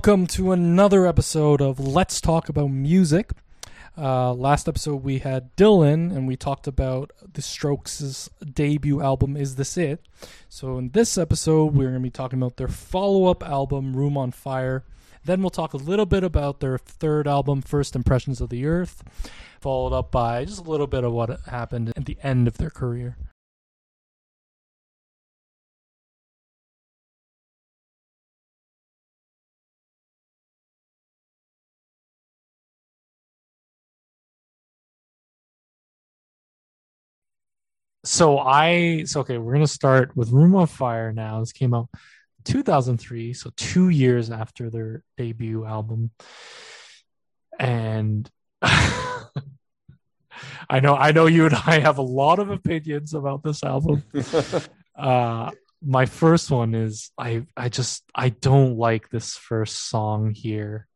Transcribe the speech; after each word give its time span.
welcome 0.00 0.26
to 0.26 0.50
another 0.50 1.06
episode 1.06 1.60
of 1.60 1.78
Let's 1.78 2.22
Talk 2.22 2.48
About 2.48 2.68
Music. 2.68 3.32
Uh, 3.98 4.32
last 4.32 4.66
episode 4.66 5.04
we 5.04 5.18
had 5.18 5.54
Dylan 5.56 6.10
and 6.10 6.26
we 6.26 6.36
talked 6.36 6.66
about 6.66 7.12
the 7.34 7.42
Strokes' 7.42 8.30
debut 8.54 9.02
album 9.02 9.36
Is 9.36 9.56
This 9.56 9.76
It? 9.76 10.00
So 10.48 10.78
in 10.78 10.88
this 10.92 11.18
episode 11.18 11.74
we're 11.74 11.90
going 11.90 11.96
to 11.96 12.00
be 12.00 12.08
talking 12.08 12.38
about 12.38 12.56
their 12.56 12.66
follow-up 12.66 13.42
album 13.42 13.94
Room 13.94 14.16
on 14.16 14.30
Fire. 14.30 14.84
Then 15.22 15.42
we'll 15.42 15.50
talk 15.50 15.74
a 15.74 15.76
little 15.76 16.06
bit 16.06 16.24
about 16.24 16.60
their 16.60 16.78
third 16.78 17.28
album 17.28 17.60
First 17.60 17.94
Impressions 17.94 18.40
of 18.40 18.48
the 18.48 18.64
Earth, 18.64 19.04
followed 19.60 19.94
up 19.94 20.10
by 20.10 20.46
just 20.46 20.60
a 20.60 20.70
little 20.70 20.86
bit 20.86 21.04
of 21.04 21.12
what 21.12 21.42
happened 21.42 21.92
at 21.94 22.06
the 22.06 22.16
end 22.22 22.48
of 22.48 22.56
their 22.56 22.70
career. 22.70 23.18
So 38.20 38.38
I 38.38 39.04
so 39.04 39.20
okay, 39.20 39.38
we're 39.38 39.54
gonna 39.54 39.66
start 39.66 40.14
with 40.14 40.28
Room 40.30 40.54
on 40.54 40.66
Fire 40.66 41.10
now. 41.10 41.40
This 41.40 41.52
came 41.52 41.72
out 41.72 41.88
2003, 42.44 43.32
so 43.32 43.50
two 43.56 43.88
years 43.88 44.30
after 44.30 44.68
their 44.68 45.02
debut 45.16 45.64
album, 45.64 46.10
and 47.58 48.30
I 48.62 49.30
know 50.82 50.94
I 50.96 51.12
know 51.12 51.24
you 51.24 51.46
and 51.46 51.54
I 51.54 51.78
have 51.78 51.96
a 51.96 52.02
lot 52.02 52.40
of 52.40 52.50
opinions 52.50 53.14
about 53.14 53.42
this 53.42 53.64
album. 53.64 54.04
uh, 54.98 55.52
my 55.82 56.04
first 56.04 56.50
one 56.50 56.74
is 56.74 57.12
I 57.16 57.46
I 57.56 57.70
just 57.70 58.04
I 58.14 58.28
don't 58.28 58.76
like 58.76 59.08
this 59.08 59.38
first 59.38 59.88
song 59.88 60.34
here. 60.34 60.86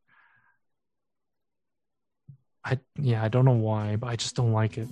I 2.63 2.77
yeah 2.99 3.23
I 3.23 3.29
don't 3.29 3.45
know 3.45 3.53
why, 3.53 3.95
but 3.95 4.11
I 4.11 4.15
just 4.15 4.35
don't 4.35 4.53
like 4.53 4.77
it. 4.77 4.89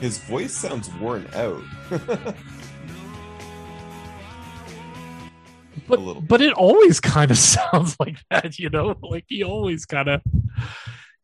His 0.00 0.18
voice 0.18 0.54
sounds 0.54 0.88
worn 0.94 1.28
out. 1.34 1.62
but 5.86 6.26
but 6.26 6.40
it 6.40 6.54
always 6.54 7.00
kind 7.00 7.30
of 7.30 7.36
sounds 7.56 7.96
like 8.00 8.16
that, 8.30 8.58
you 8.58 8.70
know. 8.70 8.96
Like 9.02 9.26
he 9.28 9.44
always 9.44 9.84
kind 9.84 10.08
of, 10.08 10.22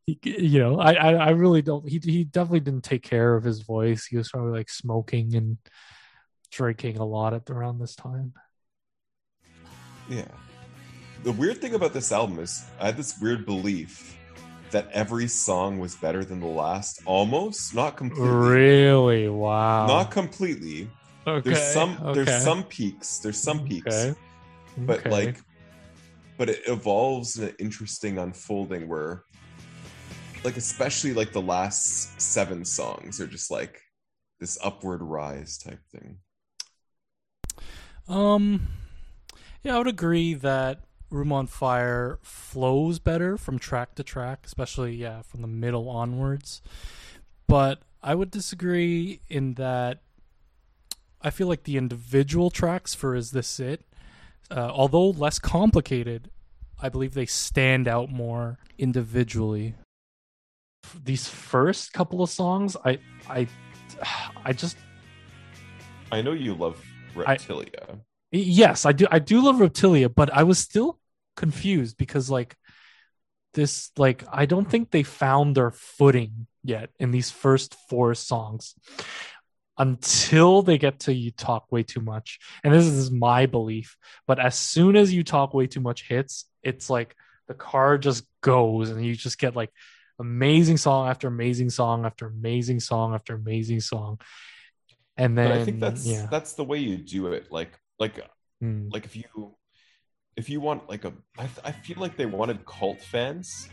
you 0.07 0.59
know. 0.61 0.79
I, 0.79 0.93
I 0.93 1.13
I 1.13 1.31
really 1.31 1.63
don't. 1.63 1.89
He 1.89 2.01
he 2.03 2.25
definitely 2.25 2.61
didn't 2.61 2.85
take 2.85 3.03
care 3.03 3.35
of 3.35 3.45
his 3.45 3.63
voice. 3.63 4.07
He 4.07 4.17
was 4.17 4.31
probably 4.31 4.53
like 4.53 4.71
smoking 4.71 5.35
and 5.35 5.59
drinking 6.51 6.99
a 6.99 7.05
lot 7.05 7.35
at 7.35 7.51
around 7.51 7.79
this 7.79 7.95
time. 7.95 8.33
Yeah. 10.09 10.29
The 11.25 11.33
weird 11.33 11.61
thing 11.61 11.75
about 11.75 11.93
this 11.93 12.13
album 12.13 12.39
is 12.39 12.65
I 12.79 12.87
had 12.87 12.97
this 12.97 13.19
weird 13.21 13.47
belief 13.47 14.17
that 14.71 14.89
every 14.93 15.27
song 15.27 15.79
was 15.79 15.97
better 15.97 16.25
than 16.25 16.41
the 16.41 16.47
last, 16.47 17.01
almost, 17.05 17.75
not 17.75 17.97
completely. 17.97 18.29
Really? 18.29 19.29
Wow. 19.29 19.87
Not 19.87 20.11
completely. 20.11 20.89
okay. 21.27 21.51
There's 21.51 21.73
some 21.73 21.99
okay. 22.03 22.23
there's 22.23 22.45
some 22.45 22.63
peaks. 22.65 23.19
There's 23.19 23.43
some 23.43 23.65
peaks. 23.65 23.95
Okay. 23.95 24.15
But 24.79 25.07
like 25.07 25.41
but 26.37 26.49
it 26.51 26.61
evolves 26.67 27.39
in 27.39 27.49
an 27.49 27.55
interesting 27.59 28.19
unfolding 28.19 28.89
where 28.89 29.25
like 30.47 30.57
especially 30.57 31.13
like 31.13 31.33
the 31.33 31.43
last 31.43 32.21
seven 32.21 32.65
songs 32.65 33.21
are 33.21 33.27
just 33.27 33.51
like 33.51 33.83
this 34.39 34.57
upward 34.63 35.03
rise 35.03 35.59
type 35.59 35.81
thing. 35.91 36.19
Um, 38.09 38.69
yeah, 39.65 39.75
I 39.75 39.79
would 39.79 39.89
agree 39.89 40.35
that 40.35 40.85
Room 41.11 41.33
on 41.33 41.49
Fire 41.49 42.21
flows 42.23 43.01
better 43.01 43.37
from 43.37 43.59
track 43.59 43.97
to 43.97 44.05
track, 44.05 44.45
especially 44.47 44.95
yeah 44.95 45.23
from 45.23 45.43
the 45.43 45.49
middle 45.49 45.89
onwards. 45.89 46.63
But 47.49 47.83
I 48.01 48.15
would 48.15 48.31
disagree 48.31 49.21
in 49.29 49.55
that 49.55 50.03
I 51.21 51.31
feel 51.31 51.49
like 51.49 51.65
the 51.65 51.77
individual 51.77 52.51
tracks 52.51 52.95
for 52.95 53.17
Is 53.17 53.33
This 53.33 53.59
It, 53.59 53.85
uh, 54.49 54.71
although 54.73 55.11
less 55.11 55.41
complicated, 55.41 56.31
I 56.81 56.89
believe 56.89 57.15
they 57.15 57.27
stand 57.27 57.89
out 57.89 58.11
more 58.11 58.59
individually. 58.79 59.75
These 61.05 61.29
first 61.29 61.93
couple 61.93 62.23
of 62.23 62.31
songs, 62.31 62.77
I 62.85 62.99
I 63.29 63.47
I 64.45 64.53
just 64.53 64.77
I 66.13 66.23
know 66.23 66.33
you 66.33 66.55
love 66.55 66.83
Reptilia. 67.15 68.01
yes 68.31 68.85
i 68.85 68.93
do 68.93 69.07
i 69.11 69.19
do 69.19 69.41
love 69.41 69.57
reptilia 69.57 70.13
but 70.15 70.31
i 70.33 70.43
was 70.43 70.59
still 70.59 70.99
confused 71.37 71.97
because 71.97 72.29
like 72.29 72.57
this 73.55 73.91
like 73.97 74.23
i 74.31 74.45
don't 74.45 74.69
think 74.71 74.91
they 74.91 75.03
found 75.03 75.55
their 75.55 75.71
footing 75.71 76.47
yet 76.63 76.91
in 76.99 77.11
these 77.11 77.31
first 77.31 77.75
four 77.89 78.15
songs 78.15 78.75
until 79.79 80.63
they 80.63 80.77
get 80.77 81.01
to 81.01 81.15
you 81.15 81.31
talk 81.31 81.71
way 81.71 81.83
too 81.83 82.01
much 82.01 82.39
and 82.65 82.75
this 82.75 82.85
is 82.87 83.11
my 83.11 83.47
belief 83.47 83.97
but 84.27 84.39
as 84.39 84.55
soon 84.55 84.97
as 84.97 85.13
you 85.13 85.23
talk 85.23 85.55
way 85.55 85.67
too 85.67 85.81
much 85.81 86.07
hits 86.09 86.45
it's 86.63 86.91
like 86.91 87.15
the 87.49 87.55
car 87.55 87.97
just 87.97 88.25
goes 88.43 88.91
and 88.91 89.05
you 89.05 89.15
just 89.15 89.39
get 89.39 89.55
like 89.57 89.71
amazing 90.19 90.77
song 90.77 91.09
after 91.09 91.29
amazing 91.29 91.71
song 91.71 92.05
after 92.07 92.27
amazing 92.27 92.81
song 92.81 93.15
after 93.15 93.35
amazing 93.35 93.81
song. 93.81 94.21
And 95.17 95.37
then 95.37 95.49
but 95.49 95.61
I 95.61 95.65
think 95.65 95.81
that's 95.81 96.13
yeah. 96.13 96.27
that's 96.31 96.53
the 96.55 96.65
way 96.65 96.79
you 96.79 96.97
do 96.99 97.29
it. 97.29 97.51
Like 97.51 97.79
like 97.99 98.21
Hmm. 98.61 98.89
like 98.91 99.05
if 99.05 99.17
you 99.17 99.55
if 100.37 100.49
you 100.49 100.61
want 100.61 100.89
like 100.89 101.05
a 101.05 101.13
I, 101.39 101.49
I 101.65 101.73
feel 101.73 101.99
like 101.99 102.17
they 102.17 102.27
wanted 102.27 102.65
cult 102.67 103.01
fans. 103.01 103.69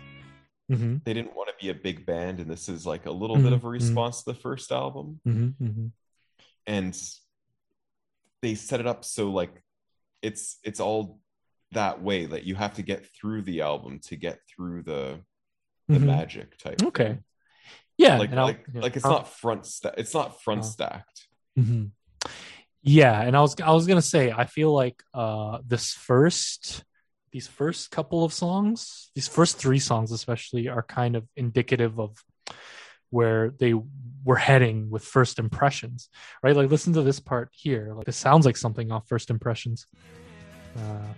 Hmm 0.69 0.97
they 1.06 1.13
didn't 1.13 1.35
want 1.35 1.50
to 1.50 1.56
be 1.62 1.69
a 1.69 1.73
big 1.73 2.06
band 2.06 2.39
and 2.39 2.50
this 2.50 2.69
is 2.69 2.85
like 2.85 3.06
a 3.06 3.12
little 3.12 3.35
bit 3.35 3.51
Mhm, 3.51 3.56
of 3.56 3.63
a 3.65 3.67
response 3.67 4.23
to 4.23 4.31
the 4.31 4.39
first 4.39 4.71
album. 4.71 5.19
Hmm 5.25 5.50
hmm 5.59 5.88
and 6.65 6.97
they 8.41 8.56
set 8.56 8.79
it 8.79 8.88
up 8.88 9.03
so 9.03 9.29
like 9.29 9.63
it's 10.21 10.57
it's 10.63 10.79
all 10.79 11.19
that 11.73 12.01
way 12.01 12.25
that 12.25 12.44
you 12.44 12.56
have 12.56 12.73
to 12.75 12.81
get 12.81 13.06
through 13.13 13.41
the 13.41 13.62
album 13.62 14.00
to 14.00 14.15
get 14.15 14.39
through 14.47 14.83
the 14.83 15.19
the 15.93 15.99
Mhm. 15.99 16.05
magic 16.05 16.57
type 16.57 16.81
Okay. 16.83 17.05
thing. 17.05 17.23
Yeah, 17.97 18.17
like 18.17 18.31
like 18.31 18.65
yeah. 18.73 18.81
like 18.81 18.95
it's 18.95 19.05
I'll- 19.05 19.11
not 19.11 19.29
front 19.29 19.65
sta- 19.65 19.93
it's 19.97 20.13
not 20.13 20.41
front 20.41 20.61
Oh. 20.63 20.67
stacked 20.67 21.27
Mhm. 21.57 21.91
Yeah, 22.81 23.21
and 23.21 23.37
I 23.37 23.41
was 23.41 23.55
I 23.61 23.71
was 23.71 23.85
gonna 23.87 24.01
say 24.01 24.31
I 24.31 24.45
feel 24.45 24.73
like 24.73 25.01
uh 25.13 25.59
this 25.65 25.93
first 25.93 26.83
these 27.31 27.47
first 27.47 27.89
couple 27.91 28.23
of 28.23 28.31
songs, 28.33 29.09
these 29.15 29.27
first 29.27 29.57
three 29.57 29.79
songs 29.79 30.11
especially, 30.11 30.67
are 30.67 30.83
kind 30.83 31.15
of 31.15 31.27
indicative 31.35 31.99
of 31.99 32.23
where 33.09 33.51
they 33.59 33.73
were 34.23 34.35
heading 34.35 34.89
with 34.89 35.03
first 35.03 35.39
impressions, 35.39 36.09
right? 36.43 36.55
Like 36.55 36.69
listen 36.69 36.93
to 36.93 37.01
this 37.03 37.19
part 37.19 37.49
here. 37.53 37.93
Like 37.95 38.05
this 38.05 38.17
sounds 38.17 38.45
like 38.45 38.57
something 38.57 38.91
off 38.91 39.07
first 39.07 39.29
impressions. 39.29 39.87
Uh, 40.77 41.13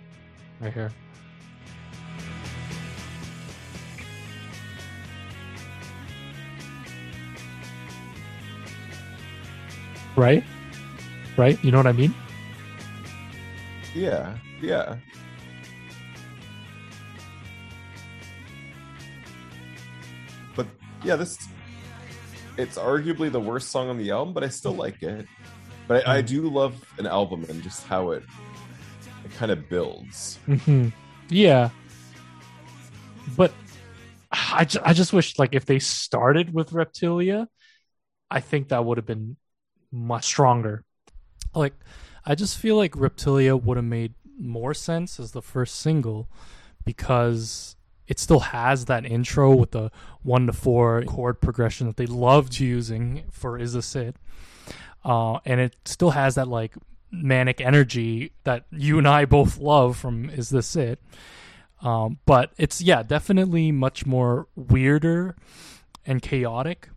right 0.60 0.72
here. 0.72 0.90
Right? 10.16 10.42
Right? 11.36 11.62
You 11.62 11.70
know 11.70 11.78
what 11.78 11.86
I 11.86 11.92
mean? 11.92 12.14
yeah 13.94 14.36
yeah 14.60 14.96
but 20.54 20.66
yeah 21.02 21.16
this 21.16 21.38
it's 22.58 22.76
arguably 22.76 23.32
the 23.32 23.40
worst 23.40 23.70
song 23.70 23.88
on 23.88 23.96
the 23.96 24.10
album 24.10 24.34
but 24.34 24.44
i 24.44 24.48
still 24.48 24.72
like 24.72 25.02
it 25.02 25.26
but 25.88 26.06
I, 26.06 26.16
I 26.16 26.20
do 26.20 26.42
love 26.42 26.74
an 26.98 27.06
album 27.06 27.46
and 27.48 27.62
just 27.62 27.86
how 27.86 28.10
it 28.10 28.24
it 29.24 29.32
kind 29.34 29.50
of 29.52 29.68
builds. 29.68 30.38
hmm 30.46 30.88
Yeah. 31.28 31.70
But 33.36 33.52
I, 34.30 34.64
ju- 34.64 34.80
I 34.84 34.92
just 34.92 35.12
wish 35.12 35.38
like 35.38 35.54
if 35.54 35.64
they 35.64 35.78
started 35.78 36.52
with 36.52 36.70
Reptilia, 36.70 37.46
I 38.30 38.40
think 38.40 38.68
that 38.68 38.84
would 38.84 38.98
have 38.98 39.06
been 39.06 39.36
much 39.90 40.24
stronger. 40.24 40.84
Like 41.54 41.74
I 42.24 42.34
just 42.34 42.58
feel 42.58 42.76
like 42.76 42.92
Reptilia 42.92 43.60
would 43.60 43.76
have 43.76 43.84
made 43.84 44.14
more 44.38 44.74
sense 44.74 45.18
as 45.18 45.32
the 45.32 45.42
first 45.42 45.76
single 45.76 46.28
because 46.84 47.76
it 48.06 48.18
still 48.18 48.40
has 48.40 48.84
that 48.86 49.04
intro 49.04 49.54
with 49.54 49.72
the 49.72 49.90
one 50.22 50.46
to 50.46 50.52
four 50.52 51.02
chord 51.02 51.40
progression 51.40 51.86
that 51.86 51.96
they 51.96 52.06
loved 52.06 52.58
using 52.60 53.24
for 53.30 53.58
Is 53.58 53.72
This 53.72 53.96
It? 53.96 54.16
Uh, 55.04 55.38
and 55.44 55.60
it 55.60 55.76
still 55.84 56.10
has 56.10 56.34
that 56.36 56.48
like 56.48 56.74
manic 57.10 57.60
energy 57.60 58.32
that 58.44 58.64
you 58.70 58.98
and 58.98 59.08
I 59.08 59.24
both 59.24 59.58
love 59.58 59.96
from 59.96 60.30
Is 60.30 60.50
This 60.50 60.76
It? 60.76 61.00
Um, 61.82 62.18
but 62.26 62.52
it's 62.56 62.80
yeah, 62.80 63.02
definitely 63.02 63.72
much 63.72 64.06
more 64.06 64.48
weirder 64.54 65.36
and 66.06 66.22
chaotic. 66.22 66.88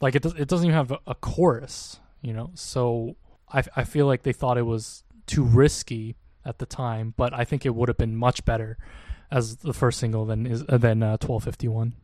Like 0.00 0.14
it 0.14 0.22
does, 0.22 0.34
it 0.34 0.48
doesn't 0.48 0.66
even 0.66 0.76
have 0.76 0.90
a, 0.90 0.98
a 1.06 1.14
chorus, 1.14 2.00
you 2.24 2.32
know. 2.32 2.50
So 2.54 3.16
I 3.52 3.62
I 3.76 3.84
feel 3.84 4.06
like 4.06 4.22
they 4.24 4.32
thought 4.32 4.58
it 4.58 4.66
was 4.74 5.04
too 5.26 5.44
risky 5.44 6.16
at 6.44 6.58
the 6.58 6.66
time, 6.66 7.14
but 7.16 7.32
I 7.32 7.44
think 7.44 7.64
it 7.64 7.74
would 7.76 7.88
have 7.88 7.96
been 7.98 8.16
much 8.16 8.44
better 8.44 8.76
as 9.30 9.56
the 9.56 9.72
first 9.72 9.98
single 10.00 10.24
than 10.26 10.46
is 10.46 10.64
uh, 10.68 10.78
than 10.78 11.02
uh, 11.02 11.16
twelve 11.18 11.44
fifty 11.44 11.68
one. 11.68 11.94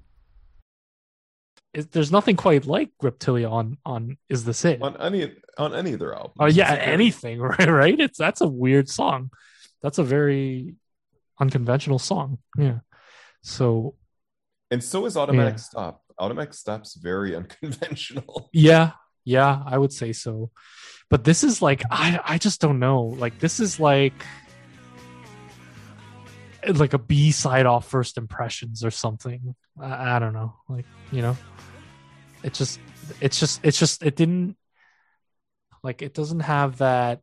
There's 1.72 2.10
nothing 2.10 2.34
quite 2.34 2.66
like 2.66 2.90
Reptilia 3.02 3.48
on 3.50 3.78
on 3.86 4.16
Is 4.28 4.44
This 4.44 4.64
It? 4.64 4.82
on 4.82 4.96
any 5.00 5.32
on 5.56 5.72
any 5.72 5.92
of 5.92 6.00
their 6.00 6.14
albums. 6.14 6.34
Oh 6.40 6.46
yeah, 6.46 6.72
It's 6.74 6.82
a 6.82 6.86
good- 6.86 6.92
anything, 6.92 7.40
right? 7.50 7.68
Right? 7.70 8.00
It's 8.00 8.18
that's 8.18 8.40
a 8.40 8.48
weird 8.48 8.88
song. 8.88 9.30
That's 9.82 9.98
a 9.98 10.02
very 10.04 10.74
unconventional 11.40 11.98
song. 12.00 12.38
Yeah. 12.58 12.80
So 13.42 13.94
And 14.70 14.82
so 14.82 15.06
is 15.06 15.16
Automatic 15.16 15.54
Yeah. 15.54 15.56
Stop. 15.58 16.02
Automatic 16.18 16.54
Stop's 16.54 16.94
very 16.96 17.36
unconventional. 17.40 18.50
yeah, 18.52 18.92
yeah, 19.30 19.62
I 19.64 19.78
would 19.78 19.92
say 19.92 20.12
so. 20.12 20.50
But 21.08 21.24
this 21.24 21.42
is 21.44 21.62
like 21.62 21.82
I 21.90 22.20
I 22.34 22.38
just 22.38 22.60
don't 22.60 22.78
know. 22.78 23.02
Like 23.24 23.38
this 23.38 23.60
is 23.60 23.78
like 23.80 24.18
like 26.74 26.92
a 26.92 26.98
B 26.98 27.30
side 27.30 27.66
off 27.66 27.88
first 27.88 28.18
impressions 28.18 28.84
or 28.84 28.90
something. 28.90 29.54
I, 29.80 30.16
I 30.16 30.18
don't 30.18 30.32
know. 30.34 30.54
Like, 30.68 30.86
you 31.10 31.22
know. 31.22 31.36
It 32.42 32.54
just 32.54 32.80
it's 33.20 33.38
just 33.38 33.60
it's 33.62 33.78
just 33.78 34.02
it 34.02 34.16
didn't 34.16 34.56
like 35.82 36.00
it 36.02 36.14
doesn't 36.14 36.40
have 36.40 36.78
that 36.78 37.20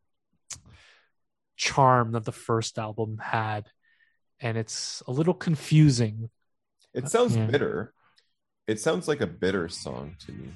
charm 1.55 2.11
that 2.11 2.23
the 2.25 2.31
first 2.31 2.77
album 2.77 3.17
had 3.17 3.65
and 4.39 4.57
it's 4.57 5.01
a 5.07 5.11
little 5.11 5.33
confusing 5.33 6.29
It 6.93 7.09
sounds 7.09 7.35
Yeah. 7.35 7.47
bitter. 7.47 7.93
It 8.67 8.79
sounds 8.79 9.07
like 9.07 9.21
a 9.21 9.27
bitter 9.27 9.69
song 9.69 10.15
to 10.25 10.31
me. 10.31 10.53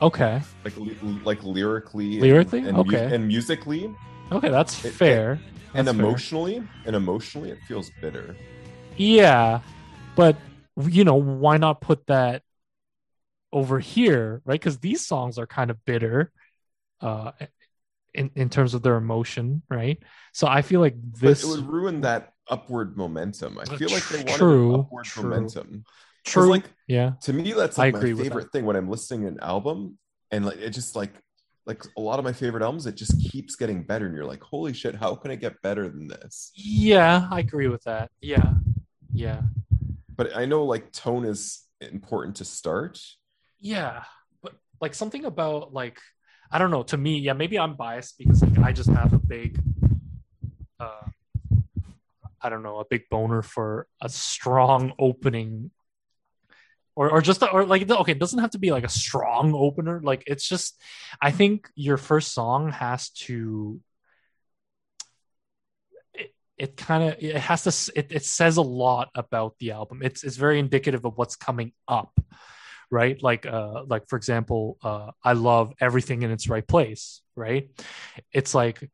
Okay 0.00 0.40
Like 0.64 0.76
li- 0.76 0.96
like 1.24 1.42
lyrically, 1.44 2.20
Lyrically? 2.20 2.60
and, 2.60 2.76
mu- 2.76 2.80
Okay. 2.82 3.14
and 3.14 3.26
musically, 3.26 3.94
okay 4.32 4.48
that's 4.48 4.84
It- 4.84 4.92
fair 4.94 5.38
and 5.74 5.86
That's 5.86 5.96
fair. 5.96 6.06
emotionally, 6.06 6.62
and 6.86 6.96
emotionally, 6.96 7.50
it 7.50 7.58
feels 7.68 7.90
bitter. 8.00 8.36
yeah 8.96 9.60
but 10.16 10.36
you 10.88 11.04
know 11.04 11.14
why 11.14 11.56
not 11.56 11.80
put 11.80 12.06
that 12.06 12.42
over 13.52 13.78
here 13.78 14.42
right 14.44 14.60
because 14.60 14.78
these 14.78 15.04
songs 15.06 15.38
are 15.38 15.46
kind 15.46 15.70
of 15.70 15.84
bitter 15.84 16.30
uh 17.00 17.30
in, 18.14 18.30
in 18.34 18.48
terms 18.50 18.74
of 18.74 18.82
their 18.82 18.96
emotion 18.96 19.62
right 19.70 19.98
so 20.32 20.46
i 20.46 20.60
feel 20.62 20.80
like 20.80 20.94
This 21.12 21.42
this 21.42 21.44
it 21.44 21.48
would 21.48 21.66
ruin 21.68 22.00
that 22.02 22.34
upward 22.50 22.96
momentum. 22.96 23.58
I 23.58 23.64
feel 23.76 23.90
like 23.90 24.08
they 24.08 24.18
wanted 24.24 24.38
True, 24.38 24.74
upward 24.80 25.04
true. 25.04 25.22
momentum. 25.30 25.84
True 26.24 26.50
like 26.50 26.64
yeah 26.86 27.12
to 27.22 27.32
me, 27.32 27.52
that's 27.52 27.78
like 27.78 27.94
my 27.94 28.00
favorite 28.00 28.50
thing 28.52 28.64
when 28.64 28.76
I'm 28.76 28.88
listening 28.88 29.22
to 29.22 29.28
an 29.28 29.38
album, 29.40 29.98
and 30.30 30.44
like 30.44 30.58
it 30.58 30.70
just 30.70 30.96
like 30.96 31.12
like 31.66 31.84
a 31.96 32.00
lot 32.00 32.18
of 32.18 32.24
my 32.24 32.32
favorite 32.32 32.62
albums, 32.62 32.86
it 32.86 32.94
just 32.94 33.20
keeps 33.20 33.54
getting 33.56 33.82
better, 33.82 34.06
and 34.06 34.14
you're 34.14 34.24
like, 34.24 34.42
holy 34.42 34.72
shit, 34.72 34.94
how 34.94 35.14
can 35.14 35.30
it 35.30 35.40
get 35.40 35.60
better 35.62 35.88
than 35.88 36.08
this? 36.08 36.50
yeah 36.54 37.28
i 37.30 37.40
agree 37.40 37.68
with 37.68 37.84
that 37.84 38.10
yeah 38.20 38.54
yeah 39.12 39.42
But 40.16 40.36
I 40.36 40.46
know 40.46 40.64
like 40.64 40.90
tone 40.92 41.24
is 41.24 41.62
important 41.80 42.36
to 42.36 42.44
start. 42.44 42.98
Yeah, 43.60 44.02
but 44.42 44.54
like 44.80 44.94
something 44.94 45.24
about 45.24 45.72
like 45.72 45.98
I 46.50 46.58
don't 46.58 46.70
know. 46.70 46.82
To 46.84 46.96
me, 46.96 47.18
yeah, 47.18 47.34
maybe 47.34 47.58
I'm 47.58 47.74
biased 47.76 48.18
because 48.18 48.42
like 48.42 48.58
I 48.58 48.72
just 48.72 48.90
have 48.90 49.12
a 49.12 49.18
big, 49.18 49.60
uh, 50.80 51.06
I 52.40 52.48
don't 52.48 52.62
know, 52.62 52.78
a 52.78 52.84
big 52.84 53.02
boner 53.10 53.42
for 53.42 53.86
a 54.00 54.08
strong 54.08 54.92
opening, 54.98 55.70
or 56.98 57.08
or 57.12 57.22
just 57.22 57.44
or 57.44 57.64
like 57.64 57.88
okay, 57.88 58.10
it 58.10 58.18
doesn't 58.18 58.40
have 58.40 58.50
to 58.50 58.58
be 58.58 58.72
like 58.72 58.82
a 58.82 58.88
strong 58.88 59.54
opener. 59.54 60.00
Like 60.02 60.24
it's 60.26 60.48
just, 60.48 60.76
I 61.22 61.30
think 61.30 61.68
your 61.76 61.96
first 61.96 62.34
song 62.34 62.72
has 62.72 63.10
to. 63.10 63.80
It, 66.12 66.34
it 66.58 66.76
kind 66.76 67.04
of 67.04 67.22
it 67.22 67.36
has 67.36 67.62
to 67.62 67.92
it, 67.96 68.10
it 68.10 68.24
says 68.24 68.56
a 68.56 68.62
lot 68.62 69.10
about 69.14 69.56
the 69.60 69.70
album 69.70 70.00
it's 70.02 70.24
it's 70.24 70.34
very 70.36 70.58
indicative 70.58 71.04
of 71.04 71.16
what's 71.16 71.36
coming 71.36 71.70
up 71.86 72.18
right 72.90 73.22
like 73.22 73.46
uh 73.46 73.84
like 73.86 74.08
for 74.08 74.16
example 74.16 74.76
uh 74.82 75.12
i 75.22 75.34
love 75.34 75.72
everything 75.80 76.22
in 76.22 76.32
its 76.32 76.48
right 76.48 76.66
place 76.66 77.20
right 77.36 77.70
it's 78.32 78.54
like 78.54 78.90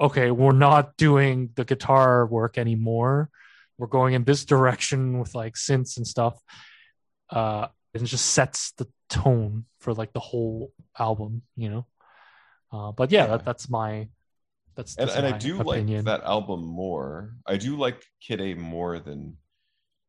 okay 0.00 0.32
we're 0.32 0.50
not 0.52 0.96
doing 0.96 1.50
the 1.54 1.64
guitar 1.64 2.26
work 2.26 2.58
anymore 2.58 3.30
we're 3.78 3.86
going 3.86 4.14
in 4.14 4.24
this 4.24 4.44
direction 4.44 5.20
with 5.20 5.34
like 5.36 5.54
synths 5.54 5.98
and 5.98 6.06
stuff 6.06 6.42
uh 7.30 7.66
and 7.94 8.02
it 8.02 8.06
just 8.06 8.26
sets 8.26 8.72
the 8.72 8.86
tone 9.08 9.64
for 9.78 9.94
like 9.94 10.12
the 10.12 10.20
whole 10.20 10.72
album 10.98 11.42
you 11.56 11.70
know 11.70 11.86
uh 12.72 12.92
but 12.92 13.10
yeah, 13.10 13.22
Yeah. 13.22 13.26
That, 13.28 13.44
that's 13.44 13.68
my 13.68 14.08
that's, 14.76 14.96
and, 14.96 15.08
that's 15.08 15.18
and 15.18 15.26
I 15.26 15.36
do 15.36 15.60
opinion. 15.60 16.04
like 16.04 16.20
that 16.20 16.26
album 16.26 16.64
more. 16.64 17.34
I 17.46 17.56
do 17.56 17.76
like 17.76 18.02
Kid 18.20 18.40
A 18.40 18.54
more 18.54 18.98
than 18.98 19.36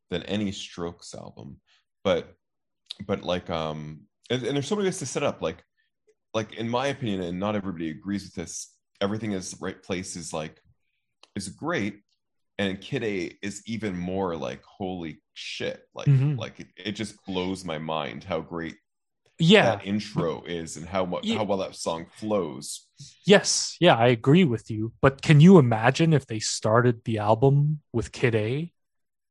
than 0.09 0.23
any 0.23 0.51
Strokes 0.51 1.13
album, 1.13 1.59
but 2.03 2.33
but 3.05 3.23
like 3.23 3.49
um 3.49 4.01
and, 4.29 4.43
and 4.43 4.55
there's 4.55 4.67
so 4.67 4.75
many 4.75 4.87
ways 4.87 4.99
to 4.99 5.05
set 5.05 5.23
up 5.23 5.41
like 5.41 5.63
like 6.33 6.53
in 6.53 6.69
my 6.69 6.87
opinion, 6.87 7.21
and 7.21 7.39
not 7.39 7.55
everybody 7.55 7.89
agrees 7.89 8.23
with 8.23 8.35
this. 8.35 8.73
Everything 9.01 9.31
is 9.33 9.57
right 9.59 9.81
place 9.81 10.15
is 10.15 10.31
like 10.31 10.61
is 11.35 11.49
great, 11.49 12.01
and 12.70 12.80
Kid 12.82 13.03
A 13.03 13.38
is 13.41 13.62
even 13.65 13.98
more 13.98 14.36
like 14.36 14.62
holy 14.63 15.22
shit, 15.34 15.88
like 15.94 16.08
Mhm. 16.08 16.38
like 16.38 16.60
it, 16.60 16.68
it 16.77 16.91
just 16.94 17.15
blows 17.25 17.63
my 17.65 17.77
mind 17.77 18.24
how 18.24 18.41
great 18.41 18.75
yeah 19.39 19.75
that 19.75 19.86
intro 19.88 20.44
is 20.46 20.77
and 20.77 20.86
how 20.88 21.03
much 21.06 21.25
Yeah. 21.25 21.38
how 21.38 21.44
well 21.46 21.58
that 21.60 21.75
song 21.75 22.06
flows. 22.20 22.88
Yes, 23.25 23.75
yeah, 23.80 23.96
I 23.96 24.08
agree 24.08 24.44
with 24.44 24.70
you. 24.70 24.94
But 25.01 25.22
can 25.22 25.41
you 25.41 25.58
imagine 25.58 26.13
if 26.13 26.27
they 26.27 26.39
started 26.39 27.03
the 27.06 27.18
album 27.18 27.82
with 27.91 28.12
Kid 28.12 28.36
A 28.36 28.72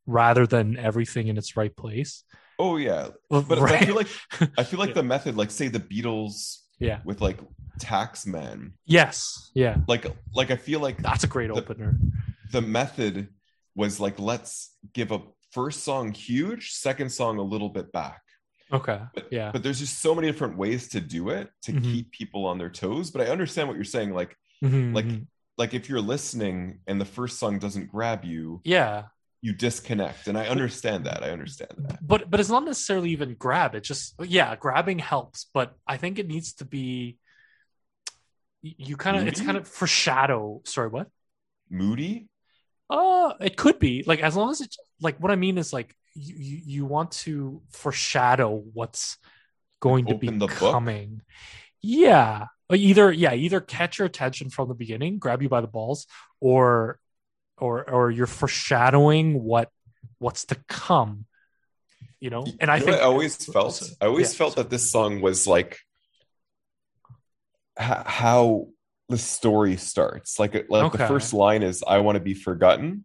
rather 0.06 0.46
than 0.46 0.76
everything 0.76 1.28
in 1.28 1.36
its 1.38 1.56
right 1.56 1.74
place? 1.76 2.24
Oh 2.58 2.76
yeah, 2.76 3.08
Well, 3.30 3.42
but, 3.42 3.58
but 3.60 3.70
I 3.70 3.84
feel 3.86 3.94
like 3.94 4.08
I 4.58 4.64
feel 4.64 4.80
like 4.80 4.90
Yeah. 4.90 4.94
the 5.02 5.02
method, 5.04 5.36
like 5.36 5.50
say 5.50 5.68
the 5.68 5.80
Beatles 5.80 6.58
yeah. 6.80 7.00
with 7.04 7.20
like 7.20 7.38
Taxman, 7.80 8.72
Yes, 8.84 9.50
yeah. 9.54 9.76
like 9.88 10.04
like 10.34 10.50
I 10.50 10.56
feel 10.56 10.80
like 10.80 10.98
That's 11.02 11.24
a 11.24 11.28
great 11.28 11.48
The- 11.48 11.54
opener. 11.60 11.98
The 12.50 12.60
method 12.60 13.28
was 13.74 14.00
like 14.00 14.18
let's 14.18 14.74
give 14.92 15.10
a 15.12 15.20
first 15.52 15.82
song 15.84 16.12
huge, 16.12 16.72
second 16.72 17.10
song 17.10 17.38
a 17.38 17.42
little 17.42 17.68
bit 17.68 17.90
back. 17.92 18.20
Okay. 18.72 19.00
But, 19.14 19.32
Yeah. 19.32 19.50
but 19.52 19.62
there's 19.64 19.80
just 19.80 19.98
so 20.00 20.14
many 20.14 20.28
different 20.28 20.56
ways 20.56 20.88
to 20.90 21.00
do 21.00 21.30
it 21.30 21.50
to 21.62 21.72
Mhm. 21.72 21.82
keep 21.82 22.12
people 22.12 22.46
on 22.46 22.58
their 22.58 22.70
toes. 22.70 23.10
But 23.10 23.22
I 23.22 23.30
understand 23.30 23.66
what 23.68 23.74
you're 23.76 23.84
saying. 23.84 24.12
Like 24.12 24.36
Mhm, 24.62 24.94
like 24.94 25.06
mhm. 25.06 25.26
like 25.58 25.74
if 25.74 25.88
you're 25.88 26.00
listening 26.00 26.80
and 26.86 27.00
the 27.00 27.04
first 27.04 27.38
song 27.38 27.58
doesn't 27.58 27.86
grab 27.90 28.24
you, 28.24 28.60
yeah. 28.64 29.06
you 29.42 29.52
disconnect. 29.54 30.28
And 30.28 30.38
I 30.38 30.46
understand 30.46 31.06
that. 31.06 31.24
I 31.24 31.30
understand 31.30 31.72
that. 31.78 31.98
But 32.06 32.30
but 32.30 32.38
it's 32.40 32.48
not 32.48 32.64
necessarily 32.64 33.10
even 33.10 33.34
grab. 33.34 33.74
It 33.74 33.82
just 33.82 34.14
yeah, 34.22 34.54
grabbing 34.54 35.00
helps, 35.00 35.46
but 35.52 35.74
I 35.86 35.96
think 35.96 36.18
it 36.20 36.28
needs 36.28 36.52
to 36.54 36.64
be 36.64 37.18
you 38.62 38.96
kind 38.96 39.16
of 39.16 39.26
it's 39.26 39.40
kind 39.40 39.56
of 39.56 39.66
foreshadow. 39.66 40.60
Sorry, 40.64 40.88
what? 40.88 41.08
Moody. 41.68 42.28
Uh, 42.90 43.34
it 43.40 43.56
could 43.56 43.78
be 43.78 44.02
like 44.04 44.20
as 44.20 44.34
long 44.36 44.50
as 44.50 44.60
it's 44.60 44.76
like 45.00 45.16
what 45.18 45.30
I 45.30 45.36
mean 45.36 45.58
is 45.58 45.72
like 45.72 45.94
you 46.14 46.34
you, 46.66 46.84
want 46.84 47.12
to 47.12 47.62
foreshadow 47.70 48.50
what's 48.74 49.16
going 49.78 50.06
to 50.06 50.16
be 50.16 50.26
the 50.26 50.48
book? 50.48 50.58
coming. 50.58 51.22
Yeah, 51.80 52.46
either 52.72 53.12
yeah, 53.12 53.32
either 53.32 53.60
catch 53.60 53.98
your 53.98 54.06
attention 54.06 54.50
from 54.50 54.68
the 54.68 54.74
beginning, 54.74 55.18
grab 55.18 55.40
you 55.40 55.48
by 55.48 55.60
the 55.60 55.68
balls, 55.68 56.06
or 56.40 56.98
or 57.56 57.88
or 57.88 58.10
you're 58.10 58.26
foreshadowing 58.26 59.42
what 59.44 59.70
what's 60.18 60.44
to 60.46 60.56
come. 60.68 61.26
You 62.18 62.30
know, 62.30 62.44
and 62.58 62.70
I 62.70 62.76
You 62.76 62.80
know 62.80 62.86
think 62.92 63.02
I 63.02 63.04
always 63.04 63.36
felt 63.36 63.82
I 64.00 64.06
always 64.06 64.32
yeah, 64.32 64.38
felt 64.38 64.54
so- 64.54 64.62
that 64.62 64.70
this 64.70 64.90
song 64.90 65.20
was 65.20 65.46
like 65.46 65.78
how 67.76 68.66
the 69.10 69.18
story 69.18 69.76
starts. 69.76 70.38
Like 70.38 70.54
like 70.68 70.92
the 70.92 71.06
first 71.06 71.32
line 71.34 71.62
is 71.62 71.84
"I 71.86 71.98
want 71.98 72.16
to 72.16 72.20
be 72.20 72.34
forgotten," 72.34 73.04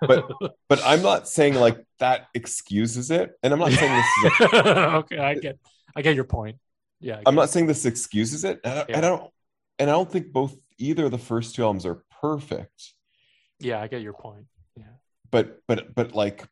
but 0.00 0.30
but 0.68 0.80
I'm 0.84 1.02
not 1.02 1.28
saying 1.28 1.54
like 1.54 1.84
that 1.98 2.28
excuses 2.34 3.10
it, 3.10 3.32
and 3.42 3.52
I'm 3.52 3.58
not 3.58 3.72
saying 3.72 3.92
this 3.96 4.06
is. 4.40 4.52
Okay, 5.00 5.18
I 5.18 5.34
get, 5.34 5.58
I 5.96 6.02
get 6.02 6.14
your 6.14 6.24
point. 6.24 6.58
Yeah, 7.00 7.20
I'm 7.26 7.34
not 7.34 7.50
saying 7.50 7.66
this 7.66 7.86
excuses 7.86 8.44
it. 8.44 8.60
And 8.62 8.78
I, 8.80 8.84
Yeah. 8.88 8.98
I 8.98 9.00
don't, 9.00 9.30
and 9.78 9.90
I 9.90 9.94
don't 9.94 10.10
think 10.10 10.32
both 10.32 10.54
either 10.78 11.06
of 11.06 11.10
the 11.10 11.18
first 11.18 11.54
two 11.54 11.62
albums 11.62 11.86
are 11.86 12.02
perfect. 12.20 12.92
Yeah, 13.58 13.80
I 13.80 13.88
get 13.88 14.02
your 14.02 14.12
point. 14.12 14.46
Yeah, 14.76 14.84
But 15.30 15.60
but 15.66 15.94
but 15.94 16.14
like, 16.14 16.44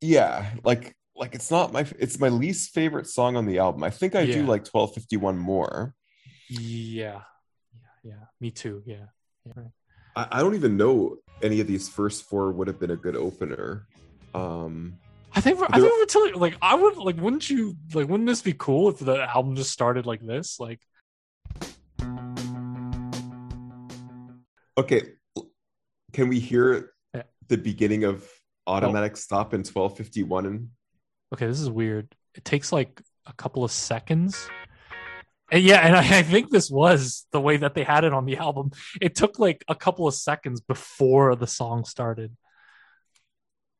yeah, 0.00 0.50
like 0.64 0.94
like 1.16 1.34
it's 1.34 1.50
not 1.50 1.72
my 1.72 1.86
it's 1.98 2.18
my 2.18 2.28
least 2.28 2.72
favorite 2.74 3.06
song 3.06 3.36
on 3.36 3.46
the 3.46 3.58
album. 3.58 3.82
I 3.84 3.90
think 3.90 4.14
I 4.14 4.26
do 4.26 4.40
like 4.40 4.66
1251 4.66 5.38
more. 5.38 5.94
yeah, 6.48 7.22
yeah, 8.04 8.12
yeah. 8.12 8.24
Me 8.40 8.50
too. 8.50 8.82
Yeah, 8.86 9.06
yeah. 9.46 9.64
I, 10.16 10.26
I 10.32 10.40
don't 10.40 10.54
even 10.54 10.76
know 10.76 11.16
any 11.42 11.60
of 11.60 11.66
these 11.66 11.88
first 11.88 12.24
four 12.24 12.52
would 12.52 12.68
have 12.68 12.78
been 12.78 12.90
a 12.90 12.96
good 12.96 13.16
opener. 13.16 13.86
Um, 14.34 14.98
I 15.34 15.40
think 15.40 15.58
I 15.68 15.80
think 15.80 15.92
we're 15.92 16.06
telling 16.06 16.34
like 16.34 16.56
I 16.62 16.74
would 16.74 16.96
like 16.96 17.16
wouldn't 17.16 17.50
you 17.50 17.76
like 17.92 18.08
wouldn't 18.08 18.28
this 18.28 18.42
be 18.42 18.52
cool 18.52 18.88
if 18.90 18.98
the 18.98 19.22
album 19.34 19.56
just 19.56 19.72
started 19.72 20.06
like 20.06 20.20
this 20.20 20.60
like 20.60 20.80
okay, 24.78 25.02
can 26.12 26.28
we 26.28 26.38
hear 26.40 26.92
Yeah. 27.14 27.22
the 27.48 27.56
beginning 27.56 28.04
of 28.04 28.28
automatic 28.66 29.16
stop 29.16 29.54
in 29.54 29.60
1251? 29.60 30.70
Okay 31.32 31.46
this 31.46 31.60
is 31.60 31.70
weird 31.70 32.14
it 32.34 32.44
takes 32.44 32.72
like 32.72 33.00
a 33.26 33.32
couple 33.32 33.64
of 33.64 33.72
seconds 33.72 34.48
and 35.54 35.62
yeah 35.62 35.86
and 35.86 35.96
I, 35.96 36.18
I 36.18 36.22
think 36.22 36.50
this 36.50 36.68
was 36.70 37.26
the 37.30 37.40
way 37.40 37.56
that 37.58 37.74
they 37.74 37.84
had 37.84 38.04
it 38.04 38.12
on 38.12 38.26
the 38.26 38.36
album 38.36 38.72
it 39.00 39.14
took 39.14 39.38
like 39.38 39.64
a 39.68 39.74
couple 39.74 40.06
of 40.08 40.14
seconds 40.14 40.60
before 40.60 41.36
the 41.36 41.46
song 41.46 41.84
started 41.84 42.36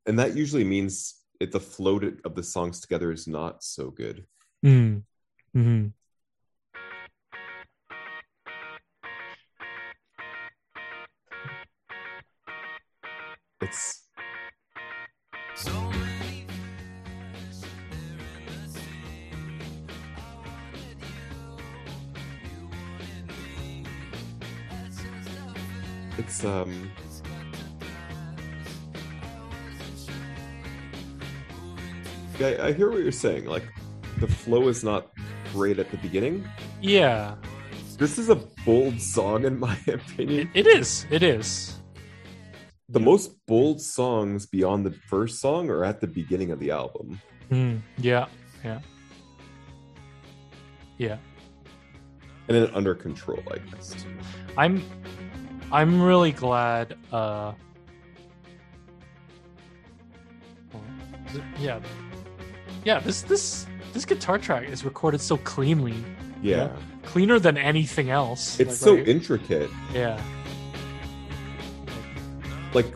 and 0.06 0.18
that 0.18 0.36
usually 0.36 0.64
means 0.64 1.16
it, 1.40 1.50
the 1.50 1.60
flow 1.60 2.00
of 2.24 2.34
the 2.34 2.42
songs 2.42 2.80
together 2.80 3.10
is 3.10 3.26
not 3.26 3.64
so 3.64 3.90
good. 3.90 4.24
mm. 4.64 5.02
hmm 5.52 5.86
It's 13.60 14.03
it's 26.34 26.44
um 26.44 26.90
yeah, 32.38 32.58
I 32.64 32.72
hear 32.72 32.90
what 32.90 33.00
you're 33.00 33.12
saying. 33.12 33.46
Like 33.46 33.64
the 34.18 34.26
flow 34.26 34.68
is 34.68 34.82
not 34.84 35.10
great 35.52 35.78
at 35.78 35.90
the 35.90 35.96
beginning. 35.98 36.46
yeah 36.80 37.36
This 37.98 38.18
is 38.18 38.28
a 38.28 38.36
bold 38.66 39.00
song 39.00 39.44
in 39.44 39.58
my 39.58 39.78
it, 39.86 39.94
opinion. 39.94 40.50
it 40.54 40.66
is 40.66 41.06
it 41.10 41.22
is 41.22 41.78
The 42.88 43.00
most 43.00 43.34
bold 43.46 43.80
songs 43.80 44.46
beyond 44.46 44.84
the 44.86 44.92
first 45.08 45.40
song 45.40 45.70
are 45.70 45.84
at 45.84 46.00
the 46.00 46.06
beginning 46.08 46.50
of 46.50 46.58
the 46.58 46.70
album. 46.70 47.20
Mm, 47.50 47.80
yeah 47.98 48.26
yeah 48.64 48.80
yeah 50.98 51.18
And 52.48 52.56
then 52.56 52.70
under 52.74 52.94
control, 52.94 53.42
I 53.50 53.58
guess. 53.58 53.94
I'm 54.56 54.82
I'm 55.74 56.00
really 56.00 56.30
glad 56.30 56.96
uh 57.12 57.52
yeah 61.58 61.80
yeah 62.84 63.00
this 63.00 63.22
this 63.22 63.66
this 63.92 64.04
guitar 64.04 64.38
track 64.38 64.68
is 64.68 64.84
recorded 64.84 65.20
so 65.20 65.36
cleanly 65.38 65.96
Yeah. 66.42 66.70
cleaner 67.02 67.40
than 67.40 67.56
anything 67.58 68.10
else 68.10 68.60
It's 68.60 68.80
Like, 68.80 68.86
so 68.88 68.94
right? 68.94 69.08
intricate. 69.08 69.70
yeah 69.92 70.20
Like 72.72 72.86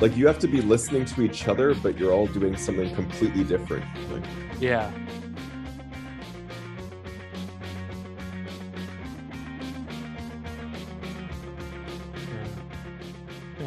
like 0.00 0.16
you 0.16 0.26
have 0.26 0.38
to 0.40 0.48
be 0.48 0.60
listening 0.62 1.04
to 1.06 1.22
each 1.22 1.48
other, 1.48 1.74
but 1.74 1.98
you're 1.98 2.12
all 2.12 2.28
doing 2.28 2.56
something 2.56 2.92
completely 2.94 3.42
different. 3.44 3.84
Like 4.12 4.24
yeah 4.60 4.90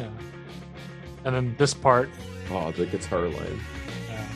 yeah 0.02 0.10
and 1.24 1.34
then 1.34 1.54
this 1.58 1.74
part 1.74 2.08
oh, 2.52 2.72
the 2.72 2.86
guitar 2.86 3.28
line. 3.28 3.60
Yeah. 4.08 4.28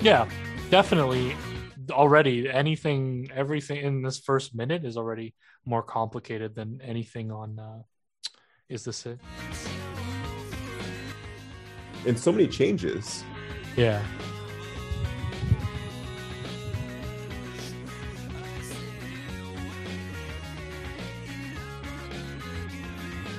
Yeah, 0.00 0.28
definitely. 0.70 1.36
Already, 1.90 2.48
anything, 2.48 3.28
everything 3.34 3.78
in 3.78 4.02
this 4.02 4.18
first 4.18 4.54
minute 4.54 4.84
is 4.84 4.96
already 4.96 5.34
more 5.64 5.82
complicated 5.82 6.54
than 6.54 6.80
anything 6.82 7.30
on. 7.30 7.58
Uh, 7.58 7.82
is 8.68 8.84
this 8.84 9.04
it? 9.06 9.20
And 12.06 12.18
so 12.18 12.32
many 12.32 12.48
changes. 12.48 13.24
Yeah. 13.76 14.02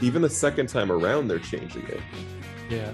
Even 0.04 0.22
the 0.22 0.30
second 0.30 0.68
time 0.68 0.92
around, 0.92 1.30
they're 1.30 1.40
changing 1.40 1.88
it. 1.88 2.02
Yeah. 2.70 2.92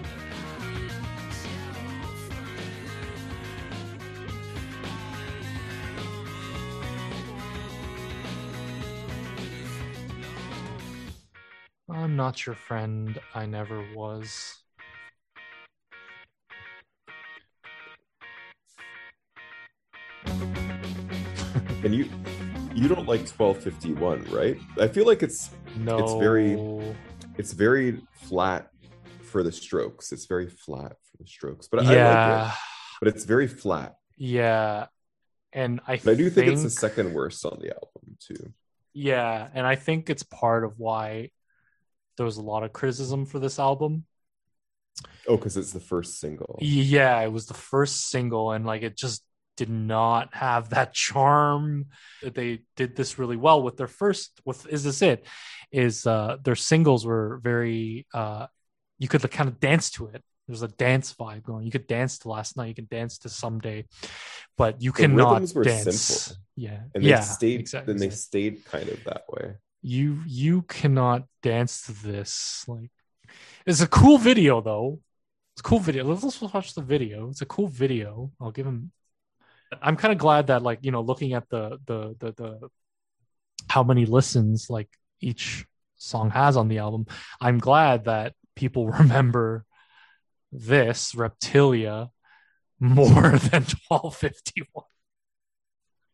I'm 11.89 12.15
not 12.15 12.45
your 12.45 12.53
friend. 12.53 13.19
I 13.33 13.47
never 13.47 13.83
was. 13.95 14.59
And 21.83 21.95
you 21.95 22.07
you 22.75 22.87
don't 22.87 23.07
like 23.07 23.27
1251, 23.27 24.25
right? 24.31 24.59
I 24.79 24.87
feel 24.87 25.07
like 25.07 25.23
it's 25.23 25.49
No. 25.77 25.97
It's 25.99 26.13
very- 26.13 26.95
it's 27.37 27.53
very 27.53 28.01
flat 28.13 28.69
for 29.23 29.43
the 29.43 29.51
strokes. 29.51 30.11
It's 30.11 30.25
very 30.25 30.47
flat 30.47 30.97
for 31.03 31.17
the 31.17 31.27
strokes. 31.27 31.67
But 31.67 31.81
I 31.81 31.83
like 31.83 31.95
yeah. 31.95 32.47
it. 32.49 32.57
But 32.99 33.07
it's 33.09 33.23
very 33.23 33.47
flat. 33.47 33.95
Yeah. 34.17 34.87
And 35.53 35.79
I, 35.87 35.97
But 35.97 36.11
I 36.11 36.15
do 36.15 36.29
think, 36.29 36.51
it's 36.51 36.63
the 36.63 36.69
second 36.69 37.13
worst 37.13 37.45
on 37.45 37.59
the 37.61 37.73
album 37.73 38.17
too. 38.19 38.53
Yeah, 38.93 39.47
and 39.53 39.65
I 39.65 39.75
think 39.75 40.09
it's 40.09 40.23
part 40.23 40.63
of 40.63 40.77
why 40.77 41.31
there 42.17 42.25
was 42.25 42.37
a 42.37 42.41
lot 42.41 42.63
of 42.63 42.73
criticism 42.73 43.25
for 43.25 43.39
this 43.39 43.59
album. 43.59 44.05
Oh, 45.27 45.37
because 45.37 45.57
it's 45.57 45.71
the 45.71 45.79
first 45.79 46.19
single. 46.19 46.57
Yeah, 46.61 47.19
it 47.21 47.31
was 47.31 47.45
the 47.45 47.53
first 47.53 48.09
single, 48.09 48.51
and 48.51 48.65
like 48.65 48.81
it 48.81 48.97
just 48.97 49.23
did 49.59 49.69
not 49.69 50.25
have 50.33 50.63
that 50.75 50.89
charm. 50.93 51.87
That 52.23 52.35
they 52.39 52.51
did 52.79 52.95
this 52.95 53.19
really 53.19 53.37
well 53.37 53.59
with 53.65 53.75
their 53.77 53.87
first. 54.01 54.27
With 54.45 54.65
is 54.75 54.83
this 54.83 55.01
it? 55.01 55.19
Is 55.71 56.07
uh 56.07 56.37
their 56.45 56.55
singles 56.71 57.01
were 57.05 57.39
very 57.43 58.07
uh 58.13 58.47
you 59.01 59.07
could 59.11 59.23
like, 59.23 59.31
kind 59.39 59.49
of 59.51 59.59
dance 59.59 59.91
to 59.95 60.07
it. 60.07 60.21
There's 60.47 60.63
a 60.63 60.67
dance 60.87 61.13
vibe 61.13 61.43
going. 61.43 61.63
You 61.67 61.71
could 61.71 61.87
dance 61.87 62.13
to 62.19 62.29
last 62.29 62.57
night. 62.57 62.69
You 62.71 62.75
can 62.81 62.87
dance 62.99 63.19
to 63.19 63.29
someday, 63.29 63.85
but 64.57 64.81
you 64.81 64.91
The 64.91 65.01
cannot 65.01 65.41
were 65.55 65.63
dance. 65.63 66.01
simple. 66.01 66.43
Yeah, 66.55 66.79
And 66.95 67.03
they 67.05 67.15
yeah, 67.15 67.21
stayed 67.37 67.59
exactly, 67.59 67.93
then 67.93 67.99
they 68.01 68.09
stayed 68.09 68.65
kind 68.65 68.89
of 68.89 68.99
that 69.05 69.23
way. 69.29 69.45
you 69.81 70.19
you 70.27 70.63
cannot 70.63 71.23
dance 71.41 71.73
to 71.85 71.93
this 71.93 72.65
like 72.67 72.91
it's 73.65 73.81
a 73.81 73.87
cool 73.87 74.17
video 74.17 74.59
though 74.61 74.99
it's 75.53 75.61
a 75.61 75.69
cool 75.69 75.79
video 75.79 76.03
let's, 76.03 76.23
let's 76.23 76.41
watch 76.41 76.73
the 76.73 76.81
video 76.81 77.29
it's 77.29 77.41
a 77.41 77.45
cool 77.55 77.67
video 77.67 78.31
i'll 78.41 78.51
give 78.51 78.65
him 78.65 78.91
i'm 79.81 79.95
kind 79.95 80.11
of 80.11 80.17
glad 80.17 80.47
that 80.47 80.63
like 80.63 80.79
you 80.81 80.91
know 80.91 81.01
looking 81.01 81.33
at 81.33 81.49
the 81.49 81.79
the 81.85 82.15
the, 82.19 82.31
the 82.33 82.69
how 83.69 83.83
many 83.83 84.05
listens 84.05 84.69
like 84.69 84.89
each 85.21 85.65
song 85.97 86.29
has 86.29 86.57
on 86.57 86.67
the 86.67 86.77
album 86.79 87.05
i'm 87.41 87.59
glad 87.59 88.05
that 88.05 88.33
people 88.55 88.87
remember 88.99 89.65
this 90.51 91.13
reptilia 91.13 92.09
more 92.79 93.13
than 93.49 93.65
1251 93.87 94.85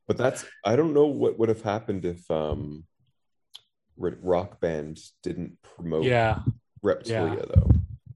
But 0.08 0.18
that's 0.18 0.46
I 0.64 0.76
don't 0.76 0.94
know 0.94 1.08
what 1.08 1.38
would 1.40 1.50
have 1.50 1.62
happened 1.62 2.06
if 2.06 2.30
um 2.30 2.86
Rock 3.98 4.60
Band 4.60 5.00
didn't 5.24 5.58
promote 5.62 6.04
yeah 6.04 6.40
Reptilia 6.84 7.48
though. 7.48 7.70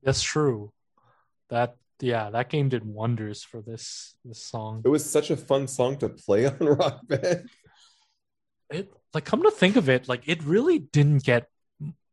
That's 0.03 0.21
true. 0.21 0.71
That 1.49 1.75
yeah, 2.01 2.29
that 2.31 2.49
game 2.49 2.69
did 2.69 2.83
wonders 2.85 3.43
for 3.43 3.61
this 3.61 4.15
this 4.25 4.43
song. 4.43 4.81
It 4.85 4.89
was 4.89 5.09
such 5.09 5.31
a 5.31 5.37
fun 5.37 5.67
song 5.67 5.97
to 5.97 6.09
play 6.09 6.45
on 6.51 6.57
Rock 6.59 6.99
Band. 7.07 7.49
It 8.71 8.91
like 9.13 9.25
come 9.25 9.43
to 9.43 9.51
think 9.51 9.75
of 9.75 9.89
it, 9.89 10.07
like 10.07 10.27
it 10.27 10.43
really 10.43 10.79
didn't 10.79 11.23
get 11.23 11.47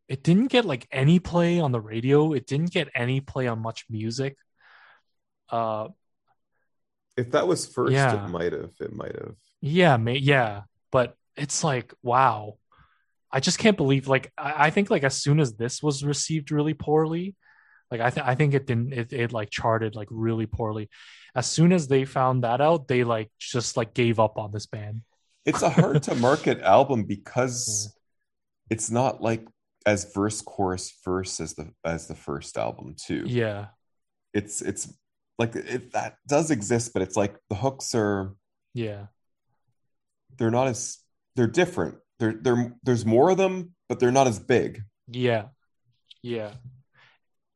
it 0.09 0.23
didn't 0.23 0.49
get 0.49 0.65
like 0.65 0.87
any 0.91 1.19
play 1.19 1.61
on 1.61 1.73
the 1.73 1.81
radio. 1.81 2.33
It 2.33 2.47
didn't 2.47 2.73
get 2.73 2.89
any 2.95 3.21
play 3.21 3.47
on 3.49 3.63
MuchMusic. 3.63 4.35
Uh 5.51 5.89
If 7.17 7.31
that 7.33 7.47
was 7.47 7.67
first, 7.67 7.93
Yeah. 7.93 8.25
it 8.25 8.29
might 8.29 8.53
have. 8.53 8.73
It 8.81 8.93
might 8.95 9.15
have. 9.15 9.35
yeah, 9.61 9.97
may, 9.97 10.17
yeah, 10.19 10.63
but 10.91 11.17
it's 11.37 11.63
like 11.65 11.93
wow. 12.03 12.59
I 13.31 13.41
just 13.41 13.59
can't 13.59 13.77
believe 13.77 14.09
like 14.09 14.33
I, 14.39 14.67
I 14.67 14.71
think 14.71 14.89
like 14.91 15.05
as 15.05 15.21
soon 15.21 15.41
as 15.41 15.55
this 15.57 15.83
was 15.83 16.05
received 16.05 16.51
really 16.51 16.75
poorly, 16.75 17.35
like 17.91 18.01
I 18.01 18.11
think 18.11 18.27
I 18.27 18.35
think 18.35 18.55
it 18.55 18.67
didn't 18.67 18.93
it, 18.93 19.13
it 19.13 19.33
like 19.33 19.51
charted 19.51 19.95
like 19.95 20.09
really 20.11 20.47
poorly. 20.47 20.89
As 21.35 21.47
soon 21.47 21.73
as 21.73 21.87
they 21.89 22.05
found 22.05 22.45
that 22.45 22.61
out, 22.61 22.89
they 22.89 23.05
like 23.05 23.31
just 23.39 23.77
like 23.77 23.95
gave 23.95 24.19
up 24.19 24.39
on 24.39 24.51
this 24.53 24.67
band. 24.67 25.03
It's 25.45 25.63
a 25.63 25.71
hard 25.71 26.03
to 26.05 26.15
market 26.15 26.61
album 26.63 27.05
because 27.05 27.95
it's 28.71 28.91
not 28.91 29.23
like 29.23 29.47
as 29.85 30.13
verse 30.13 30.41
chorus 30.43 30.93
verse 31.05 31.39
as 31.41 31.55
the 31.55 31.71
as 31.85 32.09
the 32.09 32.15
first 32.17 32.57
album 32.59 32.97
too. 32.99 33.25
Yeah. 33.27 33.67
It's 34.35 34.61
it's 34.63 34.93
like 35.39 35.55
it, 35.55 35.93
that 35.93 36.17
does 36.27 36.51
exist, 36.51 36.93
but 36.93 37.03
it's 37.03 37.17
like 37.17 37.37
the 37.49 37.55
hooks 37.55 37.95
are 37.95 38.35
Yeah. 38.75 39.07
they're 40.39 40.51
not 40.51 40.67
as 40.67 40.99
they're 41.37 41.47
different. 41.47 41.97
They're 42.19 42.35
they're 42.41 42.75
there's 42.83 43.07
more 43.07 43.31
of 43.31 43.37
them, 43.37 43.75
but 43.89 44.01
they're 44.01 44.11
not 44.11 44.27
as 44.27 44.39
big. 44.39 44.83
Yeah. 45.07 45.49
Yeah. 46.23 46.53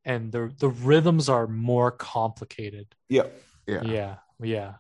And 0.04 0.33
the 0.33 0.52
the 0.59 0.69
rhythms 0.69 1.28
are 1.28 1.47
more 1.47 1.90
complicated. 1.90 2.95
Yeah. 3.09 3.26
Yeah. 3.66 3.83
Yeah. 3.83 4.16
Yeah. 4.42 4.75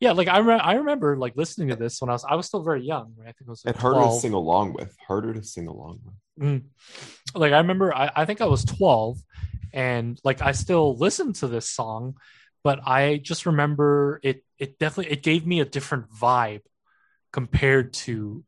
Yeah, 0.00 0.12
like 0.12 0.28
I 0.28 0.38
re- 0.38 0.58
I 0.58 0.74
remember 0.74 1.16
like 1.16 1.36
listening 1.36 1.68
to 1.68 1.76
this 1.76 2.00
when 2.00 2.10
I 2.10 2.12
was 2.14 2.24
I 2.24 2.34
was 2.34 2.46
still 2.46 2.62
very 2.62 2.84
young, 2.84 3.14
right? 3.16 3.28
I 3.28 3.32
think 3.32 3.48
I 3.48 3.50
was 3.50 3.64
like 3.64 3.74
And 3.74 3.80
harder 3.80 4.00
12. 4.00 4.14
to 4.14 4.20
sing 4.20 4.32
along 4.32 4.72
with. 4.74 4.96
Harder 5.06 5.32
to 5.32 5.42
sing 5.42 5.66
along 5.68 6.00
with. 6.04 6.14
Mm. 6.46 6.64
Like 7.34 7.52
I 7.52 7.58
remember 7.58 7.94
I, 7.94 8.10
I 8.14 8.24
think 8.24 8.40
I 8.40 8.46
was 8.46 8.64
12 8.64 9.18
and 9.72 10.20
like 10.24 10.42
I 10.42 10.52
still 10.52 10.96
listened 10.96 11.36
to 11.36 11.46
this 11.46 11.70
song, 11.70 12.16
but 12.64 12.80
I 12.86 13.18
just 13.18 13.46
remember 13.46 14.20
it 14.22 14.44
it 14.58 14.78
definitely 14.78 15.12
it 15.12 15.22
gave 15.22 15.46
me 15.46 15.60
a 15.60 15.64
different 15.64 16.10
vibe 16.10 16.62
compared 17.32 17.92
to 18.04 18.44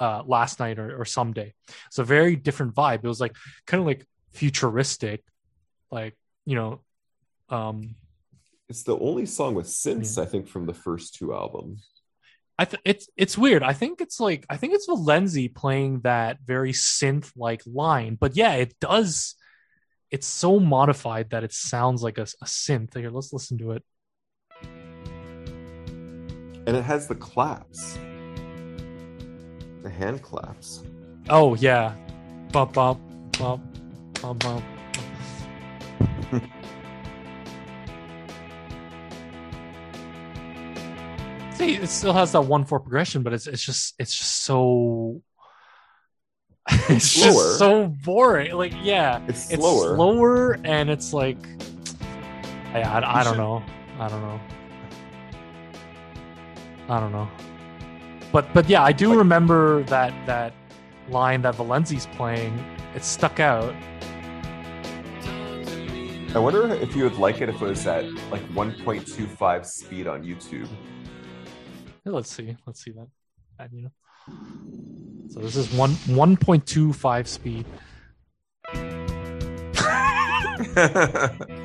uh 0.00 0.22
last 0.26 0.60
night 0.60 0.78
or, 0.78 1.00
or 1.00 1.04
someday. 1.04 1.54
It's 1.86 1.98
a 1.98 2.04
very 2.04 2.36
different 2.36 2.74
vibe. 2.74 3.04
It 3.04 3.08
was 3.08 3.20
like 3.20 3.36
kind 3.66 3.80
of 3.80 3.86
like 3.86 4.06
futuristic, 4.32 5.22
like 5.90 6.16
you 6.44 6.54
know, 6.54 6.80
um 7.48 7.96
It's 8.68 8.82
the 8.82 8.98
only 8.98 9.26
song 9.26 9.54
with 9.54 9.66
synths, 9.66 10.20
I 10.20 10.26
think, 10.26 10.48
from 10.48 10.66
the 10.66 10.74
first 10.74 11.14
two 11.14 11.32
albums. 11.34 11.86
I 12.60 12.64
th- 12.64 12.82
it's 12.84 13.08
it's 13.16 13.38
weird. 13.38 13.62
I 13.62 13.72
think 13.72 14.00
it's 14.00 14.18
like 14.18 14.44
I 14.50 14.56
think 14.56 14.74
it's 14.74 14.88
Valensi 14.88 15.54
playing 15.54 16.00
that 16.00 16.38
very 16.44 16.72
synth 16.72 17.30
like 17.36 17.62
line, 17.66 18.16
but 18.18 18.36
yeah, 18.36 18.54
it 18.54 18.74
does. 18.80 19.36
It's 20.10 20.26
so 20.26 20.58
modified 20.58 21.30
that 21.30 21.44
it 21.44 21.52
sounds 21.52 22.02
like 22.02 22.18
a, 22.18 22.26
a 22.42 22.46
synth. 22.46 22.96
Here, 22.96 23.10
let's 23.10 23.32
listen 23.32 23.58
to 23.58 23.72
it. 23.72 23.84
And 26.66 26.76
it 26.76 26.82
has 26.82 27.06
the 27.06 27.14
claps. 27.14 27.96
The 29.82 29.90
hand 29.90 30.22
claps. 30.22 30.82
Oh 31.28 31.54
yeah, 31.54 31.94
bump 32.52 32.72
bump 32.72 33.00
bump 33.38 33.62
bump 34.20 34.42
bump. 34.42 34.64
See, 41.54 41.74
it 41.74 41.88
still 41.88 42.12
has 42.12 42.32
that 42.32 42.42
one 42.42 42.64
four 42.64 42.78
progression, 42.78 43.22
but 43.22 43.32
it's 43.32 43.46
it's 43.48 43.64
just 43.64 43.94
it's 43.98 44.14
just 44.14 44.42
so. 44.44 45.22
It's 46.90 47.04
Slower. 47.06 47.32
just 47.32 47.58
so 47.58 47.88
boring. 48.04 48.52
Like, 48.54 48.72
yeah, 48.82 49.20
It's 49.26 49.50
it's 49.50 49.62
slower. 49.62 49.96
slower 49.96 50.58
and 50.64 50.90
it's 50.90 51.12
like 51.14 51.38
I, 52.74 52.82
I, 52.82 53.20
I 53.20 53.24
don't 53.24 53.32
should- 53.32 53.38
know 53.38 53.62
i 53.98 54.06
don't 54.08 54.20
know 54.20 54.40
i 56.90 57.00
don't 57.00 57.10
know 57.12 57.28
but 58.38 58.54
but 58.54 58.68
yeah 58.68 58.84
i 58.84 58.92
do 58.92 59.08
Like- 59.08 59.18
remember 59.18 59.82
that 59.84 60.12
that 60.26 60.52
line 61.10 61.42
that 61.42 61.54
valensi's 61.56 62.06
playing. 62.18 62.52
It 62.94 63.02
stuck 63.02 63.40
out. 63.40 63.74
I 66.34 66.38
wonder 66.38 66.72
if 66.74 66.94
you 66.94 67.04
would 67.04 67.16
like 67.16 67.40
it 67.40 67.48
if 67.48 67.56
it 67.62 67.66
was 67.66 67.86
at 67.86 68.04
like 68.30 68.46
1.25 68.50 69.64
speed 69.64 70.06
on 70.06 70.22
YouTube. 70.22 70.68
Let's 72.04 72.30
see. 72.30 72.54
Let's 72.66 72.84
see 72.84 72.92
that. 72.92 73.08
That 73.58 73.72
you 73.72 73.82
know 73.84 73.92
so 75.30 75.40
this 75.40 75.56
is 75.56 75.72
one 75.72 75.90
1.25 75.90 77.26
speed 77.26 77.64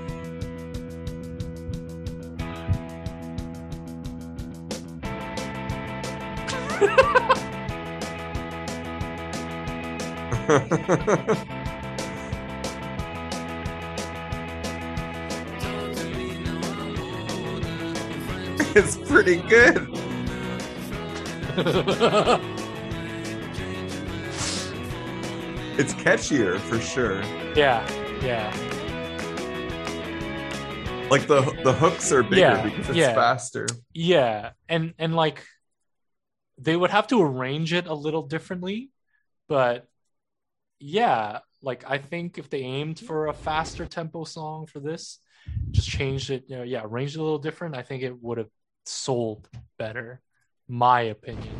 it's 18.75 18.97
pretty 19.09 19.37
good. 19.47 19.87
It's 25.75 25.93
catchier 25.95 26.59
for 26.59 26.79
sure. 26.79 27.23
yeah 27.55 27.81
yeah 28.21 28.51
Like 31.09 31.27
the 31.27 31.41
the 31.63 31.73
hooks 31.73 32.11
are 32.11 32.23
bigger 32.23 32.41
Yeah, 32.41 32.63
because 32.63 32.89
it's 32.89 32.97
yeah. 32.97 33.13
faster. 33.13 33.67
Yeah, 33.93 34.51
and 34.69 34.93
and 34.97 35.15
like 35.15 35.43
they 36.63 36.75
would 36.75 36.91
have 36.91 37.07
to 37.07 37.21
arrange 37.21 37.73
it 37.73 37.87
a 37.87 37.93
little 37.93 38.23
differently, 38.23 38.91
but 39.47 39.87
yeah, 40.79 41.39
like 41.61 41.83
I 41.89 41.97
think 41.97 42.37
if 42.37 42.49
they 42.49 42.61
aimed 42.61 42.99
for 42.99 43.27
a 43.27 43.33
faster 43.33 43.85
tempo 43.85 44.23
song 44.23 44.65
for 44.65 44.79
this, 44.79 45.19
just 45.71 45.89
changed 45.89 46.29
it, 46.29 46.45
you 46.47 46.57
know, 46.57 46.63
yeah, 46.63 46.81
arranged 46.83 47.15
it 47.15 47.19
a 47.19 47.23
little 47.23 47.39
different, 47.39 47.75
I 47.75 47.81
think 47.81 48.03
it 48.03 48.21
would 48.21 48.37
have 48.37 48.49
sold 48.85 49.47
better. 49.77 50.21
My 50.67 51.01
opinion. 51.01 51.55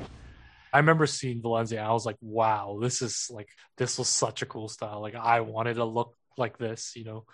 I 0.72 0.80
remember 0.80 1.06
seeing 1.06 1.42
Valencia. 1.42 1.82
I 1.82 1.92
was 1.92 2.06
like, 2.06 2.18
wow, 2.22 2.80
this 2.82 3.02
is 3.02 3.28
like 3.30 3.50
this 3.78 3.98
was 3.98 4.10
such 4.10 4.42
a 4.42 4.46
cool 4.46 4.68
style. 4.68 5.02
Like 5.02 5.16
I 5.16 5.42
wanted 5.42 5.76
to 5.76 5.86
look 5.86 6.16
like 6.38 6.58
this, 6.58 6.94
you 6.96 7.04
know, 7.04 7.26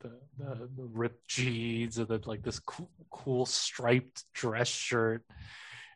the 0.00 0.12
the, 0.38 0.68
the 0.76 0.84
ripped 0.84 1.28
jeans 1.28 1.98
and 1.98 2.08
the 2.08 2.20
like 2.24 2.42
this 2.42 2.58
cool, 2.58 2.90
cool 3.10 3.46
striped 3.46 4.24
dress 4.32 4.68
shirt, 4.68 5.24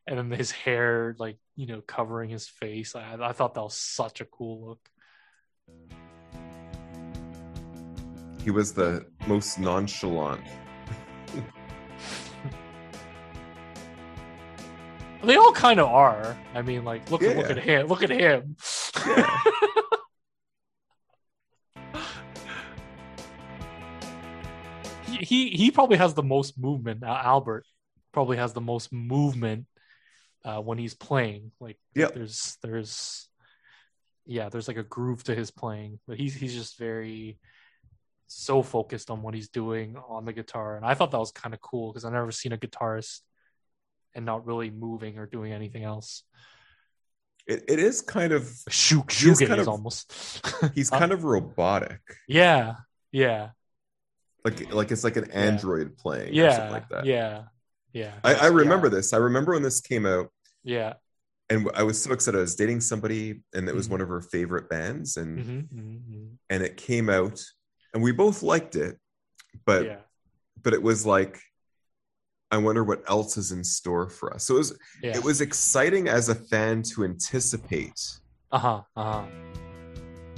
and 0.06 0.18
then 0.18 0.30
his 0.30 0.50
hair 0.50 1.14
like 1.18 1.38
you 1.56 1.66
know 1.66 1.80
covering 1.80 2.30
his 2.30 2.46
face. 2.46 2.94
I, 2.94 3.16
I 3.20 3.32
thought 3.32 3.54
that 3.54 3.62
was 3.62 3.76
such 3.76 4.20
a 4.20 4.24
cool 4.24 4.68
look. 4.68 4.88
He 8.42 8.50
was 8.50 8.72
the 8.72 9.06
most 9.26 9.58
nonchalant. 9.58 10.42
They 15.24 15.36
all 15.36 15.52
kind 15.52 15.80
of 15.80 15.88
are. 15.88 16.36
I 16.54 16.60
mean, 16.60 16.84
like 16.84 17.10
look 17.10 17.22
at 17.22 17.34
look 17.36 17.48
at 17.50 17.56
him. 17.56 17.86
Look 17.86 18.02
at 18.02 18.10
him. 18.10 18.56
Yeah. 19.06 19.40
he, 25.06 25.16
he 25.16 25.48
he 25.50 25.70
probably 25.70 25.96
has 25.96 26.12
the 26.12 26.22
most 26.22 26.58
movement. 26.58 27.02
Uh, 27.02 27.06
Albert 27.24 27.64
probably 28.12 28.36
has 28.36 28.52
the 28.52 28.60
most 28.60 28.92
movement 28.92 29.64
uh, 30.44 30.60
when 30.60 30.78
he's 30.78 30.94
playing. 30.94 31.52
Like 31.60 31.78
Yep. 31.94 32.14
there's 32.14 32.56
there's 32.62 33.28
yeah, 34.26 34.48
there's 34.48 34.68
like 34.68 34.76
a 34.78 34.82
groove 34.82 35.22
to 35.24 35.34
his 35.34 35.50
playing, 35.50 35.98
but 36.06 36.16
he's 36.18 36.34
he's 36.34 36.54
just 36.54 36.78
very 36.78 37.38
so 38.26 38.62
focused 38.62 39.10
on 39.10 39.22
what 39.22 39.34
he's 39.34 39.48
doing 39.50 39.96
on 40.08 40.24
the 40.24 40.32
guitar, 40.32 40.76
and 40.76 40.84
I 40.84 40.94
thought 40.94 41.10
that 41.10 41.18
was 41.18 41.30
kind 41.32 41.54
of 41.54 41.60
cool 41.60 41.92
because 41.92 42.04
I've 42.04 42.12
never 42.12 42.32
seen 42.32 42.52
a 42.52 42.56
guitarist 42.58 43.20
and 44.14 44.24
not 44.24 44.46
really 44.46 44.70
moving 44.70 45.18
or 45.18 45.26
doing 45.26 45.52
anything 45.52 45.84
else. 45.84 46.22
It, 47.46 47.64
it 47.68 47.78
is 47.78 48.00
kind 48.00 48.32
of 48.32 48.42
is 48.44 48.64
shoegaze 48.70 49.46
kind 49.46 49.60
of- 49.60 49.68
almost. 49.68 50.12
he's 50.74 50.90
Uh, 50.90 50.98
kind 50.98 51.12
of 51.12 51.24
robotic. 51.24 52.00
yeah, 52.26 52.76
yeah, 53.12 53.50
Like 54.44 54.72
like 54.72 54.90
it's 54.90 55.04
like 55.04 55.16
an 55.16 55.30
android 55.32 55.98
playing 55.98 56.30
or 56.30 56.32
yeah, 56.32 56.52
something 56.56 56.72
like 56.72 56.88
that. 56.88 57.04
yeah, 57.04 57.42
yeah. 57.92 58.12
I, 58.24 58.34
I 58.34 58.46
remember 58.46 58.86
yeah. 58.86 58.94
this. 58.94 59.12
I 59.12 59.18
remember 59.18 59.52
when 59.52 59.62
this 59.62 59.82
came 59.82 60.06
out 60.06 60.30
Yeah. 60.64 60.94
and 61.50 61.68
I 61.74 61.82
was 61.82 62.02
so 62.02 62.12
excited. 62.12 62.38
I 62.38 62.40
was 62.40 62.56
dating 62.56 62.80
somebody 62.80 63.42
and 63.54 63.68
it 63.68 63.74
was 63.74 63.86
Mhm. 63.86 63.90
one 63.92 64.00
of 64.00 64.08
her 64.08 64.22
favorite 64.22 64.68
bands 64.70 65.16
and 65.18 65.38
Mhm, 65.38 65.68
mhm, 65.68 66.00
mhm. 66.08 66.38
and 66.48 66.62
it 66.62 66.76
came 66.78 67.10
out 67.10 67.38
and 67.92 68.02
we 68.02 68.12
both 68.12 68.42
liked 68.42 68.74
it, 68.76 68.98
but 69.66 69.84
yeah. 69.84 70.00
but 70.62 70.72
it 70.72 70.82
was 70.82 71.04
like, 71.04 71.38
I 72.50 72.56
wonder 72.58 72.82
what 72.82 73.02
else 73.08 73.36
is 73.36 73.52
in 73.52 73.62
store 73.64 74.08
for 74.08 74.32
us. 74.34 74.44
So 74.44 74.54
it 74.54 74.58
was 74.58 74.78
Yeah. 75.02 75.16
it 75.16 75.22
was 75.24 75.40
exciting 75.40 76.08
as 76.08 76.28
a 76.30 76.34
fan 76.34 76.82
to 76.94 77.04
anticipate, 77.04 78.00
uh 78.50 78.58
huh. 78.58 78.82
Uh 78.96 79.04
huh. 79.04 79.26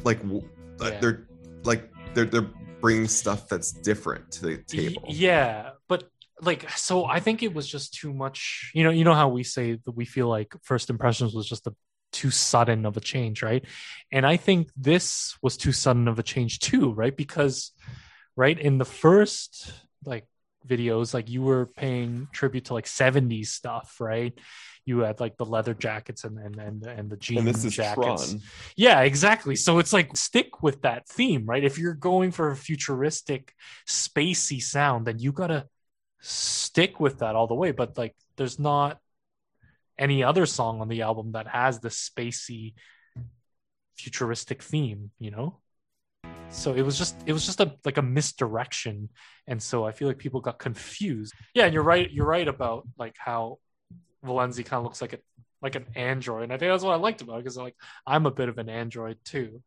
like 0.05 0.21
Yeah. 0.25 1.01
they're 1.01 1.27
like 1.65 1.91
they're 2.15 2.25
they're 2.27 2.51
bringing 2.81 3.09
stuff 3.09 3.49
that's 3.49 3.73
different 3.73 4.31
to 4.33 4.43
the 4.47 4.57
table. 4.65 5.05
Yeah, 5.09 5.71
like 6.43 6.71
so 6.71 7.07
I 7.07 7.21
think 7.21 7.43
it 7.43 7.55
was 7.55 7.67
just 7.67 7.95
too 7.95 8.13
much. 8.13 8.71
You 8.75 8.85
know, 8.85 8.91
you 8.91 9.05
know 9.05 9.15
how 9.15 9.29
we 9.29 9.43
say 9.43 9.79
that 9.85 9.93
we 9.93 10.05
feel 10.05 10.29
like 10.29 10.55
first 10.63 10.91
impressions 10.91 11.35
was 11.35 11.49
just 11.49 11.67
a 11.67 11.75
too 12.13 12.31
sudden 12.31 12.87
of 12.87 12.97
a 12.97 13.01
change, 13.01 13.43
right? 13.43 13.65
And 14.13 14.27
I 14.27 14.37
think 14.37 14.71
this 14.77 15.37
was 15.43 15.57
too 15.57 15.73
sudden 15.73 16.09
of 16.09 16.19
a 16.19 16.23
change 16.23 16.61
too, 16.61 16.93
right? 16.93 17.17
Because 17.17 17.73
right 18.37 18.59
in 18.59 18.79
the 18.79 18.85
first 18.85 19.73
like 20.05 20.27
videos 20.67 21.15
like 21.15 21.31
you 21.31 21.43
were 21.43 21.67
paying 21.67 22.29
tribute 22.33 22.67
to 22.67 22.75
like 22.75 22.87
70s 22.87 23.47
stuff, 23.47 23.97
right? 24.01 24.39
You 24.85 25.01
had 25.01 25.21
like 25.21 25.37
the 25.37 25.45
leather 25.45 25.75
jackets 25.75 26.25
and 26.25 26.39
and 26.39 26.57
and, 26.57 26.87
and 26.87 27.11
the 27.11 27.17
jean 27.17 27.49
and 27.49 27.71
jackets. 27.71 28.31
Tron. 28.31 28.41
Yeah, 28.77 29.01
exactly. 29.03 29.57
So 29.57 29.79
it's 29.79 29.93
like 29.93 30.17
stick 30.17 30.63
with 30.63 30.83
that 30.83 31.09
theme, 31.09 31.45
right? 31.47 31.65
If 31.65 31.79
you're 31.79 31.95
going 31.95 32.31
for 32.31 32.51
a 32.51 32.57
futuristic, 32.57 33.53
spacey 33.89 34.63
sound, 34.63 35.07
then 35.07 35.19
you 35.19 35.33
gotta 35.33 35.67
stick 36.21 37.01
with 37.01 37.19
that 37.21 37.37
all 37.37 37.47
the 37.47 37.55
way. 37.55 37.73
But 37.73 37.97
like, 37.99 38.15
there's 38.37 38.59
not 38.59 38.99
any 39.99 40.23
other 40.23 40.47
song 40.47 40.81
on 40.81 40.89
the 40.89 41.03
album 41.03 41.33
that 41.33 41.47
has 41.49 41.81
the 41.81 41.89
spacey, 41.89 42.75
futuristic 43.97 44.63
theme, 44.63 45.11
you 45.19 45.31
know. 45.31 45.59
So 46.51 46.75
it 46.75 46.83
was 46.83 46.97
just 46.97 47.17
it 47.27 47.33
was 47.33 47.45
just 47.45 47.61
a 47.61 47.75
like 47.85 47.97
a 47.97 48.03
misdirection, 48.03 49.09
and 49.47 49.61
so 49.63 49.85
I 49.85 49.93
feel 49.93 50.07
like 50.09 50.19
people 50.19 50.41
got 50.41 50.59
confused. 50.59 51.35
Yeah, 51.55 51.65
and 51.65 51.75
you're 51.75 51.83
right. 51.83 52.11
You're 52.11 52.27
right 52.27 52.47
about 52.47 52.87
like 52.99 53.17
how 53.19 53.59
Valensi 54.25 54.65
kind 54.65 54.79
of 54.79 54.85
looks 54.85 55.01
like 55.01 55.13
a 55.15 55.19
like 55.63 55.75
an 55.75 55.87
android. 55.97 56.45
And 56.45 56.53
I 56.53 56.59
think 56.59 56.71
that's 56.71 56.85
what 56.85 56.93
I 56.93 56.97
liked 56.97 57.23
about 57.23 57.37
it 57.37 57.45
because 57.45 57.57
like 57.57 57.75
I'm 58.07 58.27
a 58.27 58.31
bit 58.31 58.49
of 58.49 58.59
an 58.59 58.69
android 58.69 59.19
too. 59.25 59.63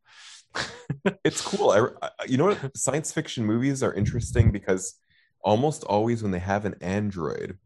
It's 1.23 1.41
cool. 1.41 1.69
I, 1.69 1.87
I- 2.05 2.25
you 2.27 2.37
know 2.37 2.47
what? 2.47 2.75
Science 2.77 3.11
fiction 3.13 3.45
movies 3.45 3.81
are 3.83 3.93
interesting 3.93 4.51
because 4.51 4.95
almost 5.41 5.83
always 5.83 6.21
when 6.23 6.31
they 6.31 6.39
have 6.39 6.65
an 6.65 6.75
android, 6.81 7.57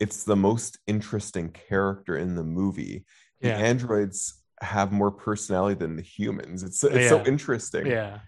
it's 0.00 0.24
the 0.24 0.36
most 0.36 0.78
interesting 0.86 1.50
character 1.50 2.16
in 2.16 2.34
the 2.34 2.44
movie. 2.44 3.04
The 3.40 3.52
androids 3.52 4.42
have 4.60 4.90
more 4.92 5.10
personality 5.10 5.74
than 5.78 5.96
the 5.96 6.02
humans. 6.02 6.62
It's 6.62 6.82
it's 6.84 7.08
so 7.10 7.22
interesting. 7.24 7.86
Yeah. 7.86 8.20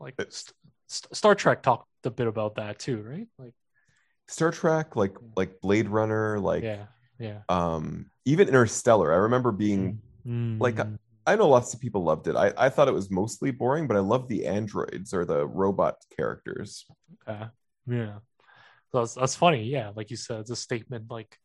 Like 0.00 0.14
It's- 0.18 0.52
Star 0.88 1.34
Trek 1.34 1.62
talked 1.62 1.88
a 2.04 2.10
bit 2.10 2.26
about 2.26 2.56
that 2.56 2.78
too, 2.78 3.02
right? 3.02 3.28
Like 3.38 3.54
Star 4.28 4.50
Trek, 4.50 4.96
like 4.96 5.16
like 5.36 5.60
Blade 5.60 5.88
Runner, 5.88 6.38
like 6.40 6.62
yeah, 6.64 6.86
yeah. 7.18 7.40
um 7.48 8.10
even 8.24 8.48
Interstellar. 8.48 9.12
I 9.12 9.16
remember 9.16 9.52
being 9.52 10.00
like, 10.24 10.74
Mm, 10.76 10.98
I 11.28 11.36
know 11.36 11.48
lots 11.48 11.74
of 11.74 11.80
people 11.80 12.02
loved 12.02 12.26
it. 12.26 12.34
I, 12.36 12.52
I 12.56 12.68
thought 12.68 12.88
it 12.88 12.94
was 12.94 13.10
mostly 13.10 13.50
boring, 13.52 13.86
but 13.86 13.96
I 13.96 14.00
love 14.00 14.26
the 14.28 14.46
androids 14.46 15.14
or 15.14 15.24
the 15.24 15.46
robot 15.46 15.96
characters. 16.16 16.84
okay. 17.28 17.46
yeah. 17.88 18.18
So 18.96 19.00
that's, 19.00 19.14
that's 19.14 19.36
funny. 19.36 19.64
Yeah, 19.64 19.90
like 19.94 20.10
you 20.10 20.16
said, 20.16 20.40
it's 20.40 20.48
a 20.48 20.56
statement 20.56 21.10
like 21.10 21.36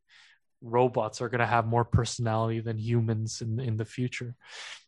robots 0.61 1.19
are 1.19 1.27
gonna 1.27 1.45
have 1.45 1.67
more 1.67 1.83
personality 1.83 2.61
than 2.61 2.77
humans 2.77 3.41
in 3.41 3.59
in 3.59 3.75
the 3.75 3.83
future. 3.83 4.35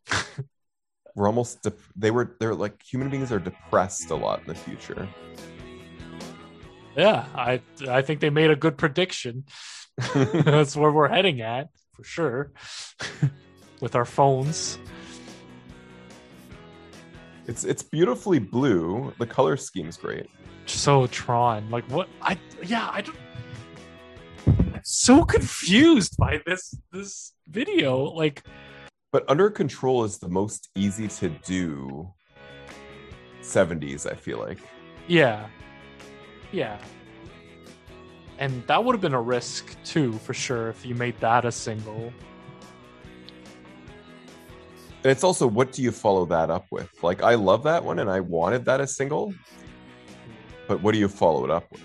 We're 1.16 1.28
almost 1.28 1.62
de- 1.64 1.74
they 1.98 2.10
were 2.10 2.38
they're 2.40 2.56
like 2.56 2.82
human 2.82 3.10
beings 3.10 3.34
are 3.34 3.40
depressed 3.40 4.12
a 4.12 4.16
lot 4.16 4.40
in 4.44 4.48
the 4.48 4.56
future. 4.56 5.10
Yeah, 6.96 7.26
I 7.36 7.60
I 7.90 8.02
think 8.02 8.22
they 8.22 8.30
made 8.30 8.50
a 8.50 8.56
good 8.56 8.78
prediction. 8.78 9.44
That's 10.14 10.78
where 10.78 10.92
we're 10.94 11.10
heading 11.10 11.42
at 11.42 11.68
for 11.92 12.06
sure. 12.06 12.54
With 13.82 13.94
our 13.94 14.06
phones. 14.06 14.80
It's 17.46 17.66
it's 17.66 17.84
beautifully 17.84 18.40
blue. 18.40 19.14
The 19.20 19.28
color 19.28 19.58
scheme's 19.58 19.98
great. 19.98 20.30
So 20.66 21.08
Tron. 21.08 21.70
Like 21.70 21.86
what 21.90 22.08
I 22.22 22.38
yeah, 22.64 22.90
I 22.92 23.02
don't 23.02 23.18
I'm 24.48 24.82
so 24.84 25.24
confused 25.24 26.18
by 26.18 26.42
this 26.46 26.76
this 26.92 27.34
video. 27.48 28.04
Like 28.04 28.44
But 29.12 29.24
Under 29.30 29.50
Control 29.50 30.04
is 30.04 30.18
the 30.20 30.30
most 30.30 30.70
easy 30.76 31.08
to 31.20 31.30
do 31.46 32.12
70s, 33.42 34.10
I 34.10 34.16
feel 34.16 34.40
like. 34.40 34.60
yeah. 35.08 35.48
Yeah. 36.52 36.78
And 38.38 38.66
that 38.68 38.84
would 38.84 38.94
have 38.94 39.02
been 39.02 39.14
a 39.14 39.22
risk 39.22 39.76
too, 39.84 40.14
for 40.14 40.34
sure, 40.34 40.70
if 40.70 40.86
you 40.86 40.94
made 40.96 41.20
that 41.20 41.46
a 41.46 41.52
single. 41.52 42.14
And 45.04 45.12
it's 45.12 45.24
also 45.24 45.48
what 45.48 45.72
do 45.72 45.82
you 45.82 45.92
follow 45.92 46.26
that 46.28 46.50
up 46.50 46.68
with? 46.72 46.90
Like 47.04 47.24
I 47.24 47.36
love 47.36 47.64
that 47.64 47.84
one 47.84 48.00
and 48.00 48.10
I 48.10 48.20
wanted 48.22 48.66
that 48.66 48.82
as 48.82 48.96
single, 48.96 49.34
but 50.68 50.82
what 50.82 50.94
do 50.94 51.00
you 51.00 51.08
follow 51.08 51.44
it 51.44 51.52
up 51.52 51.72
with? 51.72 51.82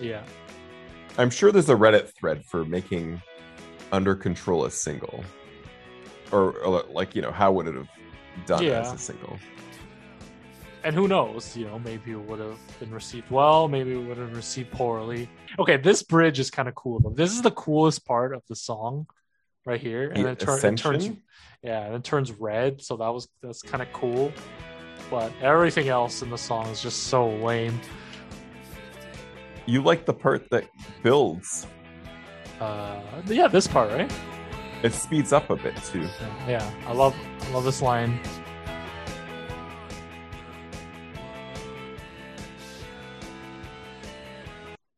Yeah. 0.00 0.22
I'm 1.16 1.30
sure 1.30 1.50
there's 1.50 1.70
a 1.70 1.74
Reddit 1.74 2.14
thread 2.14 2.44
for 2.44 2.64
making 2.64 3.20
Under 3.90 4.14
Control 4.14 4.64
a 4.64 4.70
single. 4.70 5.24
Or, 6.30 6.52
or 6.58 6.84
like, 6.90 7.16
you 7.16 7.22
know, 7.22 7.32
how 7.32 7.52
would 7.52 7.66
it 7.66 7.74
have 7.74 7.88
done 8.46 8.62
Yeah. 8.62 8.80
as 8.80 8.92
a 8.92 8.98
single? 8.98 9.38
And 10.84 10.94
who 10.94 11.08
knows, 11.08 11.56
you 11.56 11.66
know, 11.66 11.78
maybe 11.80 12.12
it 12.12 12.20
would 12.20 12.38
have 12.38 12.58
been 12.78 12.92
received 12.92 13.30
well, 13.30 13.66
maybe 13.66 13.92
it 13.92 13.98
would 14.06 14.16
have 14.16 14.34
received 14.36 14.70
poorly. 14.70 15.28
Okay, 15.58 15.76
this 15.76 16.02
bridge 16.04 16.38
is 16.38 16.50
kind 16.50 16.68
of 16.68 16.74
cool 16.76 17.00
though. 17.00 17.10
This 17.10 17.32
is 17.32 17.42
the 17.42 17.50
coolest 17.50 18.06
part 18.06 18.32
of 18.32 18.42
the 18.48 18.54
song 18.54 19.06
right 19.66 19.80
here. 19.80 20.10
And 20.10 20.26
it, 20.26 20.38
tur- 20.38 20.64
it 20.64 20.76
turns 20.76 21.10
yeah, 21.62 21.84
and 21.84 21.96
it 21.96 22.04
turns 22.04 22.30
red, 22.30 22.80
so 22.80 22.96
that 22.98 23.08
was 23.08 23.28
that's 23.42 23.62
kind 23.62 23.82
of 23.82 23.92
cool. 23.92 24.32
But 25.10 25.32
everything 25.40 25.88
else 25.88 26.22
in 26.22 26.30
the 26.30 26.36
song 26.36 26.66
is 26.66 26.82
just 26.82 27.04
so 27.04 27.28
lame. 27.28 27.80
You 29.66 29.82
like 29.82 30.06
the 30.06 30.14
part 30.14 30.48
that 30.50 30.64
builds. 31.02 31.66
Uh 32.60 33.00
yeah, 33.26 33.48
this 33.48 33.66
part, 33.66 33.90
right? 33.92 34.12
It 34.82 34.92
speeds 34.92 35.32
up 35.32 35.50
a 35.50 35.56
bit 35.56 35.76
too. 35.76 36.08
Yeah, 36.46 36.68
I 36.86 36.92
love 36.92 37.14
I 37.40 37.50
love 37.50 37.64
this 37.64 37.82
line. 37.82 38.20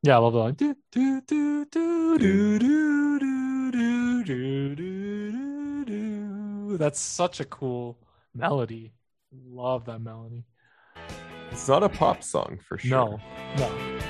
Yeah, 0.03 0.16
I 0.16 0.18
love 0.18 0.33
the 0.33 0.38
line. 0.38 0.55
Do, 0.55 0.75
do, 0.90 1.20
do, 1.20 1.66
do, 1.66 2.18
do, 2.18 2.59
do, 2.59 3.18
do, 3.18 3.70
do, 3.70 4.25
do, 4.25 4.75
do, 4.75 5.85
do. 5.85 6.77
That's 6.79 6.99
such 6.99 7.38
a 7.38 7.44
cool 7.44 7.99
melody. 8.35 8.92
Love 9.33 9.85
that 9.87 10.01
melody. 10.01 10.45
It's 11.53 11.69
not 11.69 11.83
a 11.83 11.88
pop 11.88 12.23
song 12.23 12.59
for 12.66 12.79
sure. 12.79 12.90
No, 12.90 13.21
no. 13.59 14.01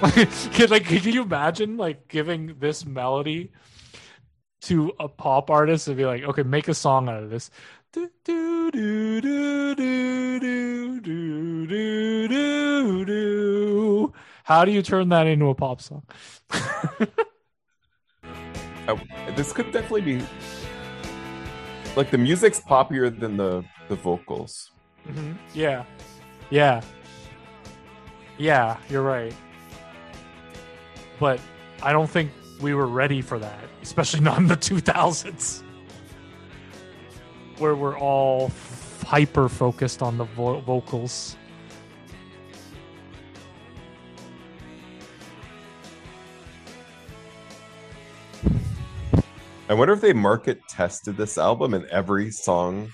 Can, 0.52 0.70
like, 0.70 0.86
can 0.86 1.12
you 1.12 1.22
imagine 1.22 1.76
like 1.76 2.08
giving 2.08 2.56
this 2.58 2.86
melody 2.86 3.52
to 4.62 4.92
a 4.98 5.08
pop 5.08 5.50
artist 5.50 5.88
and 5.88 5.96
be 5.98 6.06
like, 6.06 6.22
okay, 6.22 6.42
make 6.42 6.68
a 6.68 6.74
song 6.74 7.06
out 7.10 7.22
of 7.22 7.28
this? 7.28 7.50
Do, 7.92 8.08
do, 8.24 8.70
do, 8.70 9.20
do, 9.20 9.74
do, 9.74 10.40
do, 10.40 11.66
do, 11.66 12.28
do, 12.28 13.04
do. 13.04 14.12
How 14.44 14.64
do 14.64 14.72
you 14.72 14.80
turn 14.80 15.10
that 15.10 15.26
into 15.26 15.48
a 15.48 15.54
pop 15.54 15.82
song? 15.82 16.04
I- 16.50 17.08
oh, 18.88 18.98
this 19.36 19.52
could 19.52 19.70
definitely 19.70 20.00
be 20.00 20.26
like 21.94 22.10
the 22.10 22.18
music's 22.18 22.60
poppier 22.60 23.16
than 23.16 23.36
the 23.36 23.64
the 23.90 23.96
vocals. 23.96 24.70
Mhm. 25.06 25.36
Yeah, 25.52 25.84
yeah, 26.48 26.80
yeah. 28.38 28.76
You're 28.88 29.02
right, 29.02 29.34
but 31.18 31.40
I 31.82 31.92
don't 31.92 32.08
think 32.08 32.30
we 32.60 32.72
were 32.72 32.86
ready 32.86 33.20
for 33.20 33.38
that, 33.40 33.64
especially 33.82 34.20
not 34.20 34.38
in 34.38 34.46
the 34.46 34.56
2000s, 34.70 35.62
where 37.58 37.74
we're 37.74 37.98
all 37.98 38.50
hyper 39.06 39.48
focused 39.48 40.02
on 40.02 40.16
the 40.18 40.24
vo- 40.24 40.60
vocals. 40.60 41.36
I 49.68 49.74
wonder 49.74 49.94
if 49.94 50.00
they 50.00 50.12
market 50.12 50.60
tested 50.68 51.16
this 51.16 51.38
album 51.38 51.74
and 51.74 51.84
every 51.86 52.30
song 52.30 52.90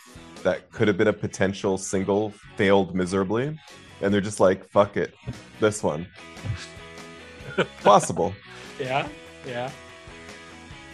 that 0.47 0.71
could 0.71 0.87
have 0.87 0.97
been 0.97 1.09
a 1.09 1.13
potential 1.13 1.77
single 1.77 2.31
failed 2.55 2.95
miserably. 2.95 3.59
And 4.01 4.15
they're 4.15 4.21
just 4.21 4.39
like, 4.39 4.65
fuck 4.71 4.97
it, 4.97 5.13
this 5.59 5.83
one. 5.83 6.07
Possible. 7.83 8.33
Yeah, 8.79 9.09
yeah, 9.45 9.71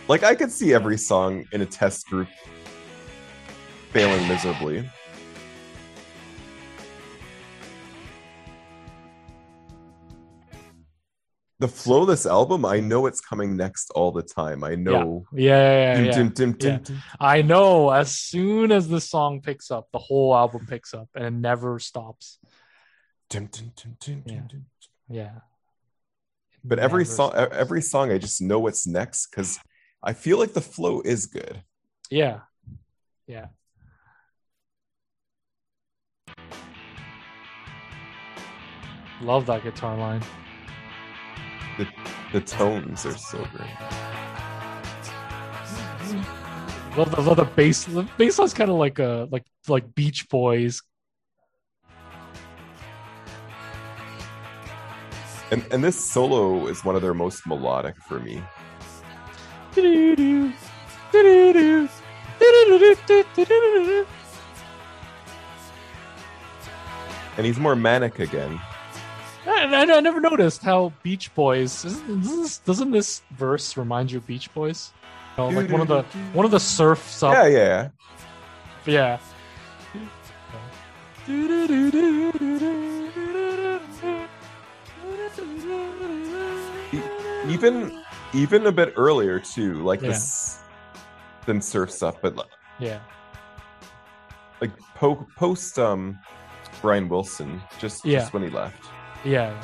Like, 0.08 0.22
I 0.22 0.34
could 0.34 0.50
see 0.50 0.72
every 0.72 0.96
song 0.96 1.44
in 1.52 1.60
a 1.60 1.66
test 1.66 2.06
group 2.06 2.28
failing 3.90 4.26
miserably. 4.26 4.88
The 11.62 11.68
flow 11.68 12.02
of 12.02 12.08
this 12.08 12.26
album, 12.26 12.66
I 12.66 12.80
know 12.80 13.06
it's 13.06 13.20
coming 13.20 13.56
next 13.56 13.90
all 13.94 14.10
the 14.10 14.22
time. 14.22 14.64
I 14.64 14.74
know. 14.74 15.24
Yeah, 15.32 15.94
yeah, 15.94 15.94
Dim, 15.94 16.04
yeah. 16.06 16.12
dim, 16.12 16.28
dim, 16.30 16.52
dim, 16.54 16.82
Yeah. 16.88 16.96
I 17.20 17.42
know. 17.42 17.90
As 17.90 18.18
soon 18.18 18.72
as 18.72 18.88
the 18.88 19.00
song 19.00 19.40
picks 19.40 19.70
up, 19.70 19.86
the 19.92 20.00
whole 20.00 20.34
album 20.34 20.66
picks 20.66 20.92
up 20.92 21.08
and 21.14 21.24
it 21.24 21.30
never 21.30 21.78
stops. 21.78 22.40
Yeah. 23.32 24.42
Yeah. 25.08 25.30
But 26.64 26.80
every 26.80 27.04
song, 27.04 27.30
stops. 27.30 27.54
every 27.56 27.80
song, 27.80 28.10
I 28.10 28.18
just 28.18 28.42
know 28.42 28.58
what's 28.58 28.84
next 28.84 29.28
because 29.30 29.60
I 30.02 30.14
feel 30.14 30.38
like 30.40 30.54
the 30.54 30.60
flow 30.60 31.00
is 31.02 31.26
good. 31.26 31.62
Yeah. 32.10 32.40
Yeah. 33.28 33.46
Love 39.20 39.46
that 39.46 39.62
guitar 39.62 39.96
line. 39.96 40.22
The 41.78 41.88
the 42.32 42.40
tones 42.40 43.06
are 43.06 43.16
so 43.16 43.38
great. 43.54 43.70
Love 46.96 47.10
the, 47.10 47.20
love 47.22 47.36
the 47.38 47.44
bass. 47.44 47.84
The 47.84 48.06
bass 48.18 48.38
line's 48.38 48.52
kind 48.52 48.70
of 48.70 48.76
like 48.76 48.98
a 48.98 49.26
like 49.30 49.44
like 49.68 49.94
Beach 49.94 50.28
Boys. 50.28 50.82
And 55.50 55.64
and 55.70 55.82
this 55.82 56.02
solo 56.02 56.66
is 56.66 56.84
one 56.84 56.94
of 56.96 57.02
their 57.02 57.14
most 57.14 57.46
melodic 57.46 57.96
for 58.08 58.18
me. 58.20 58.42
Do-do-do, 59.74 60.52
do-do-do, 61.12 61.88
do-do-do-do-do-do-do. 62.38 64.06
And 67.38 67.46
he's 67.46 67.58
more 67.58 67.74
manic 67.74 68.18
again. 68.18 68.60
I, 69.46 69.64
I, 69.64 69.80
I 69.96 70.00
never 70.00 70.20
noticed 70.20 70.62
how 70.62 70.92
Beach 71.02 71.34
Boys 71.34 71.84
isn't, 71.84 72.22
doesn't 72.22 72.42
this, 72.42 72.58
doesn't 72.58 72.90
this 72.92 73.22
verse 73.32 73.76
remind 73.76 74.12
you 74.12 74.18
of 74.18 74.26
Beach 74.26 74.52
Boys? 74.54 74.92
You 75.36 75.44
know, 75.44 75.48
like 75.60 75.70
one 75.70 75.80
of 75.80 75.88
the 75.88 76.02
one 76.32 76.44
of 76.44 76.50
the 76.50 76.60
surfs 76.60 77.22
up. 77.22 77.32
Yeah, 77.34 77.46
yeah. 77.46 77.88
Yeah. 78.86 79.18
Even 87.48 88.02
even 88.34 88.66
a 88.66 88.72
bit 88.72 88.94
earlier 88.96 89.38
too, 89.40 89.82
like 89.82 90.00
Yeah. 90.00 90.08
this 90.08 90.58
than 91.46 91.60
surf 91.60 91.90
stuff, 91.90 92.16
but 92.22 92.36
li- 92.36 92.44
Yeah. 92.78 93.00
like 94.60 94.70
po- 94.94 95.26
post 95.36 95.78
um 95.78 96.18
Brian 96.80 97.08
Wilson, 97.08 97.60
just 97.78 98.04
Yeah. 98.04 98.20
just 98.20 98.32
when 98.32 98.42
he 98.44 98.48
left. 98.48 98.84
Yeah. 99.24 99.54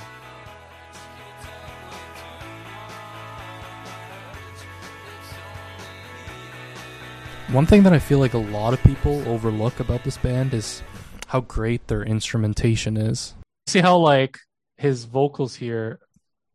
One 7.49 7.65
thing 7.65 7.83
that 7.85 7.95
I 7.95 7.99
feel 7.99 8.19
like 8.19 8.35
a 8.35 8.39
lot 8.39 8.75
of 8.75 8.83
people 8.85 9.27
overlook 9.27 9.81
about 9.81 10.05
this 10.05 10.19
band 10.19 10.53
is 10.53 10.83
how 11.27 11.41
great 11.41 11.89
their 11.89 12.03
instrumentation 12.03 12.97
is. 12.97 13.35
See 13.67 13.81
how 13.81 13.97
like 13.97 14.39
his 14.77 15.05
vocals 15.05 15.55
here 15.55 15.99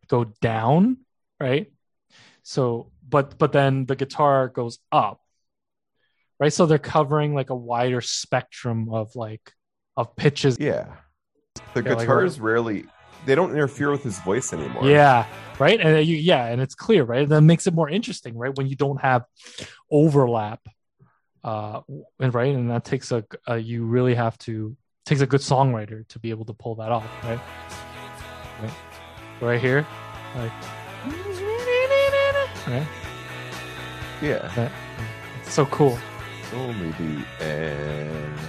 go 0.08 0.26
down, 0.40 0.98
right? 1.40 1.72
So, 2.44 2.92
but 3.08 3.38
but 3.38 3.52
then 3.52 3.86
the 3.86 3.96
guitar 3.96 4.48
goes 4.48 4.80
up, 4.92 5.20
right? 6.40 6.54
So 6.54 6.68
they're 6.68 6.78
covering 6.78 7.34
like 7.34 7.50
a 7.50 7.56
wider 7.56 8.02
spectrum 8.02 8.94
of 8.94 9.16
like 9.16 9.52
of 9.98 10.16
pitches. 10.16 10.58
Yeah. 10.60 10.98
The 11.74 11.82
Yeah, 11.84 11.94
like 11.94 12.00
guitars 12.00 12.40
rarely 12.40 12.86
they 13.26 13.36
don't 13.36 13.52
interfere 13.52 13.92
with 13.92 14.04
his 14.04 14.20
voice 14.20 14.54
anymore. 14.54 14.86
Yeah, 14.86 15.26
right. 15.60 15.80
And 15.80 16.06
you, 16.06 16.18
yeah, 16.18 16.46
and 16.46 16.62
it's 16.62 16.76
clear, 16.76 17.04
right? 17.04 17.28
That 17.28 17.42
makes 17.42 17.68
it 17.68 17.74
more 17.74 17.90
interesting, 17.90 18.38
right? 18.38 18.56
When 18.56 18.68
you 18.68 18.76
don't 18.76 19.02
have 19.02 19.24
overlap, 19.92 20.62
uh, 21.44 21.82
and 22.20 22.34
right, 22.34 22.54
and 22.56 22.70
that 22.72 22.86
takes 22.86 23.12
a, 23.12 23.24
a 23.48 23.58
you 23.58 23.86
really 23.86 24.16
have 24.16 24.38
to 24.40 24.76
takes 25.06 25.22
a 25.22 25.28
good 25.28 25.42
songwriter 25.42 26.08
to 26.08 26.20
be 26.20 26.30
able 26.30 26.46
to 26.46 26.54
pull 26.54 26.76
that 26.76 26.92
off, 26.92 27.08
right? 27.24 27.40
Right, 28.62 28.74
right 29.42 29.62
here, 29.62 29.86
like, 30.36 30.52
right? 32.68 32.88
Yeah. 34.22 34.70
So 35.46 35.66
cool. 35.66 36.00
Only 36.54 36.92
the 36.92 37.26
end. 37.44 38.40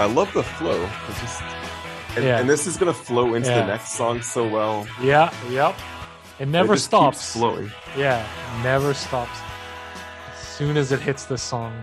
I 0.00 0.06
love 0.06 0.32
the 0.32 0.42
flow. 0.42 0.88
Just 1.20 1.42
and, 2.16 2.24
Yeah. 2.24 2.38
and 2.40 2.48
this 2.48 2.66
is 2.66 2.78
gonna 2.78 2.94
flow 2.94 3.34
into 3.34 3.50
Yeah. 3.50 3.60
the 3.60 3.66
next 3.66 3.92
song 3.92 4.22
so 4.22 4.48
well. 4.48 4.86
Yeah, 5.00 5.30
yep. 5.50 5.74
It 6.38 6.48
never 6.48 6.72
it 6.74 6.78
stops. 6.78 7.34
Flowing. 7.34 7.70
Yeah, 7.96 8.24
never 8.62 8.94
stops. 8.94 9.38
As 10.32 10.40
soon 10.56 10.78
as 10.78 10.90
it 10.90 11.00
hits 11.00 11.24
the 11.26 11.36
song. 11.36 11.74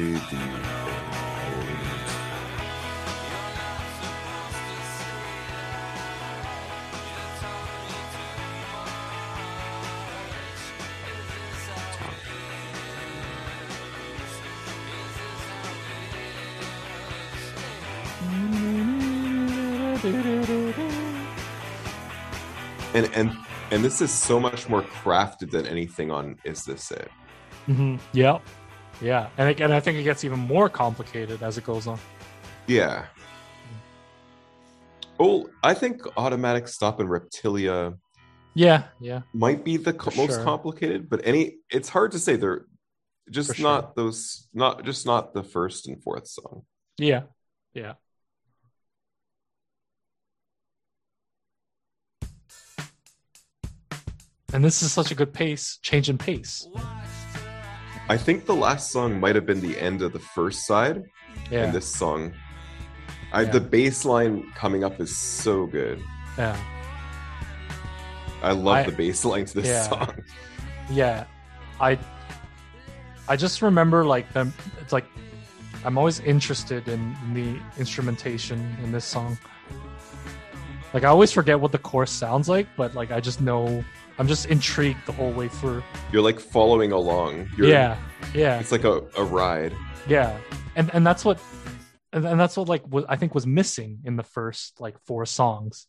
The. 0.00 0.70
And 22.92 23.08
and 23.14 23.32
and 23.70 23.84
this 23.84 24.00
is 24.00 24.10
so 24.10 24.40
much 24.40 24.68
more 24.68 24.82
crafted 24.82 25.50
than 25.50 25.66
anything 25.66 26.10
on 26.10 26.36
Is 26.44 26.64
This 26.64 26.90
It? 26.90 27.10
hmm 27.66 27.96
Yep. 28.12 28.42
Yeah, 29.00 29.28
and 29.38 29.58
and 29.60 29.72
I 29.72 29.80
think 29.80 29.98
it 29.98 30.02
gets 30.02 30.24
even 30.24 30.38
more 30.38 30.68
complicated 30.68 31.42
as 31.42 31.56
it 31.58 31.64
goes 31.64 31.86
on. 31.86 31.98
Yeah. 32.66 33.06
Oh, 35.18 35.48
I 35.62 35.74
think 35.74 36.02
Automatic 36.16 36.66
Stop 36.68 37.00
and 37.00 37.08
Reptilia 37.08 37.94
Yeah, 38.54 38.84
yeah, 39.00 39.22
might 39.34 39.64
be 39.64 39.76
the 39.76 39.92
co- 39.92 40.14
most 40.16 40.34
sure. 40.36 40.44
complicated, 40.44 41.08
but 41.10 41.20
any 41.24 41.58
it's 41.70 41.88
hard 41.88 42.12
to 42.12 42.18
say. 42.18 42.36
They're 42.36 42.66
just 43.30 43.48
For 43.50 43.54
sure. 43.54 43.70
not 43.70 43.96
those, 43.96 44.48
not 44.54 44.84
just 44.84 45.06
not 45.06 45.34
the 45.34 45.42
first 45.42 45.86
and 45.88 46.02
fourth 46.02 46.26
song. 46.26 46.62
yeah, 46.98 47.22
yeah. 47.74 47.94
And 54.52 54.64
this 54.64 54.82
is 54.82 54.90
such 54.92 55.12
a 55.12 55.14
good 55.14 55.32
pace, 55.32 55.78
change 55.80 56.10
in 56.10 56.18
pace. 56.18 56.66
I 58.10 58.16
think 58.16 58.44
the 58.44 58.56
last 58.56 58.90
song 58.90 59.20
might 59.20 59.36
have 59.36 59.46
been 59.46 59.60
the 59.60 59.78
end 59.78 60.02
of 60.02 60.12
the 60.12 60.18
first 60.18 60.66
side, 60.66 61.04
Yeah, 61.48 61.62
and 61.66 61.72
this 61.72 61.86
song, 61.86 62.32
I, 63.32 63.42
Yeah. 63.42 63.52
the 63.52 63.60
bass 63.60 64.04
line 64.04 64.50
coming 64.56 64.82
up 64.82 64.98
is 65.00 65.16
so 65.16 65.66
good. 65.66 66.02
yeah, 66.36 66.56
I 68.42 68.50
love 68.50 68.78
I- 68.78 68.82
the 68.90 68.96
bass 69.02 69.24
line 69.24 69.44
to 69.44 69.54
this 69.54 69.68
Yeah. 69.68 69.82
song. 69.88 70.14
yeah. 70.90 71.24
I, 71.80 71.98
I 73.28 73.36
just 73.36 73.62
remember 73.62 74.04
like 74.04 74.26
them. 74.32 74.52
It's 74.80 74.92
like 74.92 75.06
I'm 75.84 75.96
always 75.96 76.18
interested 76.20 76.88
in 76.88 77.14
the 77.32 77.58
instrumentation 77.78 78.58
in 78.82 78.90
this 78.90 79.04
song. 79.04 79.38
Like 80.92 81.04
I 81.04 81.08
always 81.08 81.30
forget 81.30 81.60
what 81.60 81.70
the 81.70 81.78
chorus 81.78 82.10
sounds 82.10 82.48
like, 82.48 82.66
but 82.76 82.94
like 82.96 83.12
I 83.12 83.20
just 83.20 83.40
know 83.40 83.84
I'm 84.20 84.28
just 84.28 84.44
intrigued 84.46 85.06
the 85.06 85.12
whole 85.12 85.32
way 85.32 85.48
through. 85.48 85.82
You're 86.12 86.20
like 86.20 86.38
following 86.38 86.92
along. 86.92 87.48
You're, 87.56 87.68
yeah, 87.68 87.96
yeah, 88.34 88.60
It's 88.60 88.70
like 88.70 88.84
a, 88.84 89.02
a 89.16 89.24
ride. 89.24 89.72
yeah, 90.06 90.38
and 90.76 90.90
and 90.92 91.06
that's 91.06 91.24
what, 91.24 91.40
and, 92.12 92.38
that's 92.38 92.54
what 92.54 92.68
like 92.68 92.82
what 92.82 93.06
I 93.08 93.16
think 93.16 93.34
was 93.34 93.46
missing 93.46 94.00
in 94.04 94.16
the 94.16 94.22
first 94.22 94.78
like 94.78 94.98
four 95.06 95.24
songs, 95.24 95.86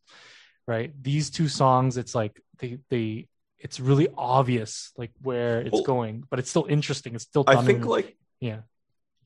right? 0.65 0.93
These 1.03 1.29
two 1.29 1.49
songs, 1.49 1.97
it's 1.97 2.15
like 2.15 2.41
they 2.59 2.79
they 2.89 3.27
it's 3.59 3.81
really 3.81 4.07
obvious 4.17 4.93
like 4.95 5.11
where 5.21 5.59
it's 5.59 5.73
Well- 5.73 5.83
going, 5.83 6.23
but 6.29 6.39
it's 6.39 6.49
still 6.49 6.67
interesting. 6.69 7.15
It's 7.15 7.25
still 7.25 7.43
I 7.47 7.57
think 7.61 7.85
like 7.85 8.15
yeah, 8.39 8.61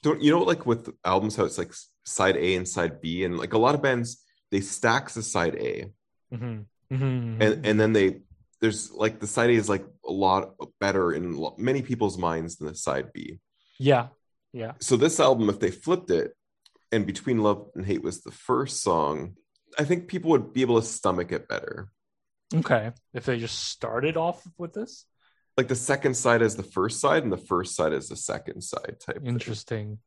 don't 0.01 0.19
you 0.19 0.31
know 0.31 0.41
like 0.41 0.65
with 0.65 0.89
albums 1.05 1.35
how 1.35 1.45
it's 1.45 1.59
like 1.59 1.73
side 2.05 2.37
A 2.37 2.55
and 2.55 2.67
side 2.67 3.01
B 3.01 3.23
and 3.23 3.37
like 3.37 3.53
a 3.53 3.59
lot 3.59 3.75
of 3.75 3.83
bands 3.83 4.23
they 4.49 4.61
stack 4.61 5.11
the 5.11 5.21
side 5.21 5.55
A 5.55 5.85
hmm 6.35 6.61
hmm 6.89 7.41
and 7.41 7.65
and 7.65 7.79
then 7.79 7.93
they 7.93 8.21
there's 8.61 8.91
like 8.91 9.19
the 9.19 9.27
side 9.27 9.49
A 9.49 9.53
is 9.53 9.69
like 9.69 9.85
a 10.07 10.11
lot 10.11 10.55
better 10.79 11.11
in 11.11 11.35
lo- 11.35 11.55
many 11.57 11.81
people's 11.81 12.17
minds 12.17 12.55
than 12.57 12.67
the 12.67 12.75
side 12.75 13.11
B. 13.13 13.39
yeah, 13.79 14.07
yeah, 14.53 14.73
So 14.79 14.95
this 14.97 15.19
album 15.19 15.49
if 15.49 15.59
they 15.59 15.71
flipped 15.71 16.09
it 16.11 16.31
and 16.91 17.05
Between 17.05 17.39
Love 17.39 17.69
and 17.75 17.85
Hate 17.85 18.03
was 18.03 18.21
the 18.21 18.31
first 18.31 18.81
song, 18.81 19.35
I 19.77 19.83
think 19.83 20.07
people 20.07 20.31
would 20.31 20.53
be 20.53 20.61
able 20.61 20.79
to 20.79 20.87
stomach 20.87 21.31
it 21.31 21.47
better. 21.49 21.89
okay. 22.53 22.91
If 23.13 23.25
they 23.25 23.37
just 23.39 23.59
started 23.65 24.15
off 24.17 24.41
with 24.57 24.73
this, 24.73 25.05
Like 25.57 25.67
the 25.67 25.75
second 25.75 26.15
side 26.15 26.41
is 26.41 26.55
the 26.55 26.63
first 26.77 26.99
side 27.01 27.23
and 27.23 27.31
the 27.31 27.37
first 27.51 27.75
side 27.75 27.91
is 27.93 28.07
the 28.09 28.15
second 28.15 28.61
side 28.61 28.95
type. 28.99 29.17
thing. 29.17 29.25
interesting. 29.27 29.99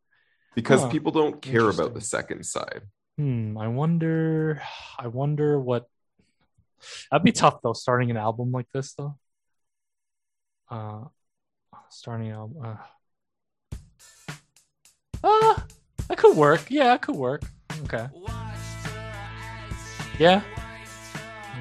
Because 0.55 0.81
Huh. 0.83 0.89
people 0.91 1.13
don't 1.13 1.41
care 1.43 1.69
about 1.69 1.93
the 1.95 2.01
second 2.01 2.45
side. 2.47 2.83
Hmm. 3.19 3.59
I 3.59 3.69
wonder. 3.69 4.63
I 4.99 5.09
wonder 5.09 5.61
what. 5.61 5.85
That'd 7.11 7.25
be 7.25 7.33
tough 7.33 7.61
though. 7.63 7.73
Starting 7.73 8.11
an 8.11 8.17
album 8.17 8.53
like 8.53 8.67
this 8.73 8.95
though. 8.95 9.17
Uh, 10.71 11.05
starting 11.91 12.29
an 12.29 12.35
album. 12.35 12.63
Uh, 13.73 13.77
ah, 15.25 15.65
that 16.09 16.19
could 16.19 16.37
work. 16.37 16.63
Yeah, 16.71 16.95
it 16.95 17.03
could 17.03 17.17
work. 17.17 17.43
Okay. 17.85 18.07
Yeah. 20.19 20.43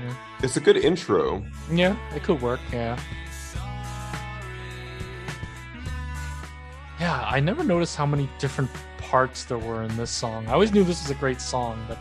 Yeah. 0.04 0.16
It's 0.44 0.58
a 0.58 0.60
good 0.60 0.78
intro. 0.78 1.44
Yeah, 1.72 1.96
it 2.16 2.24
could 2.24 2.42
work. 2.42 2.60
Yeah. 2.72 3.00
Yeah, 7.00 7.24
I 7.28 7.40
never 7.40 7.64
noticed 7.64 7.96
how 7.96 8.06
many 8.08 8.28
different 8.40 8.72
parts 8.98 9.44
there 9.46 9.60
were 9.60 9.84
in 9.84 9.96
this 9.98 10.10
song. 10.10 10.48
I 10.48 10.54
always 10.54 10.74
knew 10.74 10.84
this 10.84 11.02
was 11.04 11.12
a 11.12 11.16
great 11.20 11.40
song, 11.40 11.84
but 11.88 11.98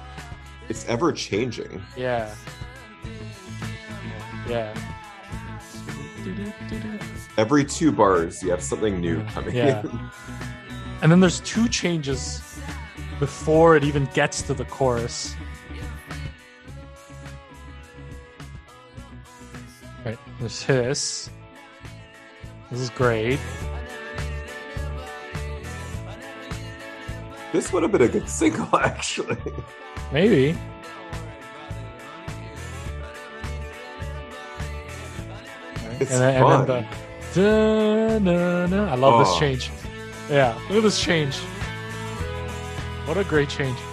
It's 0.68 0.87
ever 0.87 1.12
changing. 1.12 1.83
yeah. 1.96 2.35
Yeah. 4.48 4.74
Every 7.38 7.64
two 7.64 7.92
bars, 7.92 8.42
you 8.42 8.50
have 8.50 8.62
something 8.62 9.00
new 9.00 9.22
coming 9.26 9.54
Yeah. 9.54 9.82
And 11.02 11.12
then 11.12 11.20
there's 11.20 11.40
two 11.40 11.68
changes 11.68 12.42
before 13.18 13.76
it 13.76 13.85
even 13.85 14.06
gets 14.14 14.42
to 14.42 14.54
the 14.54 14.64
chorus. 14.64 15.35
Right, 20.04 20.18
there's 20.40 20.64
this. 20.64 21.30
This 22.70 22.80
is 22.80 22.90
great. 22.90 23.38
This 27.52 27.72
would 27.72 27.82
have 27.82 27.92
been 27.92 28.02
a 28.02 28.09
good 28.09 28.28
single, 28.28 28.68
actually. 28.76 29.37
Maybe. 30.12 30.56
It's 36.00 36.11
and 36.12 36.20
then, 36.20 36.42
fun. 36.42 36.61
and 36.61 36.68
then 36.68 36.87
the 37.32 37.40
da, 37.40 38.18
na, 38.18 38.66
na. 38.66 38.92
I 38.92 38.96
love 38.96 39.18
this 39.20 39.28
Oh. 39.35 39.40
change. 39.40 39.70
Yeah, 40.30 40.54
look 40.68 40.78
at 40.78 40.82
this 40.82 41.00
change. 41.00 41.37
What 43.06 43.16
a 43.16 43.24
great 43.24 43.48
change. 43.48 43.78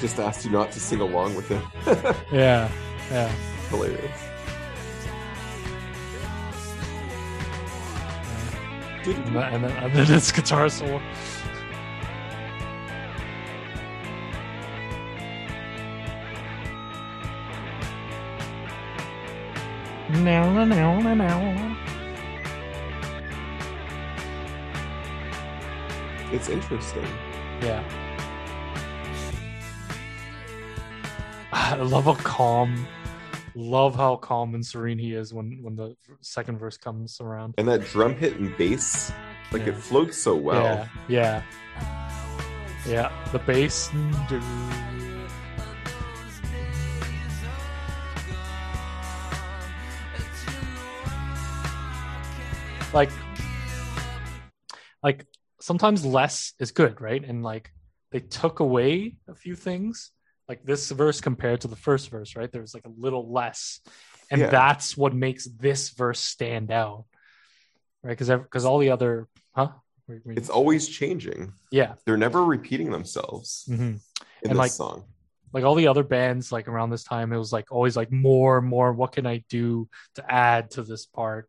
Just 0.00 0.18
asked 0.18 0.44
you 0.46 0.50
not 0.50 0.72
to 0.72 0.80
sing 0.80 1.00
along 1.00 1.34
with 1.34 1.50
it. 1.50 1.62
Yeah, 2.32 2.70
yeah. 3.10 3.28
Hilarious. 3.68 4.18
And 9.04 9.34
then, 9.34 9.54
and 9.54 9.64
then, 9.64 9.70
and 9.82 9.92
then 9.94 10.16
it's 10.16 10.32
guitar 10.32 10.68
solo. 10.68 11.00
Now, 20.12 20.64
now, 20.64 20.98
now, 20.98 21.14
now. 21.14 21.76
It's 26.32 26.48
interesting. 26.48 27.06
Yeah. 27.62 27.82
Ah, 31.52 31.76
I 31.76 31.82
love 31.82 32.04
how 32.04 32.14
calm, 32.14 32.86
love 33.54 33.94
how 33.94 34.16
calm 34.16 34.54
and 34.54 34.66
serene 34.66 34.98
he 34.98 35.14
is 35.14 35.32
when 35.32 35.62
when 35.62 35.76
the 35.76 35.96
second 36.20 36.58
verse 36.58 36.76
comes 36.76 37.20
around. 37.20 37.54
And 37.58 37.68
that 37.68 37.84
drum 37.86 38.16
hit 38.16 38.36
and 38.38 38.56
bass, 38.56 39.12
like 39.52 39.66
it 39.66 39.76
floats 39.76 40.18
so 40.18 40.34
well. 40.36 40.62
Yeah, 40.62 40.88
yeah, 41.08 41.42
yeah. 42.86 43.28
The 43.32 43.38
bass. 43.38 43.90
Like, 52.92 53.10
like 55.02 55.26
sometimes 55.60 56.04
less 56.04 56.54
is 56.58 56.72
good, 56.72 57.00
right? 57.00 57.22
And 57.24 57.42
like 57.42 57.70
they 58.10 58.20
took 58.20 58.60
away 58.60 59.16
a 59.28 59.34
few 59.34 59.54
things, 59.54 60.10
like 60.48 60.64
this 60.64 60.90
verse 60.90 61.20
compared 61.20 61.60
to 61.62 61.68
the 61.68 61.76
first 61.76 62.10
verse, 62.10 62.34
right? 62.34 62.50
There 62.50 62.60
was 62.60 62.74
like 62.74 62.84
a 62.86 62.92
little 62.98 63.30
less, 63.32 63.80
and 64.30 64.40
Yeah. 64.40 64.50
that's 64.50 64.96
what 64.96 65.14
makes 65.14 65.44
this 65.46 65.90
verse 65.90 66.18
stand 66.20 66.70
out, 66.72 67.04
right? 68.02 68.10
Because 68.18 68.28
because 68.28 68.64
all 68.64 68.78
the 68.78 68.90
other, 68.90 69.28
huh? 69.54 69.68
Were- 70.08 70.20
were 70.24 70.32
you- 70.32 70.38
It's 70.38 70.50
always 70.50 70.88
changing. 70.88 71.52
yeah. 71.70 71.94
They're 72.04 72.16
never 72.16 72.44
repeating 72.44 72.90
themselves 72.90 73.64
hmm 73.66 73.74
in 74.42 74.50
And, 74.50 74.52
this 74.52 74.58
like, 74.58 74.72
song. 74.72 75.04
Like 75.52 75.64
all 75.64 75.74
the 75.74 75.86
other 75.88 76.02
bands, 76.04 76.50
like 76.52 76.66
around 76.68 76.90
this 76.90 77.04
time, 77.04 77.32
it 77.32 77.36
was 77.36 77.52
like 77.52 77.70
always 77.70 77.96
like 77.96 78.10
more, 78.10 78.60
more. 78.60 78.92
What 78.92 79.12
can 79.12 79.26
I 79.26 79.44
do 79.48 79.88
to 80.14 80.24
add 80.32 80.70
to 80.72 80.82
this 80.82 81.06
part, 81.06 81.48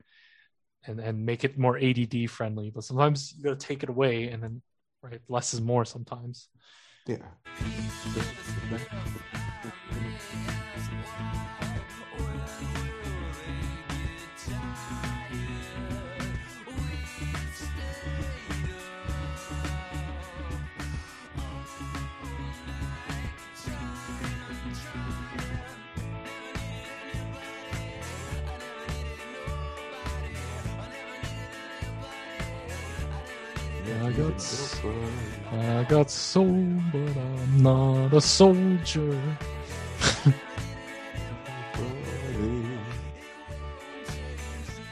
and 0.87 0.99
and 0.99 1.25
make 1.25 1.43
it 1.43 1.57
more 1.57 1.77
ADD 1.77 2.29
friendly? 2.29 2.69
But 2.69 2.83
sometimes 2.83 3.33
you 3.37 3.43
gotta 3.43 3.55
take 3.55 3.83
it 3.83 3.89
away, 3.89 4.29
and 4.29 4.41
then 4.41 4.61
right, 5.01 5.21
less 5.27 5.53
is 5.53 5.61
more 5.61 5.85
sometimes. 5.85 6.47
Yeah. 7.07 7.17
I 34.11 34.13
got, 34.13 34.33
s- 34.35 34.81
I 35.53 35.85
got 35.87 36.11
soul, 36.11 36.81
but 36.91 37.15
I'm 37.17 37.63
not 37.63 38.11
a 38.13 38.19
soldier. 38.19 39.17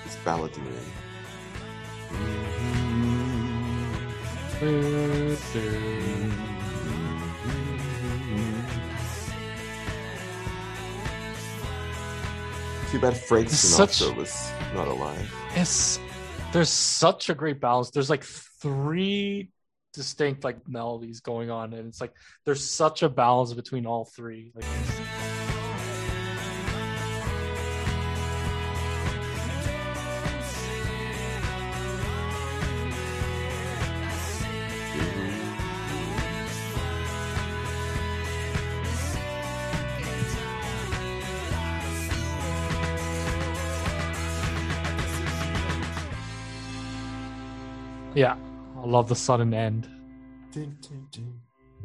It's 0.05 0.15
balladeering. 0.23 0.87
Too 12.91 12.99
bad 12.99 13.15
Frank 13.15 13.47
It's 13.47 13.63
Sinatra 13.77 13.89
such- 13.93 14.15
was 14.15 14.51
not 14.73 14.87
alive. 14.87 15.31
It's 15.55 15.99
there's 16.51 16.69
such 16.69 17.29
a 17.29 17.35
great 17.35 17.59
balance. 17.61 17.91
There's 17.91 18.09
like 18.09 18.23
three 18.61 19.49
distinct 19.93 20.43
like 20.43 20.67
melodies 20.67 21.19
going 21.19 21.49
on, 21.49 21.73
and 21.73 21.87
it's 21.87 22.01
like 22.01 22.13
there's 22.45 22.69
such 22.69 23.03
a 23.03 23.09
balance 23.09 23.53
between 23.53 23.85
all 23.85 24.05
three. 24.05 24.51
Like 24.55 24.65
love 48.89 49.07
the 49.07 49.15
sudden 49.15 49.53
end 49.53 49.87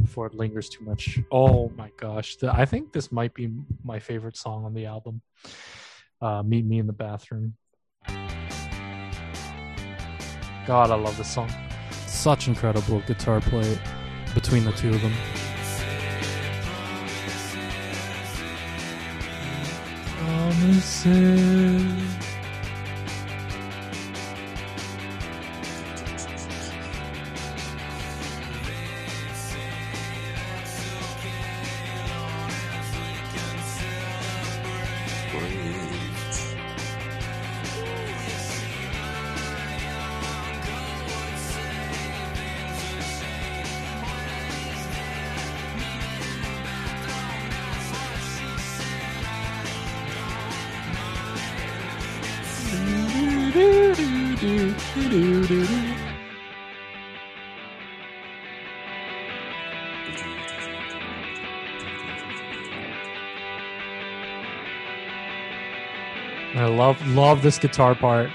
before 0.01 0.27
it 0.27 0.35
lingers 0.35 0.69
too 0.69 0.85
much. 0.85 1.21
Oh 1.31 1.71
my 1.77 1.91
gosh, 1.97 2.37
the, 2.37 2.53
I 2.53 2.65
think 2.65 2.93
this 2.93 3.13
might 3.13 3.35
be 3.35 3.51
my 3.85 3.99
favorite 3.99 4.37
song 4.37 4.65
on 4.65 4.75
the 4.75 4.87
album. 4.87 5.21
Uh, 6.21 6.43
Meet 6.43 6.65
me 6.65 6.79
in 6.79 6.87
the 6.87 6.93
bathroom. 6.93 7.55
God, 10.67 10.91
I 10.91 10.95
love 10.95 11.17
this 11.19 11.31
song. 11.31 11.53
Such 12.07 12.49
incredible 12.49 13.01
guitar 13.01 13.41
play 13.43 13.79
between 14.35 14.65
the 14.65 14.73
two 14.73 14.89
of 14.89 15.03
them. 15.03 15.13
Promises. 20.17 22.24
I 66.57 66.67
love 66.67 67.07
love 67.09 67.43
this 67.43 67.59
guitar 67.59 67.95
part. 67.95 68.31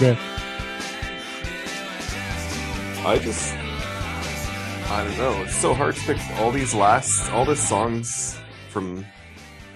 Good. 0.00 0.16
I 3.06 3.18
just, 3.22 3.54
I 4.90 5.04
don't 5.04 5.18
know. 5.18 5.42
It's 5.42 5.54
so 5.56 5.74
hard 5.74 5.94
to 5.94 6.00
pick. 6.02 6.18
All 6.38 6.50
these 6.50 6.74
last, 6.74 7.30
all 7.32 7.44
the 7.44 7.54
songs 7.56 8.38
from 8.70 9.04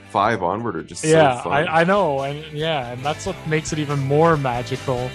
five 0.09 0.43
onward 0.43 0.77
are 0.77 0.83
just 0.83 1.05
yeah, 1.05 1.37
so 1.39 1.45
fun. 1.45 1.69
I, 1.69 1.81
I 1.81 1.85
know, 1.85 2.21
and 2.23 2.43
yeah, 2.57 2.93
and 2.93 3.03
that's 3.05 3.27
what 3.27 3.37
makes 3.47 3.73
it 3.73 3.79
even 3.79 3.99
more 4.01 4.37
magical. 4.37 5.11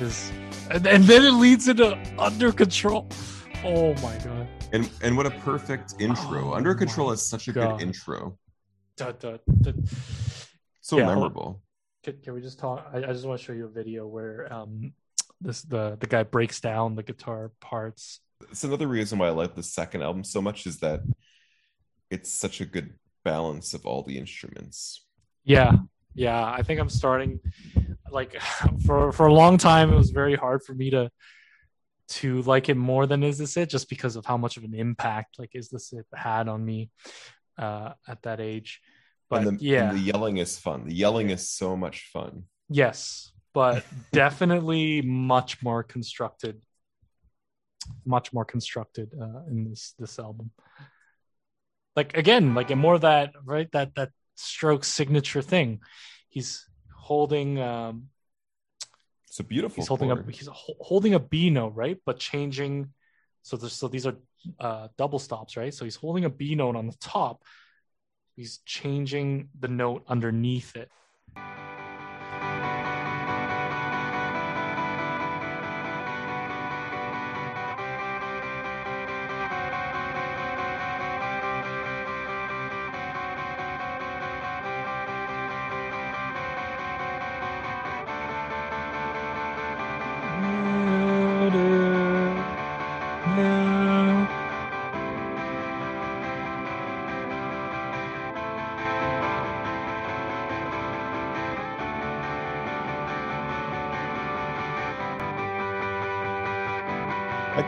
Is 0.00 0.30
and, 0.70 0.86
and 0.86 1.04
then 1.04 1.24
it 1.24 1.32
leads 1.32 1.66
into 1.68 1.98
under 2.18 2.52
control. 2.52 3.08
Oh 3.64 3.94
my 3.94 4.16
god. 4.24 4.48
and 4.72 4.88
and 5.02 5.16
what 5.16 5.26
a 5.26 5.30
perfect 5.30 5.94
intro. 5.98 6.50
Oh 6.50 6.54
Under 6.54 6.74
Control 6.74 7.10
is 7.10 7.20
such 7.28 7.48
a 7.48 7.52
God. 7.52 7.78
good 7.78 7.86
intro. 7.86 8.38
Duh, 8.96 9.12
duh, 9.12 9.38
duh. 9.60 9.72
So 10.80 10.98
Yeah, 10.98 11.06
memorable. 11.06 11.62
Can, 12.02 12.16
can 12.22 12.34
we 12.34 12.40
just 12.40 12.58
talk? 12.58 12.88
I, 12.92 12.98
I 12.98 13.12
just 13.12 13.26
want 13.26 13.40
to 13.40 13.44
show 13.44 13.52
you 13.52 13.66
a 13.66 13.70
video 13.70 14.06
where 14.06 14.52
um 14.52 14.92
this 15.40 15.62
the 15.62 15.96
the 16.00 16.06
guy 16.06 16.22
breaks 16.22 16.60
down 16.60 16.94
the 16.94 17.02
guitar 17.02 17.52
parts. 17.60 18.20
It's 18.50 18.64
another 18.64 18.86
reason 18.86 19.18
why 19.18 19.28
I 19.28 19.30
like 19.30 19.54
the 19.54 19.62
second 19.62 20.02
album 20.02 20.24
so 20.24 20.40
much 20.40 20.66
is 20.66 20.78
that 20.78 21.00
it's 22.10 22.32
such 22.32 22.60
a 22.60 22.64
good 22.64 22.94
balance 23.24 23.74
of 23.74 23.86
all 23.86 24.02
the 24.02 24.18
instruments. 24.18 25.04
Yeah, 25.44 25.72
yeah. 26.14 26.44
I 26.44 26.62
think 26.62 26.80
I'm 26.80 26.88
starting 26.88 27.40
like 28.10 28.40
for 28.86 29.12
for 29.12 29.26
a 29.26 29.32
long 29.32 29.58
time. 29.58 29.92
It 29.92 29.96
was 29.96 30.10
very 30.10 30.34
hard 30.34 30.62
for 30.64 30.74
me 30.74 30.90
to 30.90 31.10
to 32.08 32.42
like 32.42 32.68
it 32.68 32.76
more 32.76 33.06
than 33.06 33.22
Is 33.22 33.38
This 33.38 33.56
It, 33.56 33.70
just 33.70 33.88
because 33.88 34.16
of 34.16 34.26
how 34.26 34.36
much 34.36 34.56
of 34.56 34.64
an 34.64 34.74
impact 34.74 35.38
like 35.38 35.50
Is 35.54 35.68
This 35.68 35.92
It 35.92 36.06
had 36.12 36.48
on 36.48 36.64
me 36.64 36.90
uh, 37.56 37.92
at 38.08 38.22
that 38.22 38.40
age. 38.40 38.80
But 39.30 39.46
and 39.46 39.58
the, 39.58 39.64
yeah, 39.64 39.88
and 39.90 39.96
the 39.98 40.02
yelling 40.02 40.36
is 40.38 40.58
fun. 40.58 40.86
The 40.86 40.94
yelling 40.94 41.30
is 41.30 41.48
so 41.48 41.76
much 41.76 42.10
fun. 42.12 42.44
yes, 42.68 43.30
but 43.54 43.84
definitely 44.12 45.02
much 45.02 45.62
more 45.62 45.82
constructed, 45.84 46.60
much 48.04 48.32
more 48.32 48.44
constructed 48.44 49.12
uh, 49.14 49.46
in 49.48 49.70
this 49.70 49.94
this 49.98 50.18
album. 50.18 50.50
Like 51.96 52.16
again, 52.16 52.54
like 52.54 52.70
in 52.70 52.78
more 52.78 52.94
of 52.94 53.02
that 53.02 53.32
right 53.44 53.70
that 53.72 53.94
that 53.94 54.10
stroke 54.36 54.84
signature 54.84 55.42
thing. 55.42 55.80
He's 56.28 56.66
holding 56.94 57.58
um 57.60 58.08
It's 59.28 59.40
a 59.40 59.44
beautiful. 59.44 59.76
he's 59.76 59.88
holding 59.88 60.10
a 60.10 60.22
he's 60.30 60.48
holding 60.52 61.14
a 61.14 61.20
B 61.20 61.50
note, 61.50 61.74
right? 61.74 61.98
But 62.04 62.18
changing 62.18 62.92
so 63.42 63.56
there's 63.56 63.72
so 63.74 63.88
these 63.88 64.06
are 64.06 64.16
uh 64.58 64.88
double 64.96 65.18
stops, 65.18 65.56
right? 65.56 65.74
So 65.74 65.84
he's 65.84 65.96
holding 65.96 66.24
a 66.24 66.30
B 66.30 66.54
note 66.54 66.76
on 66.76 66.86
the 66.86 66.96
top. 67.00 67.42
He's 68.40 68.60
changing 68.64 69.50
the 69.60 69.68
note 69.68 70.02
underneath 70.08 70.74
it. 70.74 70.88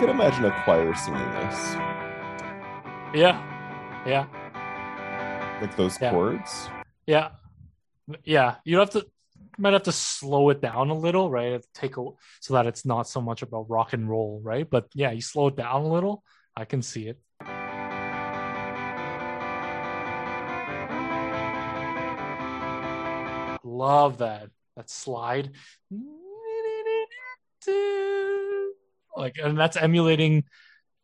can 0.03 0.11
imagine 0.11 0.45
a 0.45 0.63
choir 0.65 0.93
singing 0.97 1.31
this. 1.31 1.75
Yeah. 3.15 3.39
Yeah. 4.05 4.27
Like 5.61 5.77
those 5.77 5.97
yeah. 6.01 6.11
chords. 6.11 6.69
Yeah. 7.07 7.29
Yeah. 8.25 8.57
You 8.65 8.79
have 8.79 8.91
to 8.91 9.07
might 9.59 9.75
have 9.75 9.85
to 9.85 9.93
slow 9.93 10.51
it 10.51 10.61
down 10.61 10.91
a 10.91 10.95
little, 10.95 11.31
right? 11.31 11.65
Take 11.73 11.99
a, 11.99 12.05
so 12.41 12.55
that 12.55 12.67
it's 12.67 12.85
not 12.85 13.07
so 13.07 13.21
much 13.21 13.43
about 13.43 13.71
rock 13.71 13.93
and 13.93 14.09
roll, 14.11 14.41
right? 14.43 14.69
But 14.69 14.89
yeah, 14.93 15.13
you 15.13 15.21
slow 15.21 15.49
it 15.49 15.57
down 15.57 15.83
a 15.83 15.89
little. 15.89 16.25
I 16.57 16.65
can 16.65 16.83
see 16.83 17.07
it. 17.07 17.21
Love 23.63 24.19
that 24.19 24.51
that 24.75 24.91
slide. 24.91 25.53
Like, 29.17 29.37
and 29.43 29.59
that's 29.59 29.77
emulating, 29.77 30.45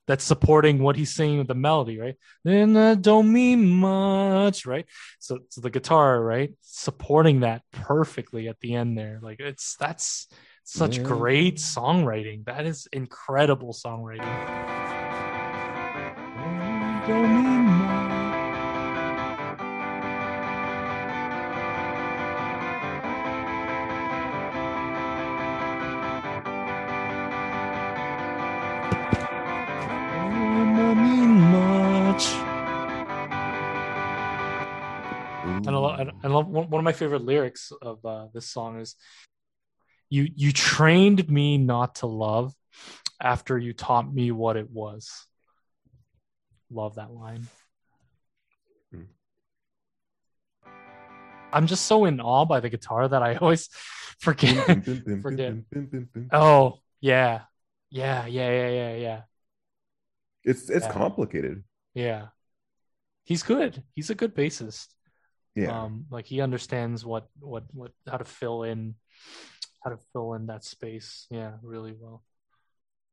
that's 0.06 0.24
supporting 0.24 0.82
what 0.82 0.96
he's 0.96 1.14
saying 1.14 1.38
with 1.38 1.48
the 1.48 1.54
melody, 1.54 1.98
right? 1.98 2.16
Then 2.44 2.72
that 2.74 3.02
don't 3.02 3.32
mean 3.32 3.68
much, 3.68 4.64
right? 4.64 4.86
So, 5.18 5.40
so 5.50 5.60
the 5.60 5.70
guitar, 5.70 6.20
right, 6.22 6.52
supporting 6.62 7.40
that 7.40 7.62
perfectly 7.72 8.48
at 8.48 8.58
the 8.60 8.74
end 8.74 8.96
there. 8.96 9.18
Like, 9.22 9.40
it's 9.40 9.76
that's 9.76 10.28
such 10.64 10.98
Yeah. 10.98 11.04
great 11.04 11.56
songwriting. 11.56 12.44
That 12.46 12.66
is 12.66 12.86
incredible 12.92 13.72
songwriting. 13.72 14.26
I 36.22 36.26
love, 36.28 36.46
and 36.46 36.54
one 36.54 36.70
one 36.70 36.80
of 36.80 36.84
my 36.84 36.92
favorite 36.92 37.22
lyrics 37.22 37.72
of 37.82 38.04
uh, 38.04 38.26
this 38.34 38.46
song 38.46 38.80
is, 38.80 38.96
"You 40.10 40.28
you 40.34 40.52
trained 40.52 41.28
me 41.30 41.58
not 41.58 41.96
to 41.96 42.06
love, 42.06 42.54
after 43.20 43.58
you 43.58 43.72
taught 43.72 44.12
me 44.12 44.30
what 44.30 44.56
it 44.56 44.70
was." 44.70 45.26
Love 46.70 46.96
that 46.96 47.10
line. 47.12 47.46
Hmm. 48.92 49.02
I'm 51.52 51.66
just 51.66 51.86
so 51.86 52.04
in 52.04 52.20
awe 52.20 52.44
by 52.44 52.60
the 52.60 52.68
guitar 52.68 53.08
that 53.08 53.22
I 53.22 53.36
always 53.36 53.68
forget. 54.20 54.66
Forget. 55.22 55.22
Forget. 55.22 55.54
oh 56.32 56.80
yeah, 57.00 57.42
yeah, 57.90 58.26
yeah, 58.26 58.50
yeah, 58.50 58.68
yeah, 58.68 58.94
yeah, 58.96 59.20
It's 60.44 60.68
it's 60.68 60.86
Yeah. 60.86 60.92
complicated. 60.92 61.62
yeah. 61.94 62.28
He's 63.24 63.42
good. 63.42 63.82
He's 63.94 64.08
a 64.10 64.14
good 64.14 64.34
bassist. 64.34 64.88
Yeah. 65.62 65.72
um 65.84 65.92
like 66.16 66.26
he 66.32 66.40
understands 66.48 66.98
what 67.10 67.24
what 67.52 67.64
what 67.80 67.92
how 68.10 68.18
to 68.22 68.28
fill 68.38 68.62
in 68.72 68.94
how 69.82 69.90
to 69.94 69.98
fill 70.12 70.34
in 70.36 70.42
that 70.46 70.62
space 70.74 71.10
yeah 71.38 71.52
really 71.62 71.94
well 72.02 72.18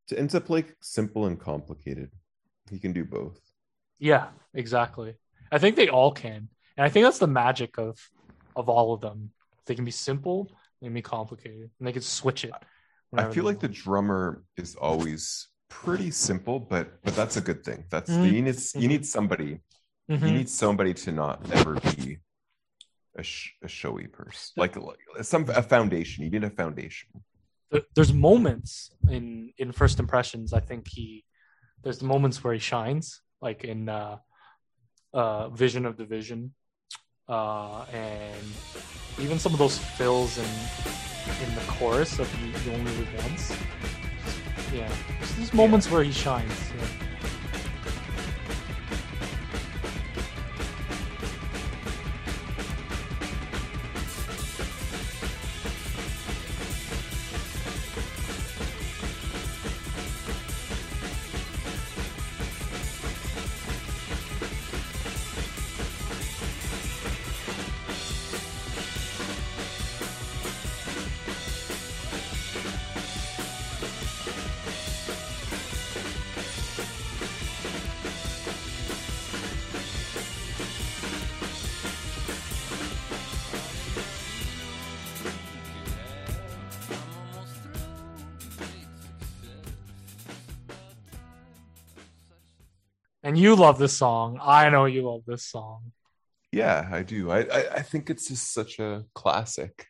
to 0.08 0.14
ends 0.24 0.36
up 0.36 0.50
like 0.56 0.68
simple 0.82 1.26
and 1.30 1.40
complicated. 1.40 2.10
He 2.74 2.78
can 2.84 2.94
do 3.00 3.04
both. 3.18 3.40
yeah 4.12 4.26
exactly 4.54 5.12
i 5.56 5.58
think 5.62 5.74
they 5.76 5.90
all 5.98 6.12
can 6.26 6.40
and 6.78 6.84
i 6.88 6.90
think 6.92 7.04
that's 7.06 7.24
the 7.26 7.34
magic 7.44 7.72
of 7.88 7.94
of 8.56 8.66
all 8.74 8.88
of 8.96 9.00
them 9.06 9.20
they 9.66 9.76
can 9.78 9.86
be 9.92 9.96
simple 10.10 10.38
they 10.78 10.88
can 10.88 10.94
be 11.02 11.08
complicated 11.18 11.68
and 11.78 11.84
they 11.88 11.96
can 11.98 12.02
switch 12.20 12.44
it 12.50 12.54
I 13.18 13.24
feel 13.36 13.46
like 13.50 13.62
the 13.68 13.74
drummer 13.86 14.26
is 14.64 14.76
always 14.88 15.24
pretty 15.70 16.12
simple, 16.12 16.58
but 16.74 16.86
but 17.06 17.14
that's 17.20 17.38
a 17.42 17.44
good 17.50 17.62
thing. 17.68 17.80
That's 17.94 18.12
Mhm. 18.12 18.26
you 18.36 18.42
need 18.48 18.58
you 18.84 18.88
need 18.94 19.06
somebody 19.16 19.52
Mhm. 20.14 20.26
you 20.28 20.34
need 20.40 20.50
somebody 20.64 20.94
to 21.04 21.10
not 21.22 21.38
ever 21.58 21.74
be 21.96 22.20
a, 23.18 23.24
sh- 23.24 23.54
a 23.64 23.68
showy 23.68 24.08
person 24.08 24.54
like, 24.58 24.76
like 24.76 24.98
some 25.22 25.44
a 25.50 25.62
foundation. 25.62 26.24
You 26.24 26.30
need 26.30 26.44
a 26.44 26.50
foundation. 26.50 27.10
There- 27.72 27.88
there's 27.96 28.14
moments 28.14 28.92
in 29.10 29.52
in 29.58 29.72
first 29.72 30.00
impressions 30.00 30.54
i 30.54 30.60
think 30.70 30.88
he 30.88 31.08
there's 31.84 32.02
moments 32.14 32.44
where 32.44 32.54
he 32.54 32.60
shines 32.60 33.22
like 33.42 33.64
in 33.74 33.90
uh 33.90 34.18
uh 35.14 35.50
vision 35.50 35.86
of 35.86 35.98
division 35.98 36.54
uh 37.28 37.84
and 37.92 38.46
even 39.24 39.40
some 39.40 39.52
of 39.56 39.60
those 39.60 39.78
fills 39.98 40.38
in 40.38 40.52
in 41.44 41.50
the 41.56 41.62
chorus 41.76 42.20
of 42.20 42.28
you, 42.40 42.48
you 42.64 42.72
only 42.78 42.92
live 43.00 43.12
once 43.24 43.44
yeah 44.74 44.92
there's, 45.20 45.36
there's 45.36 45.54
moments 45.54 45.90
where 45.92 46.04
he 46.04 46.12
shines 46.12 46.58
yeah. 46.78 47.15
You 93.46 93.56
love 93.56 93.78
this 93.78 93.96
song. 93.96 94.40
I 94.42 94.70
know 94.72 94.86
you 94.86 95.04
love 95.04 95.22
this 95.28 95.46
song. 95.46 95.92
Yeah 96.52 96.88
i 96.92 97.04
do. 97.04 97.30
I, 97.30 97.40
I 97.58 97.62
i 97.80 97.82
think 97.82 98.10
it's 98.10 98.28
just 98.28 98.54
such 98.60 98.80
a 98.80 99.06
classic. 99.14 99.86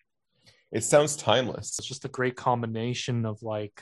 It 0.72 0.84
sounds 0.84 1.16
timeless. 1.16 1.80
It's 1.80 1.88
just 1.88 2.06
a 2.10 2.16
great 2.20 2.36
combination 2.36 3.26
of 3.26 3.42
like 3.42 3.78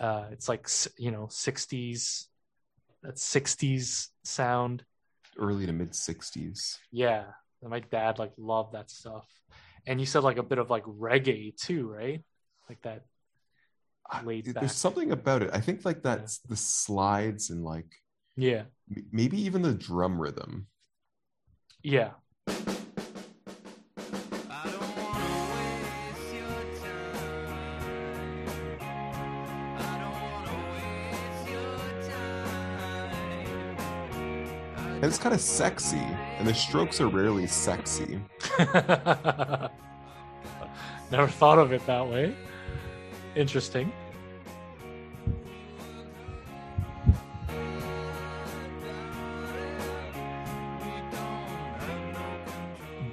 uh 0.00 0.26
it's 0.34 0.48
like 0.48 0.64
you 0.96 1.10
know 1.10 1.26
60s 1.26 2.26
that 3.02 3.16
60s 3.16 4.08
sound. 4.24 4.84
Early 5.46 5.66
to 5.66 5.72
mid 5.72 5.92
60s 5.92 6.78
yeah 6.90 7.24
and 7.60 7.70
my 7.70 7.80
dad 7.96 8.18
like 8.18 8.32
loved 8.38 8.72
that 8.72 8.88
stuff. 8.90 9.28
And 9.86 10.00
you 10.00 10.06
said 10.06 10.22
like 10.28 10.38
a 10.38 10.48
bit 10.50 10.58
of 10.62 10.70
like 10.70 10.84
reggae 10.84 11.54
too 11.66 11.82
right? 12.00 12.22
Like 12.68 12.80
that 12.82 13.02
laid 14.24 14.46
There's 14.46 14.82
something 14.86 15.10
about 15.20 15.42
it. 15.42 15.50
I 15.52 15.60
think 15.60 15.84
like 15.84 16.02
that's 16.02 16.38
the 16.52 16.56
slides 16.56 17.50
and 17.50 17.62
like 17.74 17.92
yeah. 18.38 18.62
M- 18.94 19.06
maybe 19.10 19.40
even 19.42 19.62
the 19.62 19.74
drum 19.74 20.20
rhythm. 20.20 20.68
Yeah. 21.82 22.12
And 34.96 35.04
it's 35.04 35.18
kind 35.18 35.34
of 35.34 35.40
sexy 35.40 35.96
and 35.96 36.46
the 36.46 36.54
strokes 36.54 37.00
are 37.00 37.06
rarely 37.08 37.46
sexy. 37.46 38.20
Never 41.10 41.28
thought 41.28 41.58
of 41.58 41.72
it 41.72 41.84
that 41.86 42.06
way. 42.08 42.36
Interesting 43.34 43.92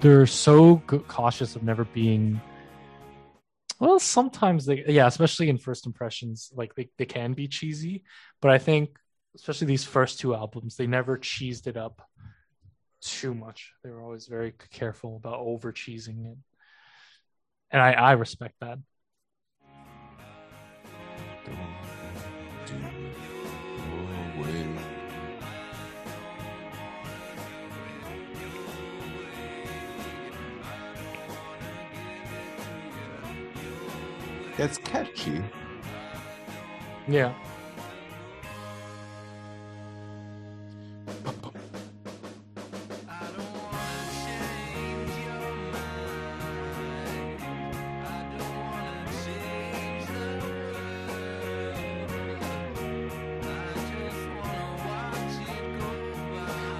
they're 0.05 0.27
so 0.27 0.77
cautious 1.07 1.55
of 1.55 1.63
never 1.63 1.83
being 1.85 2.39
well 3.79 3.99
sometimes 3.99 4.65
they 4.65 4.83
yeah 4.87 5.07
especially 5.07 5.49
in 5.49 5.57
first 5.57 5.87
impressions 5.87 6.51
like 6.53 6.75
they, 6.75 6.87
they 6.97 7.05
can 7.05 7.33
be 7.33 7.47
cheesy 7.47 8.03
but 8.39 8.51
i 8.51 8.57
think 8.57 8.97
especially 9.35 9.65
these 9.65 9.83
first 9.83 10.19
two 10.19 10.35
albums 10.35 10.75
they 10.75 10.85
never 10.85 11.17
cheesed 11.17 11.65
it 11.67 11.75
up 11.75 12.01
too 13.05 13.33
much. 13.35 13.73
They 13.83 13.91
were 13.91 14.01
always 14.01 14.25
very 14.25 14.53
careful 14.71 15.17
about 15.17 15.39
over 15.39 15.71
cheesing 15.71 16.25
it. 16.31 16.37
And 17.71 17.81
i 17.81 17.91
i 17.91 18.11
respect 18.13 18.55
that 18.61 18.79
It's 34.57 34.77
catchy. 34.77 35.43
yeah 37.07 37.33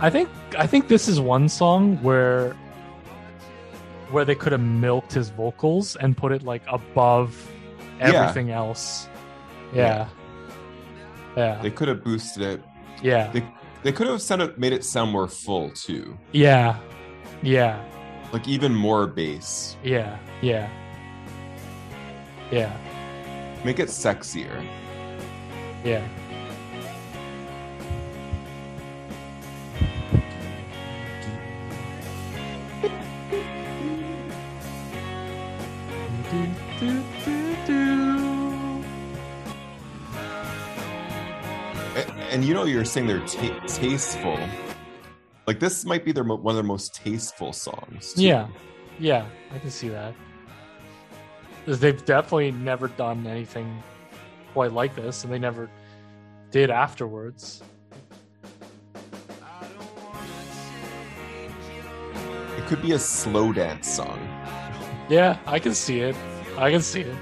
I 0.01 0.09
think 0.09 0.29
I 0.57 0.67
think 0.67 0.87
this 0.87 1.07
is 1.07 1.19
one 1.19 1.49
song 1.49 1.97
where 2.03 2.53
where 4.11 4.23
they 4.23 4.35
could 4.35 4.51
have 4.51 4.61
milked 4.61 5.13
his 5.13 5.29
vocals 5.29 5.95
and 5.95 6.15
put 6.15 6.31
it 6.31 6.43
like 6.43 6.61
above 6.67 7.51
Yeah. 7.99 8.05
everything 8.05 8.51
else. 8.51 9.07
Yeah. 9.73 10.07
Yeah. 11.35 11.61
They 11.61 11.69
could 11.71 11.87
have 11.87 12.03
boosted 12.03 12.43
it. 12.43 12.63
Yeah. 13.01 13.31
They 13.31 13.43
they 13.83 13.91
could 13.91 14.07
have 14.07 14.21
sounded, 14.21 14.57
made 14.57 14.73
it 14.73 14.83
sound 14.83 15.11
more 15.11 15.27
full 15.27 15.69
too, 15.71 16.17
Yeah. 16.31 16.79
Yeah. 17.43 17.83
like 18.33 18.47
even 18.47 18.73
more 18.73 19.05
bass. 19.05 19.77
Yeah. 19.83 20.17
Yeah. 20.41 20.69
Yeah. 22.51 22.75
Make 23.63 23.79
it 23.79 23.89
sexier. 23.89 24.65
Yeah. 25.83 26.07
You're 42.85 42.91
saying 42.91 43.07
they're 43.07 43.19
ta- 43.25 43.65
tasteful. 43.65 44.37
Like 45.47 45.59
this 45.59 45.85
might 45.85 46.05
be 46.05 46.11
their 46.11 46.23
mo- 46.23 46.35
one 46.35 46.51
of 46.51 46.57
their 46.57 46.63
most 46.63 46.93
tasteful 46.93 47.51
songs. 47.51 48.13
too. 48.13 48.21
Yeah. 48.21 48.47
Yeah, 48.99 49.25
I 49.51 49.57
can 49.57 49.71
see 49.71 49.89
that. 49.89 50.13
'Cause 51.65 51.79
They've 51.79 52.05
definitely 52.05 52.51
never 52.51 52.87
done 52.89 53.25
anything 53.25 53.81
quite 54.53 54.71
like 54.71 54.95
this, 54.95 55.23
and 55.23 55.33
they 55.33 55.39
never 55.39 55.67
did 56.51 56.69
afterwards. 56.69 57.63
It 62.55 62.65
could 62.67 62.83
be 62.83 62.91
a 62.91 62.99
slow 62.99 63.51
dance 63.51 63.89
song. 63.89 64.19
Yeah, 65.09 65.37
I 65.47 65.57
can 65.57 65.73
see 65.73 66.01
it. 66.01 66.15
I 66.55 66.69
can 66.69 66.81
see 66.81 67.01
it. 67.01 67.15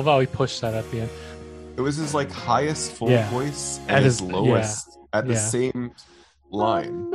Love 0.00 0.06
how 0.14 0.20
he 0.20 0.26
pushed 0.26 0.62
that 0.62 0.72
at 0.72 0.90
the 0.90 1.00
end. 1.02 1.10
It 1.76 1.82
was 1.82 1.96
his 1.96 2.14
like 2.14 2.30
highest 2.30 2.92
full 2.92 3.10
Yeah. 3.10 3.28
voice 3.30 3.78
and 3.80 3.90
At 3.98 4.02
his, 4.02 4.20
his- 4.20 4.30
lowest 4.30 4.98
at 5.12 5.26
the 5.26 5.34
yeah. 5.34 5.38
same 5.38 5.92
line. 6.50 7.10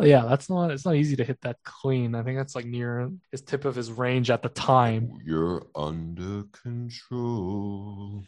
Yeah, 0.00 0.26
that's 0.28 0.48
not. 0.48 0.70
It's 0.70 0.84
not 0.84 0.94
easy 0.94 1.16
to 1.16 1.24
hit 1.24 1.40
that 1.40 1.56
clean. 1.64 2.14
I 2.14 2.22
think 2.22 2.38
that's 2.38 2.54
like 2.54 2.66
near 2.66 3.10
his 3.32 3.40
tip 3.42 3.64
of 3.64 3.74
his 3.74 3.90
range 3.90 4.30
at 4.30 4.42
the 4.42 4.48
time. 4.48 5.18
You're 5.24 5.66
under 5.74 6.44
control. 6.62 8.22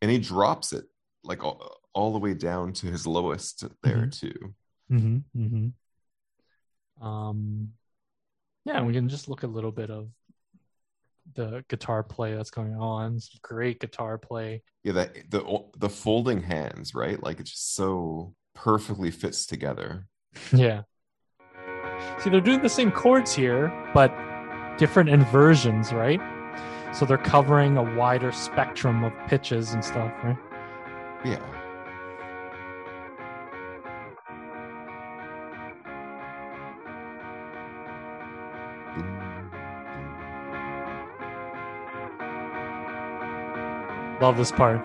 And 0.00 0.10
he 0.10 0.18
drops 0.18 0.72
it 0.72 0.84
like 1.24 1.42
all, 1.42 1.78
all 1.94 2.12
the 2.12 2.20
way 2.20 2.34
down 2.34 2.74
to 2.74 2.86
his 2.86 3.06
lowest 3.06 3.64
there 3.82 4.06
too. 4.06 4.54
Mm-hmm. 4.92 5.16
Mm-hmm. 5.36 7.04
Um, 7.04 7.72
yeah, 8.64 8.82
we 8.82 8.92
can 8.92 9.08
just 9.08 9.28
look 9.28 9.42
a 9.42 9.48
little 9.48 9.72
bit 9.72 9.90
of 9.90 10.08
the 11.34 11.64
guitar 11.68 12.02
play 12.02 12.34
that's 12.34 12.50
going 12.50 12.74
on. 12.74 13.16
It's 13.16 13.38
great 13.42 13.80
guitar 13.80 14.18
play. 14.18 14.62
Yeah, 14.84 14.92
that 14.92 15.30
the 15.30 15.64
the 15.76 15.88
folding 15.88 16.42
hands, 16.42 16.94
right? 16.94 17.22
Like 17.22 17.40
it 17.40 17.46
just 17.46 17.74
so 17.74 18.34
perfectly 18.54 19.10
fits 19.10 19.46
together. 19.46 20.06
Yeah. 20.52 20.82
See, 22.18 22.30
they're 22.30 22.40
doing 22.40 22.62
the 22.62 22.68
same 22.68 22.90
chords 22.90 23.34
here, 23.34 23.72
but 23.94 24.12
different 24.78 25.08
inversions, 25.08 25.92
right? 25.92 26.20
So 26.94 27.04
they're 27.04 27.18
covering 27.18 27.76
a 27.76 27.96
wider 27.96 28.32
spectrum 28.32 29.04
of 29.04 29.12
pitches 29.28 29.72
and 29.72 29.84
stuff, 29.84 30.12
right? 30.22 30.36
Yeah. 31.24 31.55
Love 44.26 44.38
this 44.38 44.50
part. 44.50 44.80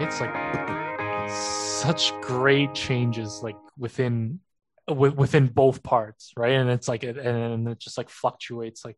It's 0.00 0.20
like 0.20 1.28
such 1.28 2.12
great 2.20 2.72
changes, 2.72 3.40
like 3.42 3.56
within 3.76 4.38
wi- 4.86 5.12
within 5.12 5.48
both 5.48 5.82
parts, 5.82 6.32
right? 6.36 6.52
And 6.52 6.70
it's 6.70 6.86
like 6.86 7.02
and 7.02 7.66
it 7.68 7.80
just 7.80 7.98
like 7.98 8.10
fluctuates 8.10 8.84
like 8.84 8.96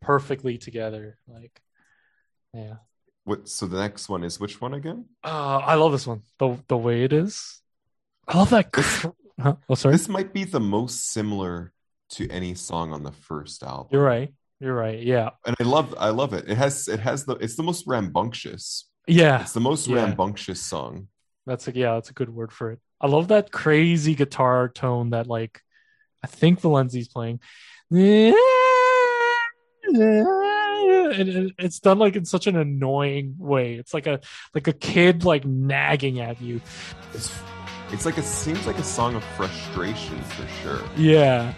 perfectly 0.00 0.58
together. 0.58 1.18
Like, 1.26 1.60
yeah. 2.54 2.74
What 3.24 3.48
so 3.48 3.66
the 3.66 3.78
next 3.78 4.08
one 4.08 4.24
is 4.24 4.40
which 4.40 4.60
one 4.60 4.74
again? 4.74 5.04
Uh, 5.22 5.58
I 5.58 5.74
love 5.74 5.92
this 5.92 6.06
one. 6.06 6.22
The 6.38 6.58
the 6.68 6.76
way 6.76 7.04
it 7.04 7.12
is. 7.12 7.60
I 8.26 8.38
love 8.38 8.50
that. 8.50 8.72
Cr- 8.72 9.08
huh? 9.40 9.56
Oh, 9.68 9.74
sorry. 9.74 9.94
This 9.94 10.08
might 10.08 10.32
be 10.32 10.44
the 10.44 10.60
most 10.60 11.10
similar 11.12 11.72
to 12.10 12.28
any 12.30 12.54
song 12.54 12.92
on 12.92 13.02
the 13.02 13.12
first 13.12 13.62
album. 13.62 13.88
You're 13.92 14.04
right. 14.04 14.32
You're 14.60 14.74
right. 14.74 15.00
Yeah. 15.02 15.30
And 15.46 15.54
I 15.60 15.64
love 15.64 15.94
I 15.98 16.08
love 16.08 16.32
it. 16.32 16.48
It 16.48 16.56
has 16.56 16.88
it 16.88 17.00
has 17.00 17.24
the 17.26 17.34
it's 17.36 17.56
the 17.56 17.62
most 17.62 17.86
rambunctious. 17.86 18.88
Yeah. 19.06 19.42
It's 19.42 19.52
the 19.52 19.60
most 19.60 19.86
Yeah. 19.86 19.96
rambunctious 19.96 20.62
song. 20.64 21.08
That's 21.46 21.68
a 21.68 21.74
yeah. 21.74 21.94
That's 21.94 22.10
a 22.10 22.14
good 22.14 22.30
word 22.30 22.50
for 22.50 22.72
it. 22.72 22.80
I 23.00 23.06
love 23.08 23.28
that 23.28 23.52
crazy 23.52 24.14
guitar 24.14 24.68
tone 24.68 25.10
that 25.10 25.26
like 25.26 25.60
I 26.24 26.26
think 26.26 26.60
Valensi's 26.62 27.08
playing. 27.08 27.40
And 27.90 28.34
it- 31.18 31.54
it's 31.58 31.80
done 31.80 31.98
like 31.98 32.16
in 32.16 32.24
such 32.24 32.46
an 32.46 32.56
annoying 32.56 33.34
way. 33.38 33.74
It's 33.74 33.92
like 33.94 34.06
a 34.06 34.20
like 34.54 34.66
a 34.68 34.72
kid 34.72 35.24
like 35.24 35.44
nagging 35.44 36.20
at 36.20 36.40
you. 36.40 36.60
It's 37.14 37.32
it's 37.90 38.04
like 38.04 38.18
it 38.18 38.24
seems 38.24 38.66
like 38.66 38.78
a 38.78 38.82
song 38.84 39.14
of 39.14 39.24
frustration 39.24 40.20
for 40.22 40.46
sure. 40.62 40.82
Yeah. 40.96 41.54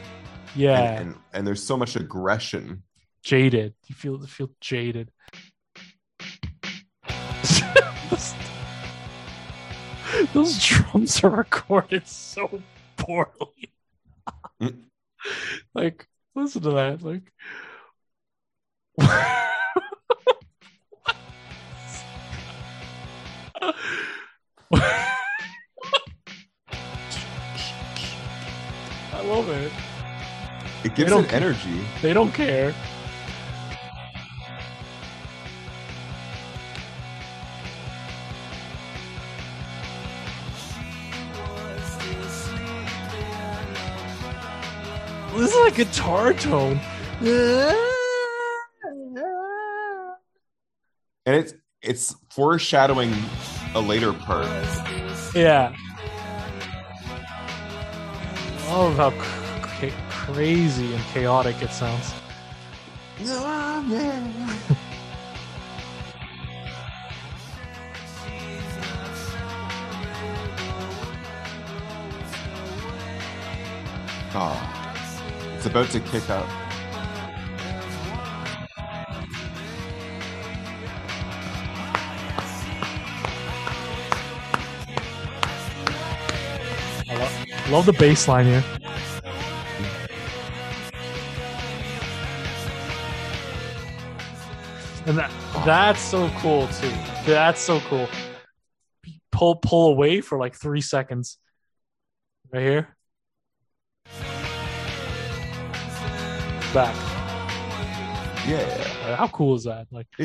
Yeah. 0.54 0.80
And, 0.80 1.00
and 1.10 1.14
and 1.32 1.46
there's 1.46 1.62
so 1.62 1.76
much 1.76 1.96
aggression. 1.96 2.82
jaded. 3.22 3.74
You 3.86 3.94
feel 3.94 4.20
feel 4.26 4.50
jaded. 4.60 5.10
those, 8.10 8.34
those 10.32 10.64
drums 10.64 11.22
are 11.24 11.30
recorded 11.30 12.06
so 12.06 12.62
poorly. 12.96 13.72
Mm. 14.60 14.76
like, 15.74 16.06
listen 16.34 16.62
to 16.62 16.70
that. 16.70 17.02
Like, 17.02 17.32
I 29.12 29.22
love 29.24 29.48
it. 29.48 29.72
It 30.84 30.94
gives 30.94 31.10
it 31.12 31.32
energy. 31.32 31.80
They 32.02 32.12
don't 32.12 32.32
care. 32.32 32.74
This 45.36 45.54
is 45.54 45.66
a 45.66 45.70
guitar 45.70 46.34
tone. 46.34 46.78
And 51.26 51.36
it's 51.36 51.54
it's 51.82 52.14
foreshadowing 52.30 53.12
a 53.74 53.80
later 53.80 54.12
part. 54.12 54.46
Yeah. 55.34 55.74
Oh, 58.72 58.92
how 58.96 59.10
c- 59.10 59.88
c- 59.90 59.94
crazy 60.08 60.94
and 60.94 61.02
chaotic 61.04 61.60
it 61.62 61.70
sounds. 61.70 62.12
Yeah. 63.20 64.56
Oh, 74.32 75.54
it's 75.56 75.66
about 75.66 75.90
to 75.90 76.00
kick 76.00 76.28
up. 76.30 76.46
Love 87.70 87.86
the 87.86 87.92
bass 87.92 88.26
line 88.26 88.46
here. 88.46 88.64
And 95.06 95.16
that 95.16 95.30
that's 95.64 96.00
so 96.00 96.28
cool 96.38 96.66
too. 96.66 96.90
That's 97.24 97.60
so 97.60 97.78
cool. 97.80 98.08
Pull 99.30 99.56
pull 99.56 99.92
away 99.92 100.20
for 100.20 100.36
like 100.36 100.56
three 100.56 100.80
seconds. 100.80 101.38
Right 102.52 102.62
here. 102.62 102.96
Back. 106.74 106.96
Yeah. 108.48 109.14
How 109.14 109.28
cool 109.28 109.54
is 109.54 109.64
that? 109.64 109.86
Like 109.92 110.08
uh, 110.18 110.24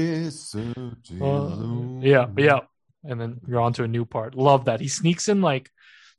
yeah, 2.02 2.28
yeah. 2.38 2.60
And 3.04 3.22
then 3.22 3.40
you're 3.48 3.62
on 3.62 3.74
to 3.74 3.84
a 3.84 3.88
new 3.88 4.06
part. 4.06 4.34
Love 4.34 4.66
that. 4.66 4.82
He 4.82 4.88
sneaks 4.88 5.30
in 5.30 5.42
like 5.42 5.70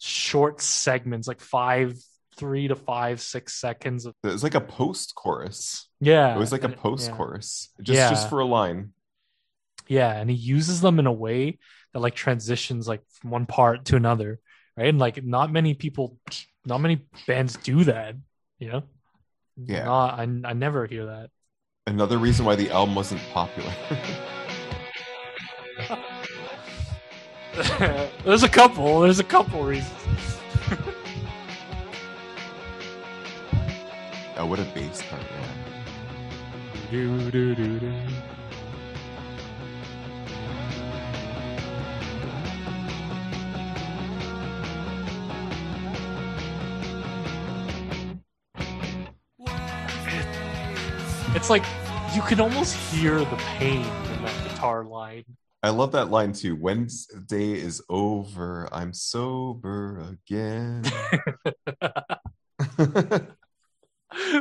short 0.01 0.61
segments, 0.61 1.26
like 1.28 1.40
five, 1.40 1.97
three 2.36 2.68
to 2.68 2.76
five, 2.76 3.20
six 3.20 3.55
seconds 3.55 4.07
of 4.07 4.14
It 4.22 4.28
was 4.28 4.42
like 4.42 4.55
a 4.55 4.61
post 4.61 5.14
chorus. 5.14 5.88
yeah. 6.01 6.34
It 6.34 6.38
was 6.38 6.53
like 6.53 6.64
a 6.64 6.68
post 6.68 7.09
yeah. 7.09 7.16
chorus, 7.16 7.70
just 7.82 7.97
Yeah. 7.97 8.11
just 8.11 8.28
for 8.28 8.40
a 8.40 8.44
line. 8.44 8.92
Yeah, 9.88 10.12
and 10.12 10.28
he 10.28 10.36
uses 10.36 10.80
them 10.80 10.99
in 10.99 11.07
a 11.07 11.12
way 11.12 11.59
that 11.92 12.01
like 12.01 12.14
transitions 12.14 12.88
like 12.88 13.03
from 13.20 13.30
one 13.30 13.47
part 13.47 13.84
to 13.86 13.97
another, 13.97 14.40
right? 14.76 14.88
And 14.88 14.99
like 14.99 15.22
not 15.24 15.53
many 15.53 15.74
people, 15.74 16.18
not 16.64 16.80
many 16.80 17.07
bands 17.26 17.57
do 17.57 17.84
that, 17.84 18.16
you 18.59 18.68
know. 18.70 18.82
Yeah. 19.57 19.84
Not, 19.84 20.18
I 20.18 20.22
I 20.22 20.53
never 20.53 20.86
hear 20.86 21.07
that. 21.07 21.30
Another 21.86 22.18
reason 22.18 22.44
why 22.44 22.57
the 22.57 22.70
album 22.70 22.94
wasn't 22.97 23.20
popular. 23.32 23.72
there's 28.25 28.43
a 28.43 28.49
couple. 28.51 29.01
There's 29.01 29.19
a 29.19 29.25
couple 29.25 29.63
reasons. 29.65 29.91
oh, 34.37 34.45
what 34.45 34.59
a 34.59 34.65
bass 34.75 35.03
part! 35.09 35.23
Yeah. 35.23 36.91
Do, 36.91 37.31
do, 37.31 37.55
do, 37.55 37.81
do. 37.81 37.93
It's 51.35 51.49
like 51.49 51.65
you 52.15 52.21
can 52.21 52.39
almost 52.39 52.77
hear 52.93 53.19
the 53.19 53.37
pain 53.57 53.81
in 53.81 54.23
that 54.25 54.45
guitar 54.45 54.85
line. 54.85 55.25
I 55.63 55.71
love 55.71 55.93
that 55.93 56.11
line 56.11 56.33
too. 56.33 56.55
Wednesday 56.55 57.53
is 57.53 57.83
over. 57.89 58.69
I'm 58.73 58.93
sober 58.93 60.17
again. 60.29 60.85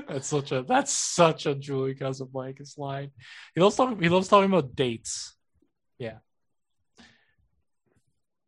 that's 0.07 0.27
such 0.27 0.51
a 0.51 0.63
that's 0.63 0.91
such 0.93 1.45
a 1.45 1.55
Julian 1.55 1.97
Casablancas 1.97 2.77
line. 2.77 3.11
He 3.53 3.61
loves 3.61 3.75
talking. 3.75 4.01
He 4.01 4.09
loves 4.09 4.27
talking 4.27 4.51
about 4.51 4.75
dates. 4.75 5.35
Yeah. 5.97 6.17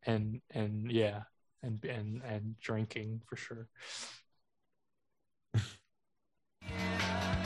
And 0.06 0.42
and 0.52 0.92
yeah, 0.92 1.24
and 1.64 1.84
and 1.84 2.22
and 2.24 2.60
drinking 2.60 3.22
for 3.28 3.36
sure. 3.38 3.68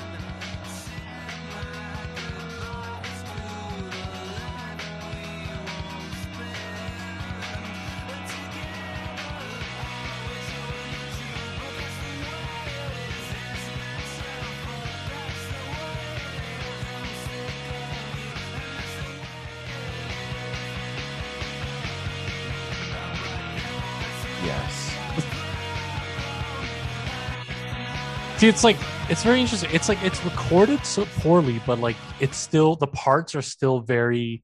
See, 28.42 28.48
it's 28.48 28.64
like 28.64 28.78
it's 29.08 29.22
very 29.22 29.39
interesting. 29.39 29.70
It's 29.72 29.88
like 29.88 30.02
it's 30.02 30.26
recorded 30.26 30.84
so 30.84 31.06
poorly, 31.20 31.62
but 31.68 31.78
like 31.78 31.96
it's 32.20 32.38
still 32.38 32.76
the 32.76 32.88
parts 32.88 33.36
are 33.36 33.42
still 33.44 33.82
very 33.82 34.44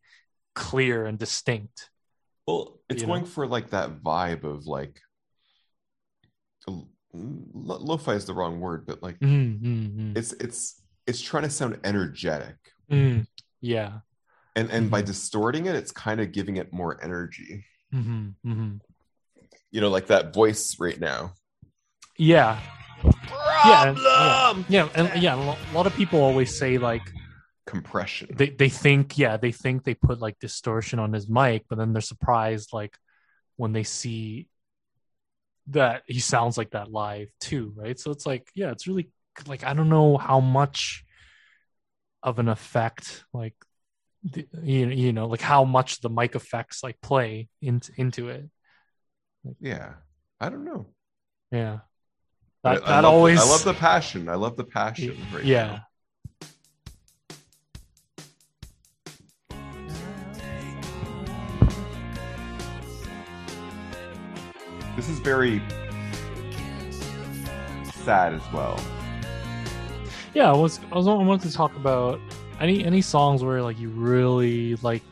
clear 0.53 1.07
and 1.07 1.17
distinct. 1.17 1.89
Well, 2.45 2.79
it's 2.91 3.01
going 3.01 3.23
know? 3.23 3.27
for 3.27 3.47
like 3.47 3.71
that 3.71 4.03
vibe 4.03 4.43
of 4.43 4.67
like 4.67 5.01
lo- 6.67 6.85
lo-fi 7.55 8.13
is 8.13 8.25
the 8.25 8.35
wrong 8.35 8.59
word, 8.59 8.85
but 8.85 9.01
like 9.01 9.17
Mm, 9.17 9.59
mm, 9.59 9.95
mm. 9.97 10.15
it's 10.15 10.31
it's 10.33 10.79
it's 11.07 11.19
trying 11.19 11.45
to 11.45 11.49
sound 11.49 11.79
energetic. 11.83 12.55
Mm, 12.91 13.25
yeah. 13.61 14.01
And 14.55 14.69
and 14.69 14.91
by 14.91 15.01
Mhm. 15.01 15.07
distorting 15.07 15.65
it, 15.65 15.75
it's 15.75 15.91
kind 15.91 16.21
of 16.21 16.31
giving 16.31 16.57
it 16.57 16.71
more 16.71 17.03
energy. 17.03 17.65
hmm 17.91 18.27
hmm 18.43 18.75
You 19.71 19.81
know, 19.81 19.89
like 19.89 20.05
that 20.05 20.35
voice 20.35 20.79
right 20.79 20.99
now. 20.99 21.33
Yeah. 22.15 22.61
Yeah, 23.03 23.89
and- 23.89 23.97
yeah, 23.97 24.63
yeah, 24.69 24.89
and 24.95 25.21
yeah. 25.23 25.35
A 25.71 25.75
lot 25.75 25.87
of 25.87 25.93
people 25.95 26.21
always 26.21 26.57
say 26.57 26.77
like 26.77 27.01
Compression. 27.65 28.29
they 28.33 28.49
they 28.49 28.69
think 28.69 29.17
yeah 29.17 29.35
they 29.37 29.51
think 29.51 29.83
they 29.83 29.93
put 29.93 30.19
like 30.19 30.39
distortion 30.39 30.99
on 30.99 31.13
his 31.13 31.29
mic, 31.29 31.65
but 31.69 31.77
then 31.77 31.93
they're 31.93 32.01
surprised 32.01 32.71
like 32.73 32.97
when 33.57 33.73
they 33.73 33.83
see 33.83 34.47
that 35.67 36.03
he 36.05 36.19
sounds 36.19 36.57
like 36.57 36.71
that 36.71 36.91
live 36.91 37.29
too, 37.39 37.73
right? 37.75 37.99
So 37.99 38.11
it's 38.11 38.25
like 38.25 38.49
yeah, 38.55 38.71
it's 38.71 38.87
really 38.87 39.09
like 39.47 39.63
I 39.63 39.73
don't 39.73 39.89
know 39.89 40.17
how 40.17 40.39
much 40.39 41.03
of 42.23 42.39
an 42.39 42.47
effect 42.47 43.23
like 43.33 43.53
the, 44.23 44.47
you 44.63 44.87
you 44.87 45.13
know 45.13 45.27
like 45.27 45.41
how 45.41 45.63
much 45.63 45.99
the 46.01 46.09
mic 46.09 46.35
effects 46.35 46.83
like 46.83 46.99
play 47.01 47.49
into 47.61 47.91
into 47.97 48.29
it. 48.29 48.49
yeah. 49.59 49.93
I 50.39 50.49
don't 50.49 50.65
know. 50.65 50.85
Yeah, 51.51 51.79
I, 52.67 52.75
I 52.75 52.75
love 52.75 53.01
the- 53.01 53.07
always 53.07 53.39
I 53.39 53.43
love 53.43 53.63
the 53.63 53.73
passion. 53.73 54.29
I 54.29 54.35
love 54.35 54.57
the 54.57 54.63
passion 54.63 55.17
right 55.33 55.43
yeah. 55.43 55.65
now. 55.65 55.83
This 64.95 65.09
is 65.09 65.19
very 65.19 65.61
sad 67.93 68.33
as 68.33 68.41
well. 68.51 68.79
Yeah, 70.33 70.51
I 70.51 70.55
was 70.55 70.79
I 70.91 70.95
was 70.95 71.07
I 71.07 71.13
wanted 71.13 71.47
to 71.49 71.53
talk 71.55 71.75
about 71.75 72.19
any 72.59 72.83
any 72.83 73.01
songs 73.01 73.43
where 73.43 73.61
like 73.61 73.79
you 73.79 73.89
really 73.89 74.75
like 74.77 75.03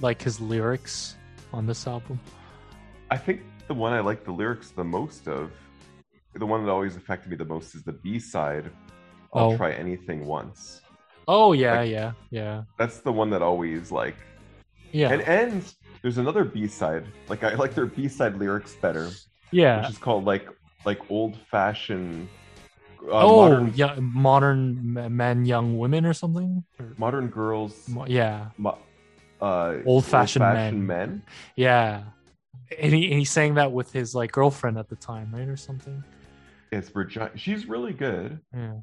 like 0.00 0.20
his 0.20 0.40
lyrics 0.40 1.16
on 1.52 1.66
this 1.66 1.86
album. 1.86 2.20
I 3.10 3.16
think 3.16 3.40
the 3.66 3.74
one 3.74 3.92
I 3.92 4.00
like 4.00 4.24
the 4.24 4.32
lyrics 4.32 4.70
the 4.70 4.84
most 4.84 5.26
of, 5.26 5.50
the 6.38 6.46
one 6.46 6.64
that 6.64 6.70
always 6.70 6.96
affected 6.96 7.30
me 7.30 7.36
the 7.36 7.44
most 7.44 7.74
is 7.74 7.82
the 7.84 7.92
B 7.92 8.18
side. 8.18 8.70
I'll 9.34 9.52
Oh. 9.52 9.56
try 9.56 9.72
anything 9.72 10.26
once. 10.26 10.80
Oh 11.28 11.52
yeah, 11.52 11.80
Like- 11.80 11.90
yeah, 11.90 12.12
yeah, 12.30 12.62
That's 12.78 12.98
the 13.00 13.12
one 13.12 13.30
that 13.30 13.42
always 13.42 13.90
like. 13.90 14.16
yeah, 14.92 15.12
And 15.12 15.22
and 15.22 15.74
there's 16.02 16.18
another 16.18 16.44
B 16.44 16.66
side. 16.68 17.04
Like 17.28 17.42
I 17.42 17.54
like 17.54 17.74
their 17.74 17.86
B 17.86 18.06
side 18.08 18.36
lyrics 18.36 18.74
better, 18.76 19.08
yeah. 19.50 19.80
which 19.80 19.90
is 19.90 19.98
called 19.98 20.24
like 20.24 20.48
like 20.84 21.00
old 21.10 21.36
fashioned. 21.50 22.28
Uh, 23.02 23.10
oh, 23.22 23.48
modern, 23.50 23.72
yeah, 23.74 23.94
modern 24.00 25.16
men, 25.16 25.44
young 25.44 25.78
women, 25.78 26.04
or 26.06 26.12
something. 26.14 26.64
Modern 26.96 27.28
girls. 27.28 27.88
mo- 27.88 28.06
yeah, 28.06 28.48
mo- 28.56 28.78
uh, 29.40 29.78
Old-fashioned 29.84 30.42
old-fashioned 30.42 30.86
men. 30.86 30.86
men. 30.86 31.22
yeah. 31.56 32.02
And 32.80 32.92
he 32.92 33.10
and 33.10 33.18
he 33.20 33.24
sang 33.24 33.54
that 33.54 33.70
with 33.70 33.92
his 33.92 34.12
like 34.14 34.32
girlfriend 34.32 34.76
at 34.78 34.88
the 34.88 34.96
time, 34.96 35.30
right, 35.32 35.46
or 35.46 35.56
something. 35.56 36.02
It's 36.72 36.94
Regina. 36.94 37.30
She's 37.36 37.66
really 37.66 37.92
good. 37.92 38.40
Yeah. 38.54 38.80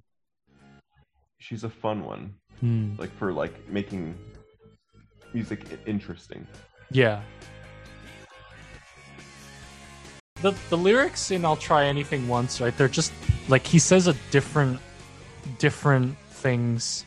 She's 1.39 1.63
a 1.63 1.69
fun 1.69 2.03
one. 2.03 2.35
Hmm. 2.59 2.95
Like 2.97 3.15
for 3.17 3.33
like 3.33 3.69
making 3.69 4.17
music 5.33 5.79
interesting. 5.85 6.47
Yeah. 6.91 7.21
The 10.41 10.55
the 10.69 10.77
lyrics 10.77 11.31
in 11.31 11.45
I'll 11.45 11.55
try 11.55 11.85
anything 11.85 12.27
once, 12.27 12.61
right? 12.61 12.75
They're 12.77 12.87
just 12.87 13.13
like 13.47 13.65
he 13.65 13.79
says 13.79 14.07
a 14.07 14.15
different 14.31 14.79
different 15.57 16.17
things. 16.29 17.05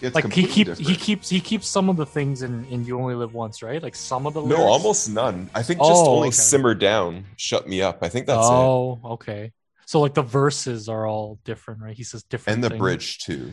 It's 0.00 0.14
Like 0.14 0.32
he 0.32 0.46
keeps 0.46 0.78
he 0.78 0.94
keeps 0.96 1.28
he 1.28 1.40
keeps 1.40 1.66
some 1.66 1.88
of 1.88 1.96
the 1.96 2.06
things 2.06 2.42
in 2.42 2.64
in 2.66 2.84
You 2.84 2.98
Only 3.00 3.14
Live 3.14 3.34
Once, 3.34 3.62
right? 3.62 3.82
Like 3.82 3.96
some 3.96 4.26
of 4.26 4.34
the 4.34 4.42
No, 4.42 4.56
almost 4.56 5.08
none. 5.10 5.50
I 5.54 5.62
think 5.62 5.80
just 5.80 5.90
Oh, 6.04 6.14
only 6.16 6.28
okay. 6.28 6.36
simmer 6.36 6.74
down, 6.74 7.24
shut 7.36 7.68
me 7.68 7.82
up. 7.82 7.98
I 8.02 8.08
think 8.08 8.26
that's 8.26 8.38
it. 8.38 8.52
oh, 8.52 9.00
okay. 9.14 9.52
So 9.86 10.00
like 10.00 10.14
the 10.14 10.22
verses 10.22 10.88
are 10.88 11.06
all 11.06 11.40
different, 11.44 11.80
right? 11.80 11.96
He 11.96 12.04
says 12.04 12.22
different 12.22 12.56
And 12.56 12.64
the 12.64 12.68
things. 12.70 12.78
bridge 12.78 13.18
too. 13.18 13.52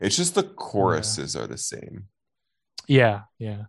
It's 0.00 0.16
just 0.16 0.34
the 0.34 0.42
choruses 0.44 1.36
are 1.36 1.46
the 1.46 1.58
same. 1.58 2.08
Yeah, 2.86 3.22
yeah. 3.38 3.64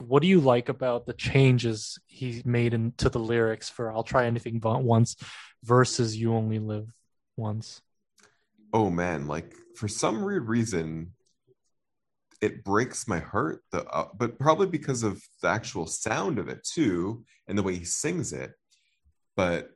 What 0.00 0.20
do 0.22 0.28
you 0.28 0.40
like 0.40 0.68
about 0.68 1.06
the 1.06 1.12
changes 1.14 1.98
he 2.06 2.42
made 2.44 2.74
into 2.74 3.08
the 3.08 3.20
lyrics 3.20 3.70
for 3.70 3.90
"I'll 3.92 4.02
Try 4.02 4.26
Anything 4.26 4.58
But 4.58 4.82
Once" 4.82 5.16
versus 5.62 6.16
"You 6.16 6.34
Only 6.34 6.58
Live 6.58 6.88
Once"? 7.36 7.80
Oh 8.72 8.90
man, 8.90 9.26
like 9.28 9.54
for 9.76 9.88
some 9.88 10.22
weird 10.22 10.48
reason, 10.48 11.13
it 12.44 12.62
breaks 12.62 13.08
my 13.08 13.20
heart. 13.20 13.62
The 13.72 13.86
uh, 13.86 14.08
but 14.14 14.38
probably 14.38 14.66
because 14.66 15.02
of 15.02 15.22
the 15.40 15.48
actual 15.48 15.86
sound 15.86 16.38
of 16.38 16.48
it 16.48 16.62
too, 16.62 17.24
and 17.48 17.56
the 17.56 17.62
way 17.62 17.74
he 17.74 17.86
sings 17.86 18.34
it. 18.34 18.52
But 19.34 19.70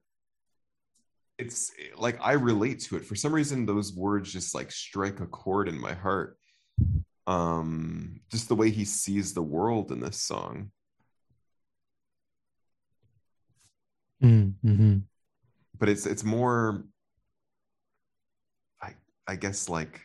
it's 1.38 1.72
like 1.96 2.18
I 2.20 2.32
relate 2.32 2.80
to 2.80 2.96
it 2.96 3.06
for 3.06 3.14
some 3.14 3.34
reason. 3.34 3.64
Those 3.64 3.94
words 3.94 4.30
just 4.30 4.54
like 4.54 4.70
strike 4.70 5.20
a 5.20 5.26
chord 5.26 5.66
in 5.66 5.80
my 5.80 5.94
heart. 5.94 6.36
Um, 7.26 8.20
just 8.30 8.48
the 8.48 8.54
way 8.54 8.68
he 8.68 8.84
sees 8.84 9.32
the 9.32 9.42
world 9.42 9.90
in 9.90 10.00
this 10.00 10.20
song. 10.20 10.70
Mm-hmm. 14.22 14.98
But 15.78 15.88
it's 15.88 16.04
it's 16.04 16.24
more. 16.24 16.84
I 18.82 18.92
I 19.26 19.36
guess 19.36 19.70
like 19.70 20.02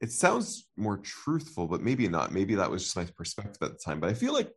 it 0.00 0.10
sounds 0.10 0.68
more 0.76 0.98
truthful, 0.98 1.66
but 1.68 1.82
maybe 1.82 2.08
not. 2.08 2.32
Maybe 2.32 2.54
that 2.54 2.70
was 2.70 2.84
just 2.84 2.96
my 2.96 3.04
perspective 3.16 3.58
at 3.62 3.72
the 3.72 3.78
time. 3.78 4.00
But 4.00 4.10
I 4.10 4.14
feel 4.14 4.32
like 4.32 4.50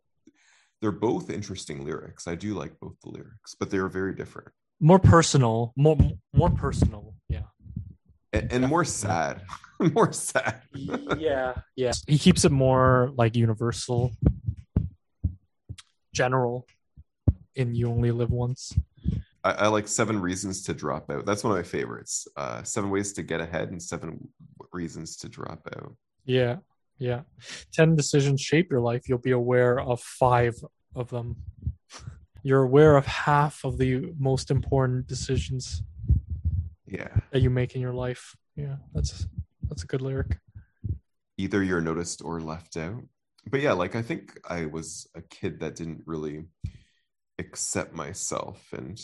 they're 0.81 0.91
both 0.91 1.29
interesting 1.29 1.85
lyrics. 1.85 2.27
I 2.27 2.35
do 2.35 2.53
like 2.53 2.79
both 2.79 2.95
the 3.03 3.09
lyrics, 3.09 3.55
but 3.59 3.69
they're 3.69 3.87
very 3.87 4.13
different 4.15 4.49
More 4.79 4.99
personal, 4.99 5.73
more 5.75 5.97
more 6.33 6.49
personal. 6.49 7.13
Yeah. 7.29 7.43
and, 8.31 8.51
and 8.51 8.67
more 8.67 8.85
sad. 8.85 9.41
more 9.79 10.11
sad. 10.13 10.61
yeah. 10.73 11.55
Yeah. 11.75 11.91
He 12.07 12.17
keeps 12.17 12.45
it 12.45 12.51
more 12.51 13.11
like 13.17 13.35
universal, 13.35 14.11
general. 16.13 16.67
In 17.55 17.75
"You 17.75 17.89
Only 17.89 18.11
Live 18.11 18.31
Once." 18.31 18.73
I, 19.43 19.51
I 19.51 19.67
like 19.67 19.87
Seven 19.87 20.19
Reasons 20.19 20.63
to 20.63 20.73
Drop 20.73 21.09
Out. 21.11 21.25
That's 21.25 21.43
one 21.43 21.51
of 21.51 21.57
my 21.57 21.63
favorites. 21.63 22.27
Uh, 22.35 22.63
seven 22.63 22.89
Ways 22.89 23.13
to 23.13 23.23
Get 23.23 23.41
Ahead 23.41 23.71
and 23.71 23.81
Seven 23.81 24.27
Reasons 24.71 25.17
to 25.17 25.29
Drop 25.29 25.67
Out. 25.75 25.95
Yeah. 26.25 26.57
Yeah. 26.97 27.21
10 27.73 27.95
decisions 27.95 28.39
shape 28.41 28.71
your 28.71 28.79
life. 28.79 29.09
You'll 29.09 29.17
be 29.17 29.31
aware 29.31 29.79
of 29.79 29.99
five 30.01 30.55
of 30.95 31.09
them. 31.09 31.37
You're 32.43 32.63
aware 32.63 32.95
of 32.97 33.05
half 33.05 33.63
of 33.63 33.77
the 33.77 34.13
most 34.17 34.51
important 34.51 35.07
decisions 35.07 35.81
Yeah. 36.85 37.09
that 37.31 37.41
you 37.41 37.49
make 37.49 37.75
in 37.75 37.81
your 37.81 37.93
life. 37.93 38.35
Yeah. 38.55 38.77
That's 38.93 39.27
that's 39.69 39.83
a 39.83 39.87
good 39.87 40.01
lyric. 40.01 40.37
Either 41.37 41.63
you're 41.63 41.81
noticed 41.81 42.21
or 42.23 42.39
left 42.39 42.77
out. 42.77 43.01
But 43.49 43.61
yeah, 43.61 43.73
like 43.73 43.95
I 43.95 44.01
think 44.01 44.39
I 44.47 44.65
was 44.65 45.07
a 45.15 45.21
kid 45.21 45.59
that 45.61 45.75
didn't 45.75 46.03
really 46.05 46.45
accept 47.39 47.93
myself 47.93 48.61
and 48.73 49.01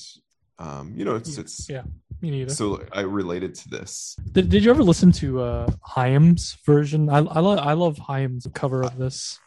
um 0.60 0.94
you 0.96 1.06
know 1.06 1.16
it's 1.16 1.38
it's 1.38 1.70
Yeah. 1.70 1.84
Me 2.22 2.32
neither. 2.32 2.54
so 2.54 2.84
I 2.92 3.02
related 3.02 3.56
to 3.56 3.70
this. 3.70 4.18
did, 4.34 4.50
did 4.50 4.64
you 4.66 4.72
ever 4.72 4.84
listen 4.84 5.12
to 5.14 5.42
uh 5.42 5.72
Chaim's 5.96 6.58
version? 6.66 7.10
I 7.10 7.18
I, 7.20 7.40
lo- 7.40 7.56
I 7.56 7.74
love 7.74 7.98
Chaim's 8.08 8.46
cover 8.54 8.82
of 8.84 8.98
this. 8.98 9.40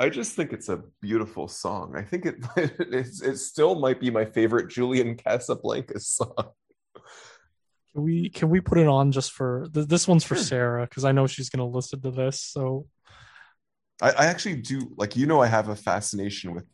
I 0.00 0.08
just 0.08 0.34
think 0.36 0.52
it's 0.52 0.68
a 0.68 0.82
beautiful 1.02 1.46
song. 1.48 1.94
I 1.96 2.02
think 2.02 2.24
it 2.26 2.36
it's, 2.56 3.20
it 3.20 3.36
still 3.36 3.74
might 3.74 4.00
be 4.00 4.10
my 4.10 4.24
favorite 4.24 4.68
Julian 4.70 5.16
Casablancas 5.16 6.02
song. 6.04 6.34
Can 7.92 8.02
we 8.02 8.30
can 8.30 8.48
we 8.48 8.60
put 8.60 8.78
it 8.78 8.86
on 8.86 9.12
just 9.12 9.32
for 9.32 9.66
th- 9.74 9.88
this 9.88 10.06
one's 10.08 10.24
for 10.24 10.36
Sure. 10.36 10.44
Sarah 10.44 10.84
because 10.86 11.04
I 11.04 11.12
know 11.12 11.26
she's 11.26 11.50
gonna 11.50 11.66
listen 11.68 12.00
to 12.02 12.10
this. 12.10 12.40
So 12.40 12.86
I, 14.00 14.10
I 14.12 14.26
actually 14.26 14.56
do 14.62 14.94
like 14.96 15.16
you 15.16 15.26
know 15.26 15.42
I 15.42 15.46
have 15.48 15.68
a 15.68 15.76
fascination 15.76 16.54
with 16.54 16.64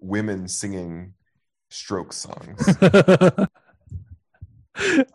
women 0.00 0.48
singing 0.48 1.14
stroke 1.72 2.12
songs. 2.12 2.66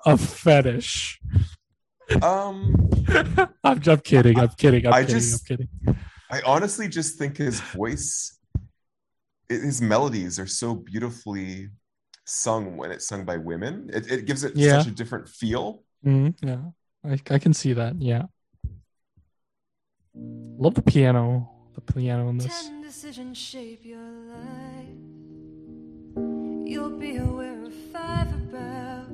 a 0.05 0.17
fetish. 0.17 1.19
um 2.21 2.73
I'm, 3.63 3.81
I'm 3.87 3.99
kidding. 3.99 4.39
I'm 4.39 4.49
kidding. 4.49 4.85
I'm 4.87 4.93
I 4.93 5.01
kidding. 5.01 5.15
just- 5.15 5.49
I'm 5.51 5.57
kidding. 5.57 5.69
I 6.29 6.41
honestly 6.45 6.87
just 6.89 7.17
think 7.17 7.37
his 7.37 7.59
voice 7.61 8.37
his 9.49 9.81
melodies 9.81 10.39
are 10.39 10.47
so 10.47 10.75
beautifully 10.75 11.69
sung 12.25 12.75
when 12.75 12.91
it's 12.91 13.07
sung 13.07 13.23
by 13.23 13.37
women. 13.37 13.89
It, 13.93 14.11
it 14.11 14.25
gives 14.25 14.43
it 14.43 14.53
Yeah. 14.55 14.79
such 14.79 14.87
a 14.87 14.91
different 14.91 15.29
feel. 15.29 15.83
Mhm, 16.05 16.35
yeah, 16.43 16.61
I 17.05 17.17
I 17.33 17.39
can 17.39 17.53
see 17.53 17.73
that. 17.73 18.01
Yeah, 18.01 18.23
love 20.13 20.73
the 20.75 20.81
piano. 20.81 21.49
The 21.75 21.81
piano 21.93 22.27
in 22.29 22.37
this. 22.39 22.71
You'll 26.67 26.89
be 26.89 27.15
aware 27.15 27.63
of 27.63 27.73
five 27.93 28.27
about 28.27 29.07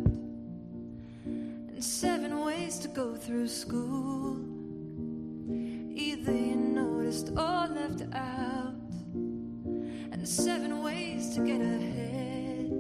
and 1.24 1.84
seven 1.84 2.43
ways 2.43 2.80
to 2.80 2.88
go 2.88 3.14
through 3.14 3.47
school. 3.47 4.38
Either 5.93 6.32
you 6.32 6.56
noticed 6.56 7.30
or 7.30 7.68
left 7.68 8.01
out, 8.12 8.74
and 9.14 10.28
seven 10.28 10.82
ways 10.82 11.36
to 11.36 11.45
get 11.45 11.62
ahead, 11.62 12.72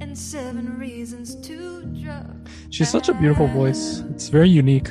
and 0.00 0.16
seven 0.16 0.78
reasons 0.78 1.34
to 1.46 1.82
drop. 2.02 2.48
She's 2.70 2.88
such 2.88 3.10
a 3.10 3.14
beautiful 3.14 3.48
voice. 3.48 4.00
It's 4.14 4.30
very 4.30 4.48
unique. 4.48 4.90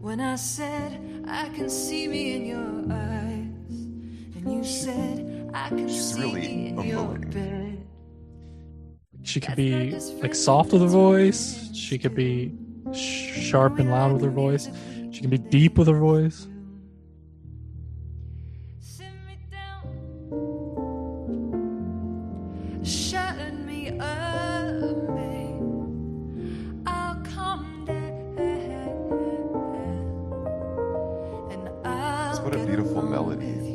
When 0.00 0.18
I 0.18 0.34
said 0.34 1.24
I 1.28 1.50
can 1.50 1.70
see 1.70 2.08
me 2.08 2.34
in 2.34 2.46
your 2.46 2.82
eyes, 2.92 3.76
and 4.34 4.52
you 4.52 4.64
said 4.64 5.33
She's 5.54 6.18
really 6.18 6.40
me 6.40 6.66
in 6.68 6.76
emoting. 6.76 7.84
She 9.22 9.40
could 9.40 9.56
be 9.56 9.92
like 10.20 10.34
soft 10.34 10.72
with 10.72 10.82
her 10.82 10.88
voice. 10.88 11.70
She 11.72 11.96
could 11.96 12.14
be 12.14 12.52
sharp 12.92 13.78
and 13.78 13.90
loud 13.90 14.12
with 14.12 14.22
her 14.22 14.30
voice. 14.30 14.68
She 15.12 15.20
can 15.20 15.30
be 15.30 15.38
deep 15.38 15.78
with 15.78 15.88
her 15.88 15.98
voice. 15.98 16.48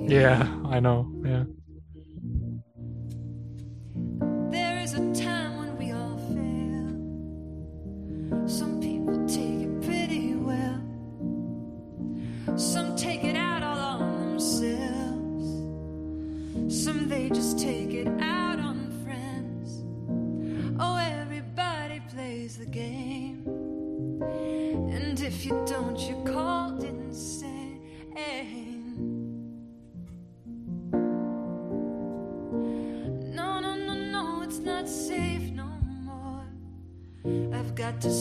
Yeah, 0.09 0.47
I 0.65 0.79
know. 0.79 1.07
shut 1.23 1.58
just 17.33 17.59
take 17.59 17.93
it 17.93 18.07
out 18.21 18.59
on 18.59 18.91
friends. 19.03 19.83
Oh, 20.79 20.95
everybody 20.97 22.01
plays 22.11 22.57
the 22.57 22.65
game. 22.65 23.43
And 24.91 25.19
if 25.19 25.45
you 25.45 25.63
don't, 25.67 25.99
you're 25.99 26.25
called 26.25 26.83
insane. 26.83 27.59
No, 33.35 33.59
no, 33.59 33.75
no, 33.75 33.93
no, 33.93 34.41
it's 34.41 34.59
not 34.59 34.87
safe 34.89 35.51
no 35.51 35.69
more. 36.03 36.43
I've 37.53 37.75
got 37.75 38.01
to 38.01 38.11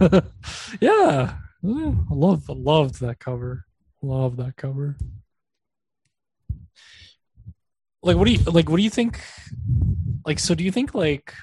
yeah, 0.80 1.34
I 1.62 2.02
love 2.10 2.48
loved 2.48 3.00
that 3.00 3.18
cover. 3.18 3.66
Love 4.00 4.38
that 4.38 4.56
cover. 4.56 4.96
Like, 8.02 8.16
what 8.16 8.26
do 8.26 8.32
you 8.32 8.38
like? 8.44 8.68
What 8.70 8.78
do 8.78 8.82
you 8.82 8.90
think? 8.90 9.20
Like, 10.24 10.38
so 10.38 10.54
do 10.54 10.64
you 10.64 10.72
think 10.72 10.94
like, 10.94 11.34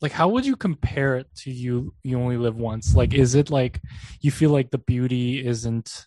like, 0.00 0.12
how 0.12 0.28
would 0.28 0.46
you 0.46 0.54
compare 0.54 1.16
it 1.16 1.26
to 1.38 1.50
you? 1.50 1.92
You 2.04 2.20
only 2.20 2.36
live 2.36 2.56
once. 2.56 2.94
Like, 2.94 3.12
is 3.12 3.34
it 3.34 3.50
like 3.50 3.80
you 4.20 4.30
feel 4.30 4.50
like 4.50 4.70
the 4.70 4.78
beauty 4.78 5.44
isn't, 5.44 6.06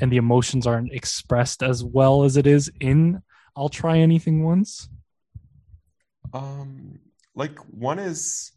and 0.00 0.10
the 0.10 0.16
emotions 0.16 0.66
aren't 0.66 0.92
expressed 0.92 1.62
as 1.62 1.84
well 1.84 2.24
as 2.24 2.38
it 2.38 2.46
is 2.46 2.70
in 2.80 3.22
"I'll 3.54 3.68
Try 3.68 3.98
Anything 3.98 4.42
Once"? 4.42 4.88
Um, 6.32 7.00
like 7.34 7.58
one 7.70 7.98
is 7.98 8.55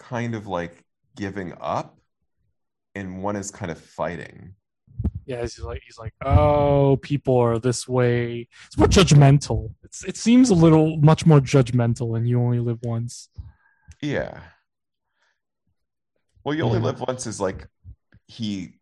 kind 0.00 0.34
of 0.34 0.46
like 0.48 0.84
giving 1.16 1.52
up, 1.60 1.98
and 2.94 3.22
one 3.22 3.36
is 3.36 3.50
kind 3.52 3.70
of 3.70 3.78
fighting. 3.78 4.54
Yeah, 5.26 5.42
he's 5.42 5.60
like 5.60 5.82
he's 5.86 5.98
like, 5.98 6.12
oh, 6.24 6.98
people 7.02 7.36
are 7.38 7.58
this 7.60 7.86
way. 7.86 8.48
It's 8.66 8.76
more 8.76 8.88
judgmental. 8.88 9.72
It's 9.84 10.04
it 10.04 10.16
seems 10.16 10.50
a 10.50 10.54
little 10.54 10.96
much 10.96 11.24
more 11.26 11.40
judgmental, 11.40 12.16
and 12.16 12.28
you 12.28 12.40
only 12.40 12.58
live 12.58 12.78
once. 12.82 13.28
Yeah. 14.02 14.40
Well, 16.44 16.54
you 16.56 16.64
only 16.64 16.78
Yeah. 16.78 16.84
live 16.86 17.00
once 17.00 17.26
is 17.26 17.40
like 17.40 17.68
he 18.26 18.80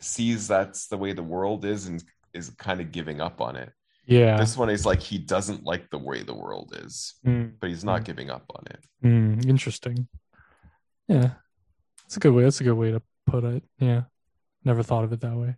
sees 0.00 0.46
that's 0.48 0.86
the 0.88 0.96
way 0.96 1.12
the 1.12 1.22
world 1.22 1.64
is 1.64 1.86
and 1.86 2.02
is 2.32 2.50
kind 2.50 2.80
of 2.80 2.92
giving 2.92 3.20
up 3.20 3.40
on 3.40 3.56
it. 3.56 3.72
Yeah, 4.06 4.36
This 4.38 4.56
one 4.56 4.70
is 4.70 4.86
like 4.86 5.00
he 5.00 5.18
doesn't 5.18 5.64
like 5.64 5.90
the 5.90 5.98
way 5.98 6.22
the 6.22 6.34
world 6.34 6.78
is, 6.84 7.14
Mm, 7.26 7.54
but 7.58 7.70
he's 7.70 7.82
not 7.84 8.02
Mm. 8.02 8.04
giving 8.04 8.30
up 8.30 8.44
on 8.54 8.62
it. 8.70 8.84
mm, 9.02 9.44
interesting. 9.48 10.06
Yeah, 11.08 11.30
that's 12.02 12.16
a 12.16 12.20
good 12.20 12.32
way. 12.34 12.44
That's 12.44 12.60
a 12.60 12.64
good 12.64 12.74
way 12.74 12.92
to 12.92 13.02
put 13.26 13.44
it. 13.44 13.62
Yeah, 13.78 14.04
never 14.64 14.82
thought 14.82 15.04
of 15.04 15.12
it 15.12 15.20
that 15.20 15.36
way. 15.36 15.56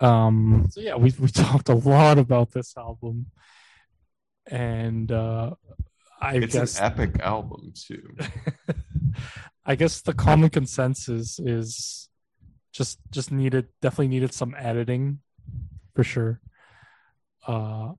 Um. 0.00 0.66
So 0.70 0.80
yeah, 0.80 0.96
we 0.96 1.12
we 1.18 1.28
talked 1.32 1.68
a 1.68 1.74
lot 1.74 2.18
about 2.18 2.52
this 2.52 2.76
album, 2.76 3.26
and 4.50 5.10
uh 5.10 5.54
I 6.20 6.40
It's 6.40 6.54
guess 6.54 6.78
an 6.78 6.84
epic 6.84 7.20
album 7.20 7.72
too. 7.74 8.16
I 9.66 9.74
guess 9.74 10.00
the 10.00 10.14
common 10.14 10.50
consensus 10.50 11.38
is 11.38 12.08
just 12.72 12.98
just 13.10 13.30
needed 13.32 13.68
definitely 13.80 14.08
needed 14.08 14.32
some 14.32 14.54
editing 14.58 15.20
for 15.94 16.04
sure. 16.04 16.40
Uh 17.46 17.92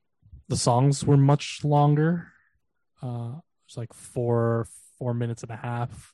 the 0.48 0.58
songs 0.58 1.04
were 1.06 1.18
much 1.18 1.62
longer. 1.64 2.28
Uh 3.02 3.36
it's 3.68 3.78
like 3.78 3.94
four 3.94 4.68
four 4.98 5.14
minutes 5.14 5.44
and 5.44 5.52
a 5.52 5.56
half. 5.56 6.14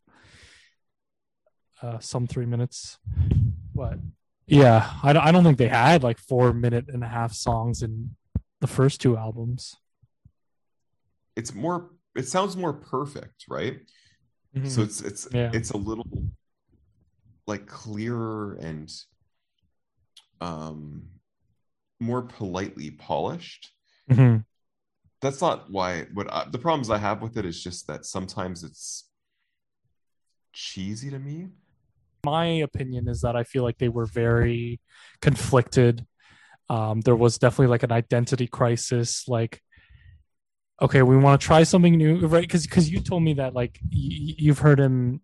Uh 1.81 1.99
some 1.99 2.27
three 2.27 2.45
minutes. 2.45 2.97
But 3.73 3.99
yeah, 4.47 4.91
I 5.01 5.13
don't, 5.13 5.23
I 5.23 5.31
don't 5.31 5.43
think 5.43 5.57
they 5.57 5.67
had 5.69 6.03
like 6.03 6.17
four 6.19 6.51
minute 6.53 6.85
and 6.89 7.03
a 7.03 7.07
half 7.07 7.33
songs 7.33 7.81
in 7.81 8.15
the 8.59 8.67
first 8.67 8.99
two 9.01 9.15
albums. 9.17 9.75
It's 11.35 11.53
more. 11.53 11.91
It 12.15 12.27
sounds 12.27 12.57
more 12.57 12.73
perfect, 12.73 13.45
right? 13.47 13.79
So 14.65 14.81
it's 14.81 14.99
it's 15.01 15.25
Mm-hmm. 15.25 15.37
Yeah. 15.37 15.51
it's 15.53 15.71
a 15.71 15.77
little 15.77 16.05
like 17.47 17.67
clearer 17.67 18.55
and 18.61 18.91
um 20.41 21.03
more 21.99 22.21
politely 22.23 22.91
polished. 22.91 23.71
Mhm. 24.09 24.43
That's 25.21 25.41
not 25.41 25.69
why. 25.69 26.07
What 26.13 26.31
I, 26.31 26.47
the 26.49 26.57
problems 26.57 26.89
I 26.89 26.97
have 26.97 27.21
with 27.21 27.37
it 27.37 27.45
is 27.45 27.63
just 27.63 27.87
that 27.87 28.05
sometimes 28.05 28.63
it's 28.63 29.07
cheesy 30.53 31.09
to 31.09 31.19
me. 31.19 31.49
my 32.25 32.45
opinion 32.45 33.07
is 33.07 33.21
that 33.21 33.35
I 33.35 33.43
feel 33.43 33.63
like 33.63 33.77
they 33.77 33.89
were 33.89 34.05
very 34.05 34.79
conflicted. 35.21 36.05
Um, 36.69 37.01
there 37.01 37.15
was 37.15 37.37
definitely 37.37 37.67
like 37.67 37.83
an 37.83 37.91
identity 37.91 38.47
crisis. 38.47 39.27
Like, 39.27 39.61
okay, 40.81 41.01
we 41.01 41.17
want 41.17 41.39
to 41.41 41.45
try 41.45 41.63
something 41.63 41.97
new, 41.97 42.25
right? 42.27 42.41
Because 42.41 42.63
because 42.65 42.89
you 42.89 42.99
told 42.99 43.23
me 43.23 43.33
that 43.35 43.53
like 43.53 43.79
y- 43.83 44.35
you've 44.37 44.59
heard 44.59 44.79
him 44.79 45.21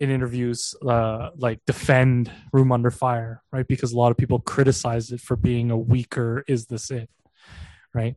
in 0.00 0.10
interviews 0.10 0.74
uh, 0.86 1.30
like 1.36 1.60
defend 1.66 2.30
Room 2.52 2.70
on 2.70 2.88
Fire, 2.90 3.42
right? 3.52 3.66
Because 3.66 3.92
a 3.92 3.96
lot 3.96 4.10
of 4.10 4.16
people 4.16 4.38
criticize 4.40 5.10
it 5.10 5.20
for 5.20 5.36
being 5.36 5.70
a 5.70 5.76
weaker 5.76 6.44
"Is 6.46 6.66
This 6.66 6.90
It," 6.90 7.10
right? 7.94 8.16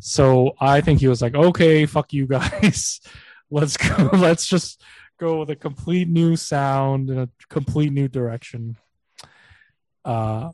So 0.00 0.52
I 0.60 0.80
think 0.80 1.00
he 1.00 1.08
was 1.08 1.22
like, 1.22 1.34
okay, 1.34 1.86
fuck 1.86 2.12
you 2.12 2.26
guys, 2.26 3.00
let's 3.50 3.76
go, 3.76 4.10
let's 4.14 4.46
just 4.46 4.82
go 5.18 5.40
with 5.40 5.50
a 5.50 5.56
complete 5.56 6.08
new 6.08 6.36
sound 6.36 7.10
and 7.10 7.20
a 7.20 7.28
complete 7.48 7.92
new 7.92 8.08
direction. 8.08 8.76
Uh, 10.04 10.50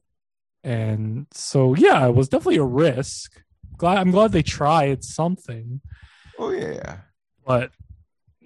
and 0.63 1.27
so 1.33 1.75
yeah, 1.75 2.07
it 2.07 2.15
was 2.15 2.29
definitely 2.29 2.59
a 2.59 2.65
risk. 2.65 3.43
Glad 3.77 3.99
I'm 3.99 4.11
glad 4.11 4.33
they 4.33 4.43
tried 4.43 5.05
something, 5.05 5.81
Oh 6.39 6.51
yeah, 6.51 6.73
yeah. 6.73 6.97
but 7.47 7.71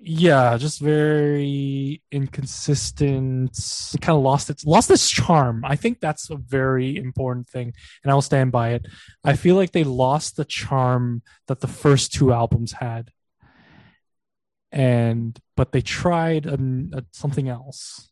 yeah, 0.05 0.57
just 0.57 0.81
very 0.81 2.03
inconsistent. 2.11 3.57
It 3.95 4.01
kind 4.01 4.17
of 4.17 4.23
lost 4.23 4.51
its 4.51 4.65
lost 4.65 4.91
its 4.91 5.09
charm. 5.09 5.63
I 5.65 5.77
think 5.77 6.01
that's 6.01 6.29
a 6.29 6.37
very 6.37 6.97
important 6.97 7.49
thing, 7.49 7.73
and 8.03 8.11
I'll 8.11 8.21
stand 8.21 8.51
by 8.51 8.71
it. 8.71 8.87
I 9.23 9.37
feel 9.37 9.55
like 9.55 9.71
they 9.71 9.85
lost 9.85 10.37
the 10.37 10.45
charm 10.45 11.23
that 11.47 11.61
the 11.61 11.69
first 11.69 12.13
two 12.13 12.33
albums 12.33 12.73
had, 12.73 13.11
and 14.73 15.39
but 15.57 15.71
they 15.71 15.83
tried 15.83 16.49
um, 16.49 16.91
uh, 16.93 17.03
something 17.13 17.49
else. 17.49 18.11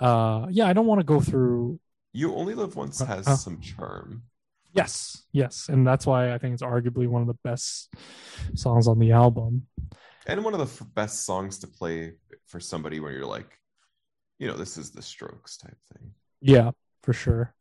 Uh, 0.00 0.46
yeah, 0.50 0.66
I 0.66 0.72
don't 0.72 0.86
want 0.86 1.00
to 1.00 1.04
go 1.04 1.20
through. 1.20 1.78
You 2.14 2.34
only 2.34 2.54
live 2.54 2.74
once 2.74 3.02
Uh, 3.02 3.06
has 3.06 3.28
uh. 3.28 3.36
some 3.36 3.60
charm. 3.60 4.22
Yes, 4.72 5.24
yes, 5.32 5.68
and 5.70 5.86
that's 5.86 6.06
why 6.06 6.32
I 6.34 6.38
think 6.38 6.52
it's 6.54 6.62
arguably 6.62 7.08
one 7.08 7.22
of 7.22 7.28
the 7.28 7.38
best 7.42 7.92
songs 8.54 8.88
on 8.88 8.98
the 8.98 9.12
album. 9.12 9.66
And 10.26 10.44
one 10.44 10.54
of 10.54 10.58
the 10.58 10.66
f- 10.66 10.82
best 10.94 11.24
songs 11.24 11.58
to 11.60 11.66
play 11.66 12.14
for 12.46 12.58
somebody 12.60 13.00
where 13.00 13.12
you're 13.12 13.26
like, 13.26 13.58
you 14.38 14.46
know, 14.48 14.56
this 14.56 14.76
is 14.76 14.90
the 14.90 15.02
Strokes 15.02 15.56
type 15.56 15.76
thing. 15.94 16.12
Yeah, 16.40 16.72
for 17.02 17.12
sure. 17.12 17.54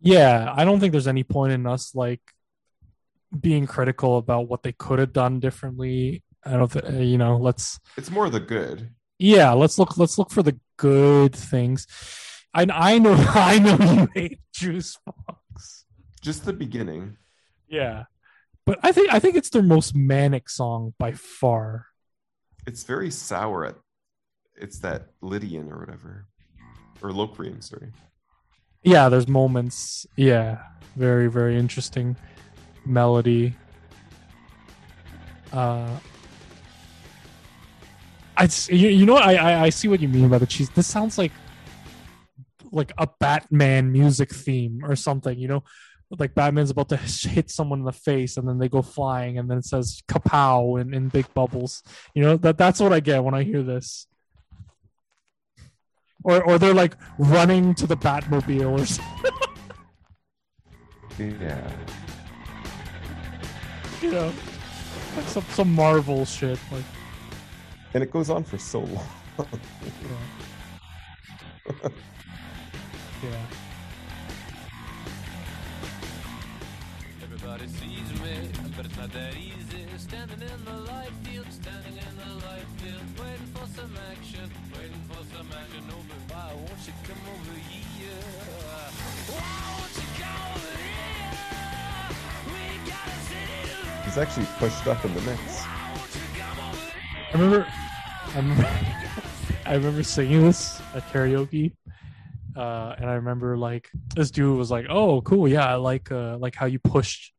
Yeah, 0.00 0.52
I 0.54 0.64
don't 0.64 0.80
think 0.80 0.92
there's 0.92 1.06
any 1.08 1.22
point 1.24 1.52
in 1.52 1.66
us 1.66 1.94
like 1.94 2.20
being 3.38 3.66
critical 3.66 4.18
about 4.18 4.48
what 4.48 4.62
they 4.62 4.72
could 4.72 4.98
have 4.98 5.12
done 5.12 5.38
differently. 5.40 6.22
I 6.44 6.52
don't 6.52 6.70
think 6.70 6.86
you 7.06 7.18
know. 7.18 7.36
Let's 7.36 7.78
It's 7.96 8.10
more 8.10 8.28
the 8.28 8.40
good. 8.40 8.90
yeah, 9.18 9.52
let's 9.52 9.78
look. 9.78 9.96
Let's 9.96 10.18
look 10.18 10.30
for 10.32 10.42
the 10.42 10.58
good 10.76 11.34
things. 11.36 11.86
I 12.52 12.66
I 12.70 12.98
know 12.98 13.14
I 13.28 13.58
know 13.60 13.76
you 13.78 14.08
hate 14.12 14.40
Juicebox. 14.52 15.84
Just 16.20 16.44
the 16.44 16.52
beginning. 16.52 17.16
Yeah, 17.68 18.04
but 18.64 18.78
I 18.82 18.92
think 18.92 19.12
I 19.12 19.18
think 19.18 19.36
it's 19.36 19.50
their 19.50 19.62
most 19.62 19.94
manic 19.94 20.48
song 20.48 20.94
by 20.98 21.12
far. 21.12 21.86
It's 22.66 22.84
very 22.84 23.10
sour 23.10 23.64
at 23.64 23.76
it's 24.56 24.78
that 24.80 25.08
Lydian 25.20 25.70
or 25.72 25.78
whatever. 25.78 26.26
Or 27.02 27.10
Locrian, 27.10 27.60
sorry. 27.62 27.90
Yeah, 28.84 29.08
there's 29.08 29.28
moments. 29.28 30.06
Yeah, 30.16 30.62
very 30.96 31.28
very 31.28 31.58
interesting 31.58 32.16
melody. 32.84 33.54
Uh, 35.52 35.98
I 38.36 38.48
you, 38.68 38.88
you 38.88 39.06
know 39.06 39.14
what 39.14 39.24
I, 39.24 39.36
I 39.36 39.62
I 39.64 39.68
see 39.70 39.88
what 39.88 40.00
you 40.00 40.08
mean 40.08 40.28
by 40.28 40.38
the 40.38 40.46
cheese. 40.46 40.70
This 40.70 40.86
sounds 40.86 41.18
like 41.18 41.32
like 42.70 42.92
a 42.96 43.08
Batman 43.20 43.92
music 43.92 44.34
theme 44.34 44.80
or 44.84 44.96
something. 44.96 45.38
You 45.38 45.48
know, 45.48 45.64
like 46.18 46.34
Batman's 46.34 46.70
about 46.70 46.88
to 46.90 46.96
hit 47.28 47.50
someone 47.50 47.80
in 47.80 47.84
the 47.84 47.92
face 47.92 48.36
and 48.36 48.48
then 48.48 48.58
they 48.58 48.68
go 48.68 48.82
flying 48.82 49.38
and 49.38 49.50
then 49.50 49.58
it 49.58 49.64
says 49.64 50.02
kapow 50.08 50.80
in, 50.80 50.92
in 50.94 51.08
big 51.08 51.32
bubbles. 51.34 51.82
You 52.14 52.22
know, 52.22 52.36
that 52.38 52.58
that's 52.58 52.80
what 52.80 52.92
I 52.92 53.00
get 53.00 53.24
when 53.24 53.34
I 53.34 53.42
hear 53.42 53.62
this. 53.62 54.06
Or 56.24 56.42
or 56.44 56.58
they're 56.58 56.74
like 56.74 56.96
running 57.18 57.74
to 57.76 57.86
the 57.86 57.96
Batmobile 57.96 58.78
or 58.78 58.86
something, 61.18 61.40
Yeah. 61.40 61.70
you 64.00 64.12
know. 64.12 64.32
Like 65.16 65.26
some 65.26 65.44
some 65.50 65.72
Marvel 65.74 66.24
shit. 66.24 66.58
Like 66.70 66.84
And 67.94 68.02
it 68.02 68.10
goes 68.10 68.30
on 68.30 68.44
for 68.44 68.58
so 68.58 68.80
long. 68.80 69.06
yeah. 69.38 69.48
yeah. 73.24 73.46
Everybody 77.52 77.78
sees 77.80 78.20
me, 78.22 78.48
but 78.74 78.86
it's 78.86 78.96
not 78.96 79.12
that 79.12 79.36
easy. 79.36 79.84
Standing 79.98 80.40
in 80.40 80.64
the 80.64 80.90
light 80.90 81.12
field, 81.22 81.44
standing 81.50 81.92
in 81.92 82.14
the 82.16 82.46
light 82.46 82.64
field, 82.78 83.02
waiting 83.20 83.46
for 83.52 83.66
some 83.76 83.92
action, 84.10 84.50
waiting 84.72 85.02
for 85.06 85.20
some 85.36 85.46
action. 85.52 85.84
Oh, 85.90 86.00
but 86.08 86.34
why 86.34 86.54
won't 86.54 86.86
you 86.86 86.94
come 87.04 87.20
over 87.28 87.58
here? 87.68 88.08
Why 89.28 89.44
won't 89.68 89.96
you 90.00 90.08
come 90.16 90.40
over 90.48 90.76
here? 90.80 91.36
We 92.48 92.88
got 92.88 93.04
a 93.04 93.20
city 93.28 93.58
to 93.68 93.76
love. 93.84 94.04
He's 94.06 94.16
actually 94.16 94.46
pushed 94.56 94.86
up 94.86 95.04
in 95.04 95.12
the 95.12 95.20
mix. 95.20 95.60
Why 95.60 95.92
won't 95.94 96.14
you 96.14 96.20
come 96.40 96.58
over 96.70 96.76
here? 96.78 97.28
I 97.28 97.38
remember, 97.38 97.66
I 98.32 98.36
remember, 98.38 98.68
I 99.66 99.74
remember 99.74 100.02
singing 100.02 100.40
this 100.40 100.80
at 100.94 101.06
karaoke, 101.12 101.72
uh, 102.56 102.94
and 102.96 103.10
I 103.10 103.14
remember 103.14 103.58
like 103.58 103.90
this 104.16 104.30
dude 104.30 104.56
was 104.56 104.70
like, 104.70 104.86
"Oh, 104.88 105.20
cool, 105.20 105.46
yeah, 105.46 105.66
I 105.66 105.74
like 105.74 106.10
uh, 106.10 106.38
like 106.38 106.54
how 106.54 106.64
you 106.64 106.78
pushed 106.78 107.34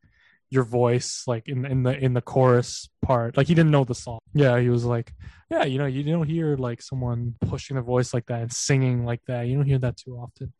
your 0.56 0.64
voice 0.82 1.10
like 1.32 1.46
in 1.54 1.66
in 1.74 1.84
the 1.84 1.94
in 2.06 2.14
the 2.14 2.22
chorus 2.22 2.90
part." 3.02 3.36
Like 3.38 3.48
he 3.48 3.56
didn't 3.56 3.72
know 3.72 3.86
the 3.86 3.96
song. 4.06 4.20
Yeah, 4.34 4.60
he 4.60 4.70
was 4.70 4.86
like, 4.86 5.14
"Yeah, 5.52 5.64
you 5.72 5.78
know, 5.80 5.86
you 5.96 6.04
don't 6.04 6.28
hear 6.36 6.56
like 6.58 6.82
someone 6.82 7.36
pushing 7.52 7.76
their 7.76 7.84
voice 7.96 8.14
like 8.14 8.28
that 8.28 8.42
and 8.42 8.52
singing 8.54 9.06
like 9.06 9.22
that. 9.28 9.48
You 9.48 9.56
don't 9.58 9.66
hear 9.74 9.80
that 9.80 9.98
too 9.98 10.14
often." 10.24 10.54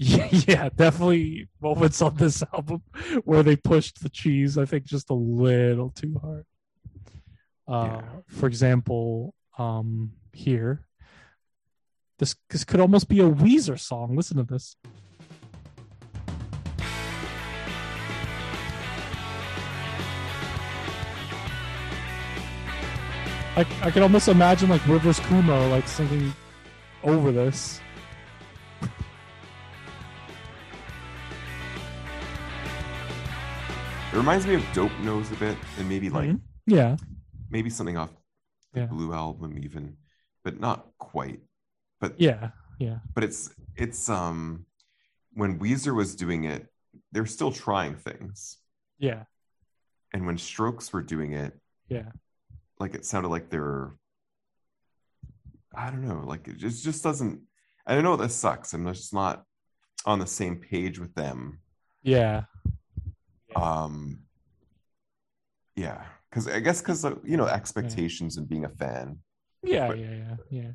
Yeah, 0.00 0.28
yeah, 0.46 0.68
definitely 0.84 1.48
moments 1.60 2.00
on 2.02 2.14
this 2.16 2.42
album 2.54 2.82
where 3.24 3.42
they 3.42 3.56
pushed 3.56 4.02
the 4.02 4.08
cheese. 4.08 4.56
I 4.56 4.64
think 4.64 4.84
just 4.84 5.10
a 5.10 5.14
little 5.14 5.90
too 5.90 6.14
hard. 6.22 6.46
Uh, 7.66 8.00
Yeah. 8.02 8.02
For 8.28 8.46
example, 8.46 9.34
um, 9.58 10.12
here, 10.32 10.86
this 12.18 12.36
this 12.50 12.64
could 12.64 12.80
almost 12.80 13.08
be 13.08 13.20
a 13.20 13.28
Weezer 13.28 13.78
song. 13.78 14.16
Listen 14.16 14.36
to 14.36 14.44
this. 14.44 14.76
I 23.58 23.66
I 23.82 23.90
could 23.90 24.02
almost 24.04 24.28
imagine 24.28 24.68
like 24.68 24.86
Rivers 24.86 25.18
Cuomo 25.18 25.68
like 25.68 25.88
singing 25.88 26.32
over 27.02 27.32
this. 27.32 27.80
It 34.12 34.16
reminds 34.16 34.46
me 34.46 34.54
of 34.54 34.64
Dope 34.72 34.96
Nose 35.00 35.32
a 35.32 35.34
bit, 35.36 35.56
and 35.76 35.88
maybe 35.88 36.08
like 36.08 36.30
Mhm. 36.30 36.40
Yeah, 36.66 36.96
maybe 37.50 37.68
something 37.68 37.96
off 37.96 38.10
the 38.74 38.80
Yeah. 38.82 38.86
Blue 38.86 39.12
album 39.12 39.58
even, 39.58 39.96
but 40.44 40.60
not 40.60 40.96
quite. 40.98 41.40
But 41.98 42.20
yeah, 42.20 42.52
yeah, 42.78 43.00
but 43.12 43.24
it's 43.24 43.52
it's 43.74 44.08
um 44.08 44.66
when 45.32 45.58
Weezer 45.58 45.96
was 45.96 46.14
doing 46.14 46.44
it, 46.44 46.72
they're 47.10 47.26
still 47.26 47.50
trying 47.50 47.96
things, 47.96 48.58
yeah, 48.98 49.24
and 50.14 50.26
when 50.26 50.38
Strokes 50.38 50.92
were 50.92 51.02
doing 51.02 51.32
it, 51.32 51.60
yeah. 51.88 52.12
Like 52.80 52.94
it 52.94 53.04
sounded 53.04 53.28
like 53.28 53.50
they're 53.50 53.92
I 55.74 55.90
don't 55.90 56.06
know, 56.06 56.22
like 56.26 56.48
it 56.48 56.56
just 56.56 56.82
just 56.84 57.02
doesn't 57.02 57.40
I 57.86 57.94
don't 57.94 58.04
know 58.04 58.16
this 58.16 58.34
sucks. 58.34 58.72
I'm 58.74 58.86
just 58.86 59.14
not 59.14 59.44
on 60.06 60.18
the 60.18 60.26
same 60.26 60.56
page 60.56 60.98
with 60.98 61.14
them. 61.14 61.60
Yeah, 62.02 62.42
Um 63.56 64.20
yeah, 65.76 66.04
cuz 66.30 66.46
I 66.48 66.60
guess 66.60 66.80
cuz 66.80 67.04
you 67.24 67.36
know 67.36 67.46
expectations 67.46 68.36
and 68.36 68.48
being 68.48 68.64
a 68.64 68.68
fan. 68.68 69.18
yeah, 69.62 69.88
But- 69.88 69.98
yeah, 69.98 70.14
yeah, 70.14 70.36
yeah. 70.50 70.70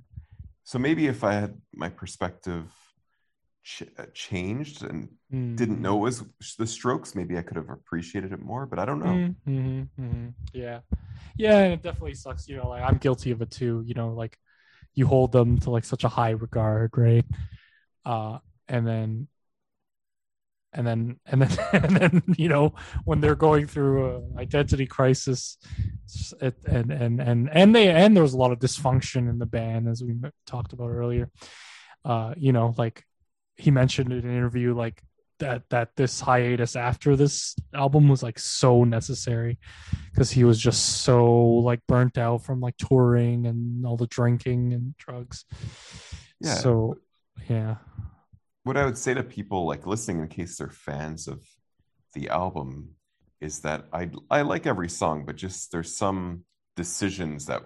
So 0.63 0.79
maybe 0.79 1.07
if 1.07 1.23
I 1.23 1.33
had 1.33 1.61
my 1.73 1.89
perspective 1.89 2.71
ch- 3.63 3.83
uh, 3.97 4.05
changed 4.13 4.83
and 4.83 5.09
Mm. 5.33 5.55
didn't 5.57 5.81
know 5.81 5.97
it 5.97 6.01
was 6.01 6.23
the 6.57 6.67
strokes, 6.67 7.15
maybe 7.15 7.37
I 7.37 7.41
could 7.41 7.57
have 7.57 7.69
appreciated 7.69 8.33
it 8.33 8.39
more, 8.39 8.65
but 8.65 8.77
I 8.77 8.85
don't 8.85 8.99
know. 8.99 9.05
Mm-hmm, 9.05 9.81
mm-hmm. 9.99 10.27
Yeah, 10.53 10.79
yeah, 11.37 11.57
and 11.59 11.73
it 11.73 11.81
definitely 11.81 12.13
sucks. 12.13 12.47
You 12.47 12.57
know, 12.57 12.69
like 12.69 12.83
I'm 12.83 12.97
guilty 12.97 13.31
of 13.31 13.41
it 13.41 13.49
too. 13.49 13.83
You 13.85 13.95
know, 13.95 14.13
like 14.13 14.37
you 14.93 15.07
hold 15.07 15.31
them 15.31 15.59
to 15.61 15.71
like 15.71 15.85
such 15.85 16.03
a 16.03 16.07
high 16.09 16.31
regard, 16.31 16.91
right? 16.97 17.25
Uh, 18.05 18.37
and 18.67 18.85
then, 18.85 19.27
and 20.73 20.85
then, 20.85 21.19
and 21.25 21.41
then, 21.41 21.57
and 21.73 21.97
then, 21.97 22.23
you 22.37 22.49
know, 22.49 22.75
when 23.05 23.21
they're 23.21 23.35
going 23.35 23.65
through 23.65 24.17
an 24.17 24.35
identity 24.37 24.85
crisis, 24.85 25.57
it, 26.41 26.55
and 26.67 26.91
and 26.91 27.19
and 27.19 27.49
and 27.51 27.75
they 27.75 27.89
and 27.89 28.15
there 28.15 28.23
was 28.23 28.33
a 28.33 28.37
lot 28.37 28.51
of 28.51 28.59
dysfunction 28.59 29.29
in 29.29 29.39
the 29.39 29.45
band, 29.47 29.87
as 29.87 30.03
we 30.03 30.13
talked 30.45 30.73
about 30.73 30.89
earlier. 30.89 31.31
Uh, 32.05 32.33
you 32.37 32.51
know, 32.51 32.75
like 32.77 33.03
he 33.55 33.71
mentioned 33.71 34.11
in 34.11 34.19
an 34.19 34.31
interview, 34.31 34.73
like 34.73 35.01
that 35.39 35.63
that 35.69 35.95
this 35.95 36.19
hiatus 36.19 36.75
after 36.75 37.15
this 37.15 37.55
album 37.73 38.07
was 38.07 38.23
like 38.23 38.39
so 38.39 38.83
necessary 38.83 39.57
because 40.11 40.31
he 40.31 40.43
was 40.43 40.59
just 40.59 41.01
so 41.03 41.33
like 41.35 41.81
burnt 41.87 42.17
out 42.17 42.43
from 42.43 42.61
like 42.61 42.77
touring 42.77 43.45
and 43.45 43.85
all 43.85 43.97
the 43.97 44.07
drinking 44.07 44.73
and 44.73 44.95
drugs. 44.97 45.45
Yeah. 46.39 46.53
So 46.55 46.97
yeah. 47.49 47.75
What 48.63 48.77
I 48.77 48.85
would 48.85 48.97
say 48.97 49.13
to 49.13 49.23
people 49.23 49.67
like 49.67 49.85
listening 49.85 50.21
in 50.21 50.27
case 50.29 50.57
they're 50.57 50.69
fans 50.69 51.27
of 51.27 51.43
the 52.13 52.29
album 52.29 52.95
is 53.41 53.59
that 53.61 53.85
I 53.91 54.11
I 54.29 54.43
like 54.43 54.65
every 54.65 54.89
song, 54.89 55.25
but 55.25 55.35
just 55.35 55.71
there's 55.71 55.95
some 55.95 56.45
decisions 56.75 57.47
that 57.47 57.63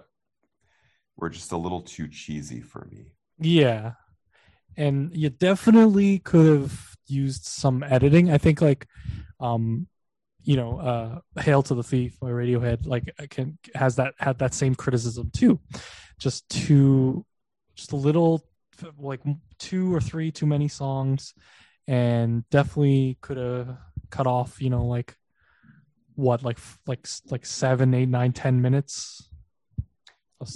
were 1.16 1.30
just 1.30 1.52
a 1.52 1.56
little 1.56 1.82
too 1.82 2.08
cheesy 2.08 2.60
for 2.60 2.88
me. 2.90 3.12
Yeah. 3.38 3.92
And 4.78 5.14
you 5.14 5.28
definitely 5.28 6.20
could 6.20 6.46
have 6.60 6.96
used 7.08 7.44
some 7.44 7.82
editing. 7.82 8.30
I 8.30 8.38
think 8.38 8.60
like 8.62 8.86
um 9.40 9.88
you 10.44 10.56
know, 10.56 10.78
uh 10.78 11.40
Hail 11.42 11.62
to 11.64 11.74
the 11.74 11.82
Thief 11.82 12.18
by 12.20 12.28
Radiohead 12.28 12.86
like 12.86 13.12
I 13.18 13.26
can 13.26 13.58
has 13.74 13.96
that 13.96 14.14
had 14.18 14.38
that 14.38 14.54
same 14.54 14.74
criticism 14.74 15.30
too. 15.34 15.60
Just 16.18 16.48
too 16.48 17.26
just 17.74 17.92
a 17.92 17.96
little 17.96 18.46
like 18.98 19.20
two 19.58 19.92
or 19.92 20.00
three 20.00 20.30
too 20.30 20.46
many 20.46 20.68
songs 20.68 21.34
and 21.88 22.48
definitely 22.50 23.18
could 23.20 23.36
have 23.36 23.76
cut 24.10 24.26
off, 24.26 24.62
you 24.62 24.70
know, 24.70 24.86
like 24.86 25.16
what 26.14 26.42
like 26.42 26.58
like 26.86 27.06
like 27.30 27.46
seven, 27.46 27.94
eight, 27.94 28.08
nine, 28.08 28.32
ten 28.32 28.60
minutes. 28.62 29.28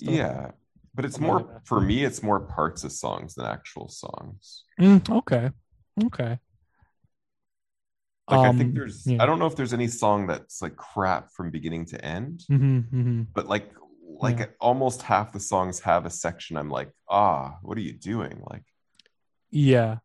Yeah. 0.00 0.52
But 0.94 1.04
it's 1.06 1.18
more 1.18 1.36
like 1.40 1.66
for 1.66 1.80
me 1.80 2.04
it's 2.04 2.22
more 2.22 2.40
parts 2.40 2.84
of 2.84 2.92
songs 2.92 3.34
than 3.34 3.46
actual 3.46 3.88
songs. 3.88 4.64
Mm, 4.80 5.08
okay. 5.18 5.50
Okay. 6.04 6.38
Like 8.28 8.40
I 8.40 8.48
Um, 8.48 8.58
think 8.58 8.74
there's 8.74 9.06
yeah. 9.06 9.22
I 9.22 9.26
don't 9.26 9.38
know 9.38 9.46
if 9.46 9.56
there's 9.56 9.72
any 9.72 9.88
song 9.88 10.26
that's 10.26 10.62
like 10.62 10.76
crap 10.76 11.32
from 11.32 11.50
beginning 11.50 11.86
to 11.86 12.04
end, 12.04 12.42
hmm 12.48 12.80
hmm 12.80 13.22
but 13.34 13.48
like 13.48 13.72
like 14.20 14.38
Yeah. 14.38 14.46
almost 14.60 15.02
half 15.02 15.32
the 15.32 15.40
songs 15.40 15.80
have 15.80 16.06
a 16.06 16.10
section 16.10 16.56
I'm 16.56 16.70
like, 16.70 16.90
"Ah, 17.08 17.56
what 17.62 17.76
are 17.78 17.82
you 17.82 17.92
doing?" 17.92 18.42
Like 18.48 18.64
Yeah. 19.50 19.98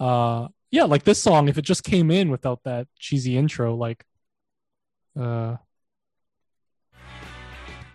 Uh 0.00 0.48
yeah, 0.70 0.84
like 0.84 1.04
this 1.04 1.22
song, 1.22 1.48
if 1.48 1.58
it 1.58 1.62
just 1.62 1.84
came 1.84 2.10
in 2.10 2.30
without 2.30 2.62
that 2.64 2.88
cheesy 2.98 3.36
intro, 3.36 3.74
like 3.74 4.04
uh 5.18 5.56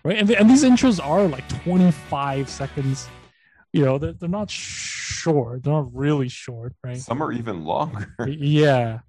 right? 0.04 0.18
And, 0.18 0.30
and 0.32 0.50
these 0.50 0.64
intros 0.64 1.04
are 1.04 1.28
like 1.28 1.48
25 1.64 2.50
seconds. 2.50 3.08
You 3.72 3.86
know 3.86 3.98
they're, 3.98 4.14
they're 4.14 4.30
not 4.30 4.50
short. 4.52 5.64
They're 5.64 5.74
not 5.74 5.94
really 5.96 6.30
short 6.30 6.74
right? 6.84 6.98
Some 6.98 7.22
are 7.24 7.32
even 7.32 7.64
longer. 7.66 8.14
yeah. 8.28 9.00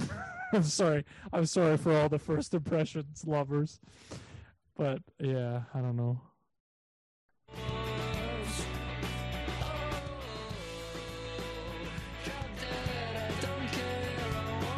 I'm 0.52 0.64
sorry. 0.64 1.04
I'm 1.32 1.46
sorry 1.46 1.76
for 1.76 1.96
all 1.96 2.08
the 2.08 2.18
first 2.18 2.54
impressions 2.54 3.24
lovers. 3.24 3.78
But 4.76 4.98
yeah, 5.20 5.62
I 5.72 5.80
don't 5.80 5.94
know. 5.96 6.20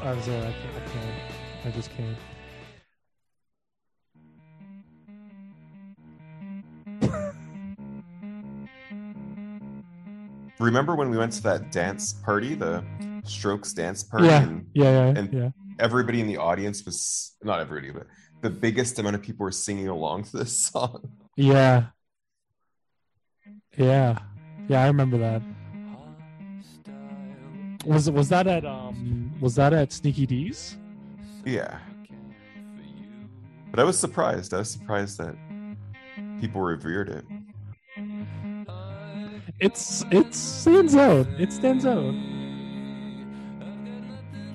I'm 0.05 0.21
sorry, 0.23 0.37
I 0.39 0.53
can't, 0.53 0.77
I 0.77 0.89
can't. 0.91 1.67
I 1.67 1.71
just 1.71 1.91
can't. 1.97 2.17
Remember 10.61 10.95
when 10.95 11.11
we 11.11 11.19
went 11.19 11.33
to 11.33 11.43
that 11.45 11.73
dance 11.73 12.13
party, 12.13 12.55
the 12.55 12.85
Strokes 13.25 13.73
dance 13.73 14.03
party, 14.05 14.27
Yeah, 14.27 14.43
and 14.43 14.67
yeah, 14.75 14.85
yeah, 14.85 15.19
and- 15.19 15.33
yeah. 15.33 15.49
everybody 15.81 16.21
in 16.21 16.27
the 16.27 16.37
audience 16.37 16.85
was 16.85 17.37
not 17.43 17.61
everybody, 17.61 17.91
but 17.93 18.07
the 18.43 18.51
biggest 18.51 18.99
amount 18.99 19.17
of 19.17 19.23
people 19.23 19.45
were 19.45 19.51
singing 19.51 19.89
along 19.89 20.25
to 20.25 20.37
this 20.39 20.57
song. 20.59 21.09
Yeah. 21.37 21.87
Yeah. 23.77 24.19
Yeah, 24.69 24.83
I 24.83 24.87
remember 24.87 25.19
that. 25.19 25.43
Was 27.85 28.11
was 28.11 28.29
that 28.31 28.47
at 28.47 28.65
um 28.65 29.24
was 29.45 29.57
that 29.57 29.75
at 29.75 29.93
Sneaky 29.93 30.25
Dee's? 30.25 30.79
Yeah. 31.45 31.79
But 33.71 33.79
I 33.79 33.85
was 33.85 33.99
surprised. 33.99 34.55
I 34.55 34.61
was 34.61 34.71
surprised 34.71 35.19
that 35.19 35.37
people 36.41 36.63
revered 36.63 37.11
it. 37.11 37.27
It's 39.61 40.03
it 40.11 40.35
stands 40.35 40.97
out. 40.97 41.27
It 41.39 41.53
stands 41.53 41.85
out. 41.85 42.15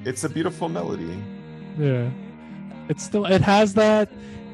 It's 0.06 0.24
a 0.24 0.30
beautiful 0.30 0.70
melody. 0.70 1.22
Yeah. 1.78 2.10
It's 2.90 3.04
still 3.04 3.28
it 3.28 3.42
has 3.42 3.76
that 3.76 4.10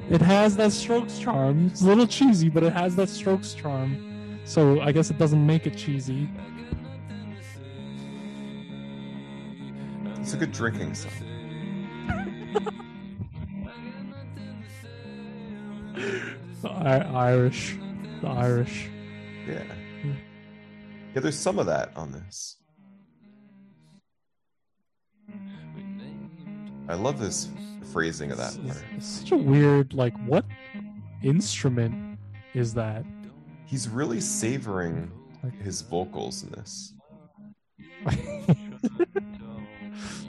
it 0.09 0.21
has 0.21 0.57
that 0.57 0.73
strokes 0.73 1.17
charm. 1.17 1.67
It's 1.67 1.81
a 1.81 1.85
little 1.85 2.07
cheesy, 2.07 2.49
but 2.49 2.63
it 2.63 2.73
has 2.73 2.97
that 2.97 3.07
strokes 3.07 3.53
charm. 3.53 4.41
So 4.43 4.81
I 4.81 4.91
guess 4.91 5.09
it 5.09 5.17
doesn't 5.17 5.45
make 5.45 5.65
it 5.65 5.77
cheesy. 5.77 6.29
It's 10.25 10.33
a 10.33 10.37
good 10.37 10.53
drinking 10.53 10.95
song. 10.95 11.11
The 16.63 16.67
I- 16.67 17.27
Irish. 17.27 17.77
The 18.23 18.27
Irish. 18.29 18.89
Yeah. 19.47 19.63
Yeah, 21.13 21.21
there's 21.21 21.37
some 21.37 21.59
of 21.59 21.67
that 21.67 21.91
on 21.95 22.11
this. 22.11 22.57
I 26.89 26.95
love 26.95 27.19
this 27.19 27.49
phrasing 27.93 28.31
of 28.31 28.39
that 28.39 28.55
It's, 28.55 28.65
part. 28.65 28.83
it's 28.97 29.05
such 29.05 29.31
a 29.31 29.37
weird 29.37 29.93
like 29.93 30.17
what 30.25 30.45
instrument 31.21 32.17
is 32.55 32.73
that? 32.73 33.05
He's 33.67 33.87
really 33.87 34.21
savoring 34.21 35.11
his 35.61 35.83
vocals 35.83 36.41
in 36.41 36.49
this. 36.49 36.93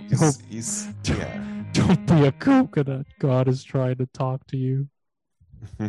He's, 0.08 0.40
he's 0.48 0.88
yeah. 1.04 1.42
Don't 1.72 2.06
be 2.06 2.26
a 2.26 2.32
coconut. 2.32 3.06
God 3.18 3.48
is 3.48 3.62
trying 3.62 3.96
to 3.96 4.06
talk 4.06 4.46
to 4.48 4.56
you. 4.56 4.88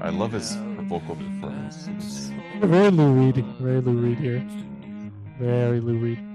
I 0.00 0.10
love 0.10 0.32
his 0.32 0.54
vocal 0.88 1.16
performance. 1.16 2.30
Very 2.60 2.90
Lou 2.90 3.12
Reed. 3.12 3.44
Very 3.60 3.80
Lou 3.80 3.98
Reed 3.98 4.18
here. 4.18 4.46
Very 5.38 5.80
Lou 5.80 5.98
Reed. 5.98 6.27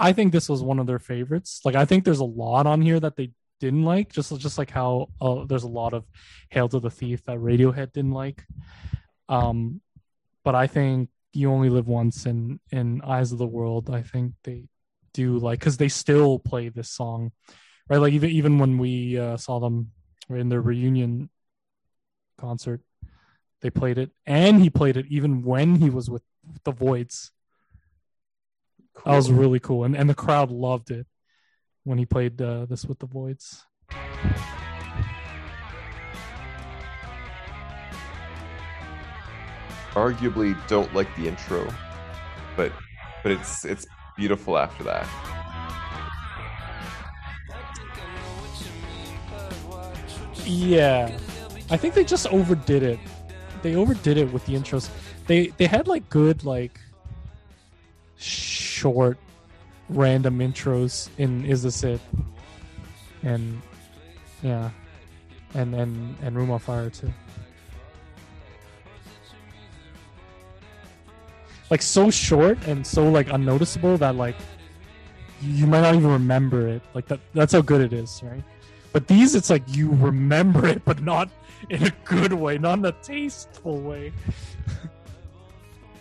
I 0.00 0.12
think 0.12 0.32
this 0.32 0.48
was 0.48 0.62
one 0.62 0.78
of 0.78 0.86
their 0.86 0.98
favorites. 0.98 1.60
Like 1.64 1.74
I 1.74 1.84
think 1.84 2.04
there's 2.04 2.20
a 2.20 2.24
lot 2.24 2.66
on 2.66 2.80
here 2.82 2.98
that 2.98 3.16
they 3.16 3.30
didn't 3.60 3.84
like, 3.84 4.10
just 4.10 4.36
just 4.38 4.58
like 4.58 4.70
how 4.70 5.10
uh, 5.20 5.44
there's 5.44 5.64
a 5.64 5.68
lot 5.68 5.92
of 5.92 6.04
"Hail 6.48 6.68
to 6.70 6.80
the 6.80 6.90
Thief" 6.90 7.22
that 7.24 7.38
Radiohead 7.38 7.92
didn't 7.92 8.12
like. 8.12 8.44
Um, 9.28 9.80
but 10.42 10.54
I 10.54 10.66
think 10.66 11.10
"You 11.32 11.52
Only 11.52 11.68
Live 11.68 11.86
Once" 11.86 12.26
and 12.26 12.58
and 12.72 13.02
"Ize 13.02 13.32
of 13.32 13.38
the 13.38 13.46
World," 13.46 13.90
I 13.90 14.02
think 14.02 14.32
they 14.44 14.68
do 15.12 15.38
like 15.38 15.60
because 15.60 15.76
they 15.76 15.88
still 15.88 16.38
play 16.38 16.70
this 16.70 16.88
song, 16.88 17.32
right? 17.88 17.98
Like 17.98 18.14
even 18.14 18.30
even 18.30 18.58
when 18.58 18.78
we 18.78 19.18
uh, 19.18 19.36
saw 19.36 19.60
them 19.60 19.92
in 20.30 20.48
their 20.48 20.62
reunion 20.62 21.28
concert, 22.38 22.80
they 23.60 23.70
played 23.70 23.98
it, 23.98 24.10
and 24.26 24.62
he 24.62 24.70
played 24.70 24.96
it 24.96 25.06
even 25.10 25.42
when 25.42 25.76
he 25.76 25.90
was 25.90 26.08
with 26.08 26.22
the 26.64 26.72
Voids. 26.72 27.30
That 29.04 29.16
was 29.16 29.30
really 29.30 29.60
cool, 29.60 29.84
and 29.84 29.96
and 29.96 30.08
the 30.08 30.14
crowd 30.14 30.50
loved 30.50 30.90
it 30.90 31.06
when 31.84 31.98
he 31.98 32.06
played 32.06 32.40
uh, 32.40 32.66
this 32.66 32.84
with 32.84 32.98
the 32.98 33.06
Voids. 33.06 33.64
Arguably 39.92 40.56
don't 40.68 40.94
like 40.94 41.14
the 41.16 41.26
intro, 41.26 41.72
but 42.56 42.72
but 43.22 43.32
it's 43.32 43.64
it's 43.64 43.86
beautiful 44.16 44.58
after 44.58 44.84
that. 44.84 45.08
Yeah, 50.44 51.16
I 51.70 51.76
think 51.76 51.94
they 51.94 52.04
just 52.04 52.26
overdid 52.26 52.82
it. 52.82 52.98
They 53.62 53.76
overdid 53.76 54.16
it 54.16 54.32
with 54.32 54.44
the 54.46 54.54
intros. 54.54 54.90
They 55.26 55.48
they 55.48 55.66
had 55.66 55.88
like 55.88 56.08
good 56.10 56.44
like 56.44 56.80
short 58.80 59.18
random 59.90 60.38
intros 60.38 61.10
in 61.18 61.44
Is 61.44 61.62
This 61.62 61.84
It? 61.84 62.00
And 63.22 63.60
yeah. 64.42 64.70
And 65.54 65.74
and 65.74 66.16
and 66.22 66.36
Room 66.36 66.50
on 66.50 66.60
Fire 66.60 66.88
too. 66.88 67.12
Like 71.68 71.82
so 71.82 72.10
short 72.10 72.58
and 72.66 72.86
so 72.86 73.08
like 73.08 73.28
unnoticeable 73.30 73.98
that 73.98 74.16
like 74.16 74.36
you 75.42 75.66
might 75.66 75.82
not 75.82 75.94
even 75.94 76.10
remember 76.10 76.66
it. 76.68 76.82
Like 76.94 77.06
that 77.08 77.20
that's 77.34 77.52
how 77.52 77.60
good 77.60 77.82
it 77.82 77.92
is, 77.92 78.22
right? 78.24 78.42
But 78.92 79.06
these 79.06 79.34
it's 79.34 79.50
like 79.50 79.62
you 79.68 79.90
remember 79.90 80.66
it 80.66 80.84
but 80.84 81.02
not 81.02 81.28
in 81.68 81.82
a 81.84 81.92
good 82.04 82.32
way, 82.32 82.56
not 82.58 82.78
in 82.78 82.84
a 82.86 82.96
tasteful 83.02 83.78
way. 83.80 84.12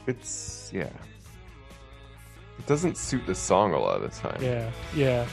It's 0.08 0.72
yeah. 0.74 0.90
It 2.60 2.66
doesn't 2.66 2.98
suit 2.98 3.26
the 3.26 3.34
song 3.34 3.74
a 3.74 3.80
lot 3.80 4.02
of 4.02 4.02
the 4.02 4.10
time. 4.10 4.42
Yeah, 4.42 4.70
yeah. 4.94 5.26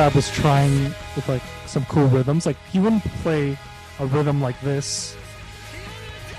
Fab 0.00 0.14
was 0.14 0.30
trying 0.30 0.84
with 1.14 1.28
like 1.28 1.42
some 1.66 1.84
cool 1.84 2.06
rhythms. 2.06 2.46
Like 2.46 2.56
he 2.72 2.78
wouldn't 2.78 3.04
play 3.22 3.58
a 3.98 4.06
rhythm 4.06 4.40
like 4.40 4.58
this 4.62 5.14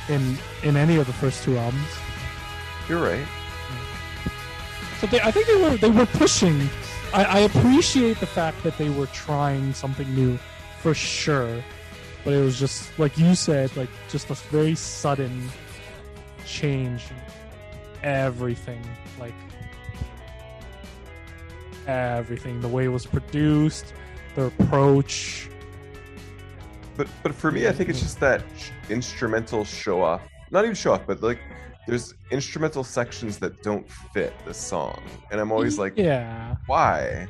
in 0.10 0.36
in 0.64 0.76
any 0.76 0.96
of 0.96 1.06
the 1.06 1.14
first 1.14 1.44
two 1.44 1.60
albums. 1.60 1.88
You're 2.90 3.04
right. 3.04 3.28
So 5.00 5.06
they, 5.06 5.22
I 5.22 5.30
think 5.30 5.46
they 5.46 5.62
were 5.62 5.78
they 5.78 5.92
were 5.92 6.08
pushing. 6.08 6.72
I, 7.14 7.24
I 7.24 7.40
appreciate 7.42 8.20
the 8.20 8.26
fact 8.26 8.64
that 8.64 8.80
they 8.80 8.90
were 8.90 9.06
trying 9.06 9.76
something 9.76 10.12
new, 10.16 10.40
for 10.80 10.96
sure. 10.96 11.64
But 12.24 12.34
it 12.34 12.42
was 12.42 12.58
just 12.58 12.98
like 12.98 13.16
you 13.20 13.36
said, 13.36 13.78
like 13.78 13.90
just 14.10 14.32
a 14.32 14.34
very 14.50 14.74
sudden 14.74 15.52
change. 16.48 17.04
Everything, 18.02 18.82
like 19.20 19.36
everything, 21.88 22.62
the 22.62 22.68
way 22.68 22.86
it 22.86 22.90
was 22.90 23.06
produced, 23.06 23.94
the 24.36 24.46
approach. 24.46 25.50
But 26.98 27.08
but 27.24 27.34
for 27.34 27.52
me, 27.52 27.68
I 27.68 27.72
think 27.72 27.90
it's 27.90 28.02
just 28.02 28.20
that 28.20 28.44
sh- 28.58 28.70
instrumental 28.90 29.64
show 29.64 30.02
off 30.02 30.22
not 30.52 30.66
even 30.66 30.76
show 30.76 30.94
off, 30.94 31.08
but 31.08 31.24
like 31.24 31.40
there's 31.88 32.14
instrumental 32.30 32.84
sections 32.84 33.40
that 33.40 33.64
don't 33.64 33.90
fit 34.14 34.34
the 34.46 34.54
song, 34.54 35.02
and 35.32 35.40
I'm 35.40 35.52
always 35.52 35.80
like, 35.80 35.94
yeah. 35.98 36.56
why? 36.68 37.28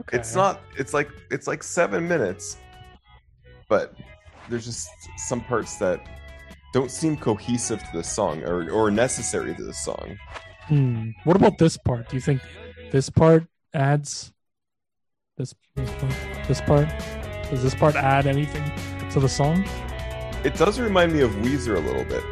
Okay. 0.00 0.18
It's 0.18 0.34
not. 0.34 0.60
It's 0.76 0.92
like 0.92 1.08
it's 1.30 1.46
like 1.46 1.62
seven 1.62 2.06
minutes, 2.06 2.58
but 3.68 3.94
there's 4.48 4.64
just 4.64 4.88
some 5.16 5.40
parts 5.40 5.76
that 5.76 6.06
don't 6.72 6.90
seem 6.90 7.16
cohesive 7.16 7.80
to 7.80 7.90
the 7.94 8.04
song 8.04 8.42
or 8.42 8.70
or 8.70 8.90
necessary 8.90 9.54
to 9.54 9.64
the 9.64 9.74
song. 9.74 10.18
Hmm. 10.66 11.10
What 11.24 11.36
about 11.36 11.58
this 11.58 11.76
part? 11.76 12.08
Do 12.10 12.16
you 12.16 12.20
think 12.20 12.42
this 12.90 13.10
part 13.10 13.46
adds 13.74 14.32
this 15.36 15.54
this 15.76 15.90
part? 15.90 16.14
This 16.48 16.60
part? 16.60 16.88
Does 17.50 17.62
this 17.62 17.74
part 17.74 17.94
add 17.94 18.26
anything 18.26 18.70
to 19.10 19.20
the 19.20 19.28
song? 19.28 19.64
It 20.44 20.54
does 20.54 20.78
remind 20.80 21.12
me 21.12 21.20
of 21.20 21.30
Weezer 21.36 21.76
a 21.76 21.80
little 21.80 22.04
bit, 22.04 22.24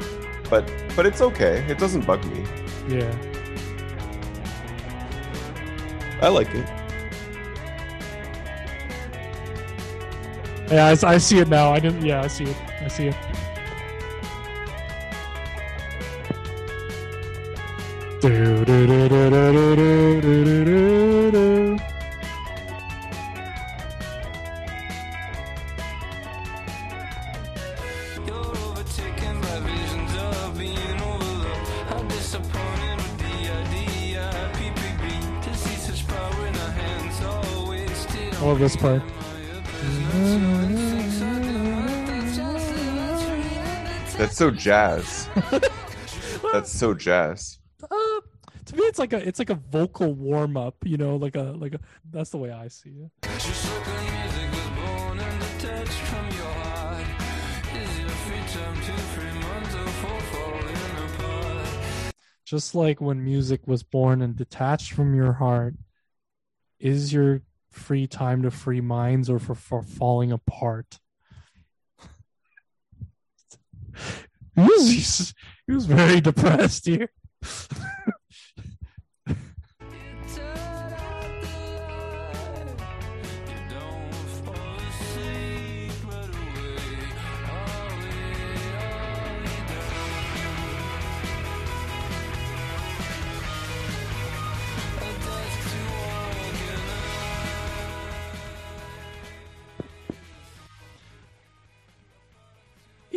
but 0.50 0.70
but 0.94 1.06
it's 1.06 1.20
okay. 1.20 1.64
It 1.68 1.78
doesn't 1.78 2.06
bug 2.06 2.24
me. 2.26 2.44
Yeah. 2.88 3.12
I 6.20 6.28
like 6.28 6.48
it. 6.54 6.66
Yeah, 10.70 10.86
I, 10.86 11.14
I 11.14 11.18
see 11.18 11.38
it 11.38 11.48
now. 11.48 11.72
I 11.72 11.78
didn't. 11.78 12.04
Yeah, 12.04 12.22
I 12.22 12.26
see 12.26 12.44
it. 12.44 12.56
I 12.80 12.88
see 12.88 13.08
it. 13.08 13.16
Do, 18.26 18.64
do, 18.64 18.64
do, 18.64 19.08
do, 19.08 19.30
do, 19.30 19.52
do, 19.52 19.76
do, 19.76 20.20
do, 20.20 20.64
do, 20.64 21.30
do. 21.30 21.78
You're 28.26 28.36
overtaken 28.36 29.40
by 29.40 29.60
visions 29.60 30.16
of 30.16 30.58
being 30.58 31.00
overlooked. 31.02 31.70
I'm 31.92 32.08
disappointed 32.08 32.96
with 32.96 33.16
the 33.18 33.34
idea. 33.60 34.50
PPB 34.54 35.42
to 35.44 35.54
see 35.54 35.76
such 35.76 36.08
power 36.08 36.46
in 36.48 36.56
our 36.56 36.70
hands, 36.72 37.22
all 37.22 37.68
wasted. 37.68 38.34
I 38.34 38.40
love 38.44 38.58
this 38.58 38.74
part. 38.74 39.02
That's 44.18 44.36
so 44.36 44.50
jazz. 44.50 45.28
That's 46.52 46.72
so 46.72 46.92
jazz. 46.92 47.60
It's 48.96 48.98
like 48.98 49.12
a 49.12 49.28
it's 49.28 49.38
like 49.38 49.50
a 49.50 49.56
vocal 49.56 50.14
warm 50.14 50.56
up. 50.56 50.76
You 50.82 50.96
know, 50.96 51.16
like 51.16 51.36
a 51.36 51.42
like 51.42 51.74
a. 51.74 51.80
That's 52.10 52.30
the 52.30 52.38
way 52.38 52.50
I 52.50 52.68
see 52.68 52.88
it. 52.88 53.10
Just 62.46 62.74
like 62.74 63.02
when 63.02 63.22
music 63.22 63.66
was 63.66 63.82
born 63.82 64.22
and 64.22 64.34
detached 64.34 64.92
from 64.92 65.14
your 65.14 65.34
heart, 65.34 65.74
is 66.80 67.12
your 67.12 67.42
free 67.70 68.06
time 68.06 68.40
to 68.44 68.50
free 68.50 68.80
minds 68.80 69.28
or 69.28 69.38
for, 69.38 69.54
for 69.54 69.82
falling 69.82 70.32
apart? 70.32 71.00
he, 74.54 74.62
was, 74.62 75.34
he 75.66 75.74
was 75.74 75.84
very 75.84 76.22
depressed 76.22 76.86
here. 76.86 77.10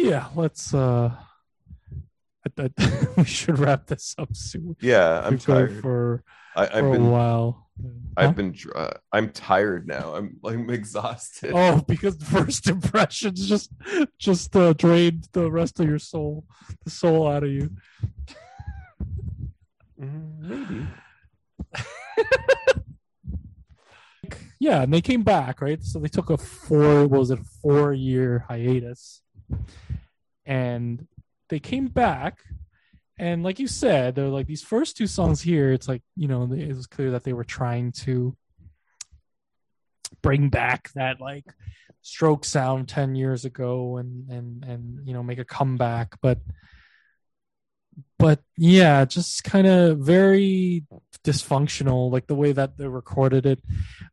Yeah, 0.10 0.28
let's. 0.36 0.74
uh 0.74 1.12
I, 2.58 2.64
I, 2.64 2.70
We 3.18 3.24
should 3.26 3.60
wrap 3.60 3.86
this 3.88 4.16
up 4.18 4.36
soon. 4.36 4.76
Yeah, 4.82 5.22
I'm 5.24 5.34
We've 5.34 5.46
tired. 5.46 5.82
for 5.82 6.24
I, 6.56 6.66
for 6.66 6.74
I've 6.74 6.86
a 6.86 6.92
been 6.92 7.10
while. 7.12 7.70
I've 8.18 8.30
Huh? 8.30 8.34
been 8.34 8.56
uh, 8.76 8.90
I'm 9.14 9.30
tired 9.30 9.88
now. 9.88 10.16
I'm 10.16 10.40
I'm 10.44 10.70
exhausted. 10.70 11.54
Oh, 11.56 11.82
because 11.88 12.18
the 12.18 12.26
first 12.26 12.68
impressions 12.76 13.48
just 13.48 13.72
just 14.18 14.56
uh, 14.56 14.74
drained 14.74 15.28
the 15.34 15.52
rest 15.52 15.80
of 15.80 15.88
your 15.88 16.00
soul, 16.00 16.44
the 16.84 16.90
soul 16.90 17.28
out 17.28 17.44
of 17.44 17.50
you. 17.52 17.70
Mm, 20.02 20.40
maybe. 20.40 20.88
Yeah, 24.62 24.82
and 24.82 24.94
they 24.94 25.00
came 25.00 25.24
back, 25.24 25.62
right? 25.62 25.82
So 25.82 26.00
they 26.00 26.10
took 26.10 26.30
a 26.30 26.36
four, 26.38 27.08
what 27.08 27.20
was 27.20 27.32
it, 27.32 27.40
four 27.62 27.94
year 27.94 28.44
hiatus, 28.50 29.22
and 30.46 31.08
they 31.50 31.60
came 31.60 31.88
back, 31.88 32.40
and 33.18 33.44
like 33.44 33.60
you 33.60 33.68
said, 33.68 34.16
they're 34.16 34.28
like 34.28 34.48
these 34.48 34.64
first 34.64 34.98
two 34.98 35.08
songs 35.08 35.42
here. 35.42 35.72
It's 35.74 35.88
like 35.88 36.04
you 36.16 36.28
know, 36.28 36.52
it 36.52 36.68
was 36.68 36.88
clear 36.88 37.12
that 37.12 37.24
they 37.24 37.34
were 37.34 37.44
trying 37.44 37.92
to 38.04 38.36
bring 40.22 40.50
back 40.50 40.92
that 40.94 41.22
like 41.22 41.46
stroke 42.02 42.46
sound 42.46 42.88
10 42.88 43.16
years 43.16 43.46
ago 43.46 43.98
and 43.98 44.30
and 44.30 44.64
and 44.64 45.08
you 45.08 45.14
know 45.14 45.24
make 45.24 45.40
a 45.40 45.46
comeback 45.46 46.16
but 46.22 46.40
but 48.18 48.40
yeah 48.58 49.06
just 49.06 49.44
kind 49.44 49.68
of 49.68 50.00
very 50.00 50.84
dysfunctional 51.24 52.12
like 52.12 52.28
the 52.28 52.36
way 52.36 52.52
that 52.52 52.78
they 52.78 52.88
recorded 52.88 53.46
it 53.46 53.60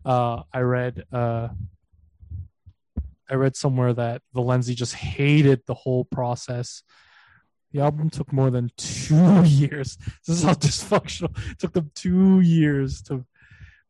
uh 0.05 0.43
i 0.53 0.61
read 0.61 1.05
uh 1.13 1.49
i 3.31 3.35
read 3.35 3.57
somewhere 3.57 3.93
that 3.93 4.23
Valensi 4.35 4.75
just 4.75 4.95
hated 4.95 5.63
the 5.67 5.75
whole 5.75 6.05
process. 6.05 6.83
The 7.73 7.81
album 7.81 8.11
took 8.11 8.33
more 8.33 8.51
than 8.51 8.71
two 8.77 9.43
years. 9.45 9.99
This 10.27 10.39
is 10.39 10.43
how 10.45 10.55
dysfunctional. 10.55 11.37
It 11.51 11.59
took 11.59 11.73
them 11.73 11.91
two 11.95 12.41
years 12.41 13.03
to 13.03 13.27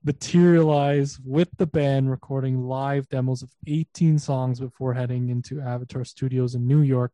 materialize 0.07 1.19
with 1.25 1.49
the 1.59 1.67
band 1.67 2.11
recording 2.11 2.63
live 2.63 3.09
demos 3.09 3.43
of 3.43 3.51
18 3.67 4.19
songs 4.21 4.61
before 4.61 4.95
heading 4.95 5.29
into 5.31 5.61
avatar 5.61 6.05
studios 6.05 6.55
in 6.55 6.65
new 6.65 6.81
york 6.81 7.11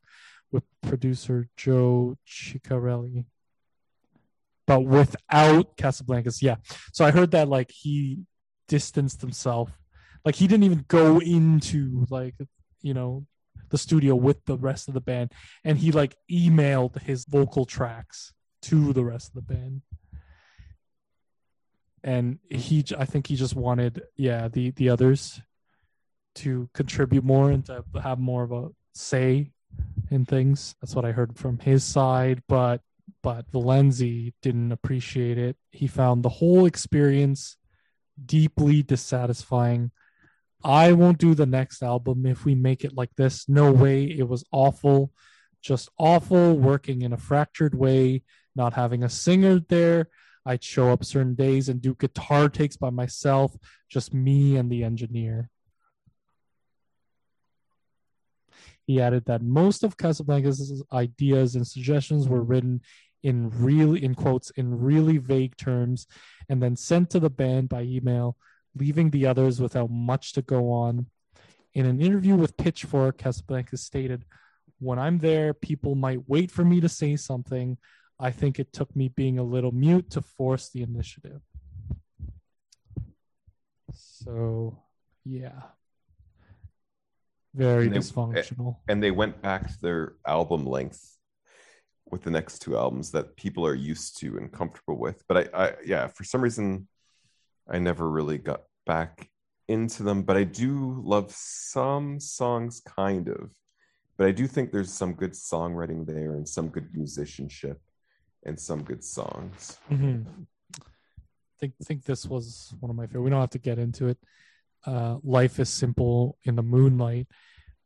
with 0.50 0.62
producer 0.82 1.48
joe 1.56 2.16
Chiccarelli. 2.28 3.24
But 4.66 4.80
without 4.80 5.76
casablancas 5.78 6.42
yeah. 6.42 6.56
So 6.92 7.06
i 7.06 7.10
heard 7.10 7.30
that 7.30 7.48
like 7.48 7.70
he 7.70 8.24
distanced 8.68 9.22
himself 9.22 9.70
like 10.24 10.36
he 10.36 10.46
didn't 10.46 10.64
even 10.64 10.84
go 10.88 11.18
into 11.20 12.06
like 12.10 12.34
you 12.82 12.94
know 12.94 13.26
the 13.72 13.78
studio 13.78 14.14
with 14.14 14.44
the 14.44 14.56
rest 14.56 14.86
of 14.86 14.94
the 14.94 15.00
band. 15.00 15.32
And 15.64 15.78
he 15.78 15.90
like 15.90 16.14
emailed 16.30 17.00
his 17.02 17.24
vocal 17.24 17.64
tracks 17.64 18.32
to 18.62 18.92
the 18.92 19.04
rest 19.04 19.28
of 19.28 19.34
the 19.34 19.54
band. 19.54 19.82
And 22.04 22.38
he 22.50 22.84
I 22.96 23.04
think 23.04 23.26
he 23.26 23.36
just 23.36 23.56
wanted 23.56 24.02
yeah 24.16 24.48
the 24.48 24.70
the 24.70 24.90
others 24.90 25.40
to 26.36 26.68
contribute 26.72 27.24
more 27.24 27.50
and 27.50 27.64
to 27.66 27.84
have 28.02 28.18
more 28.18 28.44
of 28.44 28.52
a 28.52 28.68
say 28.94 29.52
in 30.10 30.24
things. 30.24 30.76
That's 30.80 30.94
what 30.94 31.04
i 31.04 31.12
heard 31.12 31.36
from 31.36 31.58
his 31.58 31.82
side 31.82 32.42
but 32.46 32.82
but 33.22 33.50
Valensi 33.50 34.32
didn't 34.42 34.72
appreciate 34.72 35.38
it. 35.38 35.56
He 35.70 35.86
found 35.86 36.22
the 36.22 36.28
whole 36.28 36.66
experience 36.66 37.56
deeply 38.24 38.82
dissatisfying 38.82 39.90
i 40.64 40.92
won't 40.92 41.18
do 41.18 41.34
the 41.34 41.46
next 41.46 41.82
album 41.82 42.26
if 42.26 42.44
we 42.44 42.54
make 42.54 42.84
it 42.84 42.94
like 42.94 43.14
this. 43.16 43.48
No 43.48 43.72
way. 43.72 44.04
It 44.04 44.28
was 44.28 44.44
awful. 44.52 45.12
Just 45.60 45.90
awful 45.98 46.56
working 46.56 47.02
in 47.02 47.12
a 47.12 47.18
fractured 47.18 47.74
way 47.74 48.22
not 48.54 48.74
having 48.74 49.02
a 49.02 49.08
singer 49.08 49.60
there. 49.68 50.08
I'd 50.44 50.64
show 50.64 50.90
up 50.90 51.04
certain 51.04 51.34
days 51.34 51.68
and 51.68 51.80
do 51.80 51.94
guitar 51.94 52.48
takes 52.48 52.76
by 52.76 52.90
myself, 52.90 53.56
just 53.88 54.12
me 54.12 54.56
and 54.56 54.70
the 54.70 54.82
engineer. 54.82 55.50
He 58.86 59.00
added 59.00 59.26
that 59.26 59.42
most 59.42 59.84
of 59.84 59.96
Casablancas' 59.96 60.82
ideas 60.92 61.54
and 61.54 61.66
suggestions 61.66 62.28
were 62.28 62.42
written 62.42 62.80
in 63.22 63.50
really 63.50 64.02
in 64.02 64.16
quotes 64.16 64.50
in 64.50 64.80
really 64.80 65.16
vague 65.16 65.56
terms 65.56 66.08
and 66.48 66.60
then 66.60 66.74
sent 66.74 67.10
to 67.10 67.20
the 67.20 67.30
band 67.30 67.68
by 67.68 67.82
email, 67.82 68.36
leaving 68.76 69.10
the 69.10 69.26
others 69.26 69.60
without 69.60 69.90
much 69.90 70.32
to 70.34 70.42
go 70.42 70.70
on. 70.72 71.06
In 71.74 71.86
an 71.86 72.00
interview 72.00 72.36
with 72.36 72.56
Pitchfork, 72.56 73.18
Casablancas 73.18 73.78
stated, 73.78 74.24
When 74.78 74.98
I'm 74.98 75.18
there, 75.18 75.54
people 75.54 75.94
might 75.94 76.28
wait 76.28 76.50
for 76.50 76.64
me 76.64 76.80
to 76.80 76.88
say 76.88 77.16
something. 77.16 77.78
I 78.18 78.30
think 78.30 78.58
it 78.58 78.72
took 78.72 78.94
me 78.94 79.08
being 79.08 79.38
a 79.38 79.42
little 79.42 79.72
mute 79.72 80.10
to 80.10 80.22
force 80.22 80.68
the 80.70 80.82
initiative. 80.82 81.40
So, 83.94 84.78
yeah. 85.24 85.62
Very 87.54 87.86
And 87.86 87.94
they- 87.94 87.98
dysfunctional. 87.98 88.76
Eh, 88.76 88.92
and 88.92 89.02
they 89.02 89.10
went 89.10 89.42
back 89.42 89.68
to 89.68 89.80
their 89.80 90.14
album 90.26 90.66
length 90.66 91.18
with 92.10 92.22
the 92.22 92.30
next 92.30 92.60
two 92.60 92.76
albums 92.76 93.10
that 93.12 93.36
people 93.36 93.66
are 93.66 93.74
used 93.74 94.18
to 94.20 94.36
and 94.36 94.52
comfortable 94.52 94.98
with. 94.98 95.22
But 95.28 95.54
I, 95.54 95.64
I 95.66 95.74
yeah, 95.84 96.06
for 96.06 96.24
some 96.24 96.40
reason, 96.42 96.88
I 97.72 97.78
never 97.78 98.08
really 98.08 98.38
got 98.38 98.62
back 98.86 99.30
into 99.68 100.02
them. 100.02 100.22
But 100.22 100.36
I 100.36 100.44
do 100.44 101.00
love 101.02 101.32
some 101.32 102.20
songs, 102.20 102.80
kind 102.84 103.28
of. 103.28 103.52
But 104.18 104.26
I 104.28 104.32
do 104.32 104.46
think 104.46 104.70
there's 104.70 104.92
some 104.92 105.14
good 105.14 105.32
songwriting 105.32 106.06
there 106.06 106.34
and 106.34 106.46
some 106.48 106.68
good 106.68 106.94
musicianship 106.94 107.80
and 108.44 108.60
some 108.60 108.82
good 108.82 109.02
songs. 109.02 109.78
Mhm. 109.90 110.46
think 111.58 111.74
think 111.84 112.04
this 112.04 112.26
was 112.26 112.74
one 112.80 112.90
of 112.90 112.96
my 112.96 113.06
favorite. 113.06 113.22
We 113.22 113.30
don't 113.30 113.40
have 113.40 113.50
to 113.50 113.58
get 113.58 113.78
into 113.78 114.08
it. 114.08 114.18
Uh, 114.84 115.18
Life 115.22 115.60
is 115.60 115.68
simple 115.70 116.36
in 116.42 116.56
the 116.56 116.62
moonlight. 116.62 117.28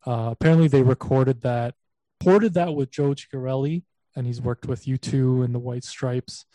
Uh, 0.06 0.30
apparently, 0.32 0.66
they 0.66 0.82
recorded 0.82 1.42
that, 1.42 1.74
ported 2.18 2.54
that 2.54 2.74
with 2.74 2.90
Joe 2.90 3.10
Chiccarelli, 3.10 3.84
and 4.14 4.26
he's 4.26 4.40
worked 4.40 4.64
with 4.66 4.86
U2 4.86 5.44
and 5.44 5.54
the 5.54 5.58
White 5.58 5.84
Stripes. 5.84 6.46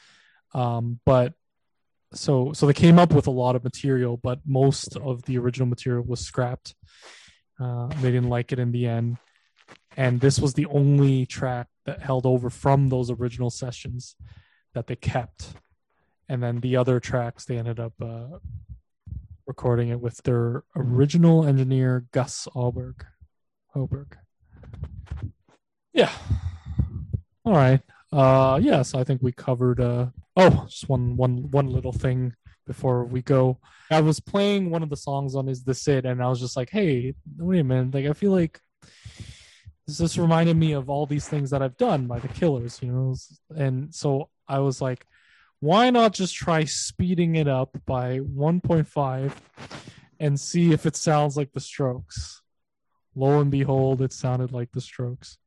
Um, 0.56 1.00
but 1.06 1.36
so 2.14 2.54
so 2.54 2.66
they 2.66 2.74
came 2.74 3.00
up 3.00 3.14
with 3.14 3.28
a 3.28 3.32
lot 3.32 3.56
of 3.56 3.64
material, 3.64 4.18
but 4.18 4.40
most 4.46 4.98
of 4.98 5.24
the 5.24 5.38
original 5.38 5.68
material 5.68 6.04
was 6.04 6.20
scrapped. 6.20 6.76
Uh, 7.60 7.88
they 8.02 8.12
didn't 8.12 8.30
like 8.30 8.52
it 8.52 8.60
in 8.60 8.72
the 8.72 8.88
end, 8.88 9.18
and 9.96 10.20
this 10.20 10.40
was 10.40 10.54
the 10.54 10.66
only 10.68 11.26
track 11.26 11.68
that 11.86 12.02
held 12.02 12.26
over 12.26 12.50
from 12.50 12.90
those 12.90 13.10
original 13.12 13.50
sessions 13.50 14.16
that 14.74 14.88
they 14.88 14.96
kept 14.96 15.54
and 16.32 16.42
then 16.42 16.62
the 16.62 16.78
other 16.78 17.02
tracks 17.02 17.44
they 17.44 17.58
ended 17.58 17.78
up 17.78 17.92
uh, 18.02 18.38
recording 19.46 19.90
it 19.90 20.00
with 20.00 20.16
their 20.24 20.64
original 20.78 21.46
engineer 21.46 22.06
Gus 22.14 22.48
Alberg. 22.56 23.04
Oberg. 23.76 24.18
Yeah. 25.92 26.12
All 27.44 27.54
right. 27.54 27.82
Uh 28.14 28.58
yes, 28.62 28.96
I 28.96 29.04
think 29.04 29.22
we 29.22 29.34
covered 29.34 29.82
uh 29.82 30.08
oh, 30.36 30.66
just 30.70 30.90
one 30.90 31.16
one 31.18 31.52
one 31.52 31.68
little 31.68 31.94
thing 31.94 32.34
before 32.68 33.06
we 33.06 33.22
go. 33.22 33.60
I 33.90 34.02
was 34.02 34.20
playing 34.20 34.70
one 34.70 34.84
of 34.84 34.90
the 34.90 34.98
songs 34.98 35.36
on 35.36 35.50
Is 35.50 35.64
This 35.64 35.88
It 35.88 36.06
and 36.06 36.24
I 36.24 36.30
was 36.30 36.40
just 36.40 36.58
like, 36.58 36.70
"Hey, 36.70 37.16
wait 37.38 37.60
a 37.60 37.64
minute. 37.64 37.94
Like 37.94 38.06
I 38.06 38.14
feel 38.14 38.32
like 38.32 38.60
this 39.88 39.98
just 39.98 40.18
reminded 40.18 40.58
me 40.58 40.74
of 40.74 40.90
all 40.90 41.06
these 41.06 41.28
things 41.28 41.50
that 41.50 41.62
I've 41.62 41.78
done 41.78 42.08
by 42.08 42.20
the 42.20 42.28
Killers, 42.28 42.80
you 42.82 42.92
know." 42.92 43.16
And 43.56 43.94
so 43.94 44.30
I 44.48 44.60
was 44.60 44.82
like, 44.82 45.06
why 45.62 45.92
not 45.92 46.14
just 46.14 46.36
try 46.36 46.64
speeding 46.64 47.36
it 47.36 47.48
up 47.48 47.78
by 47.86 48.18
1.5 48.20 49.32
and 50.20 50.40
see 50.40 50.74
if 50.74 50.88
it 50.88 50.96
sounds 50.96 51.38
like 51.38 51.54
the 51.54 51.60
strokes 51.60 52.42
lo 53.16 53.40
and 53.40 53.52
behold 53.52 54.02
it 54.02 54.12
sounded 54.12 54.52
like 54.52 54.72
the 54.72 54.82
strokes 54.82 55.38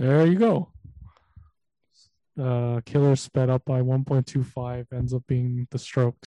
there 0.00 0.26
you 0.26 0.38
go. 0.38 0.68
Uh 2.40 2.80
killer 2.86 3.16
sped 3.16 3.50
up 3.50 3.64
by 3.66 3.82
1.25 3.82 4.86
ends 4.92 5.12
up 5.12 5.22
being 5.26 5.68
the 5.70 5.78
strokes 5.78 6.29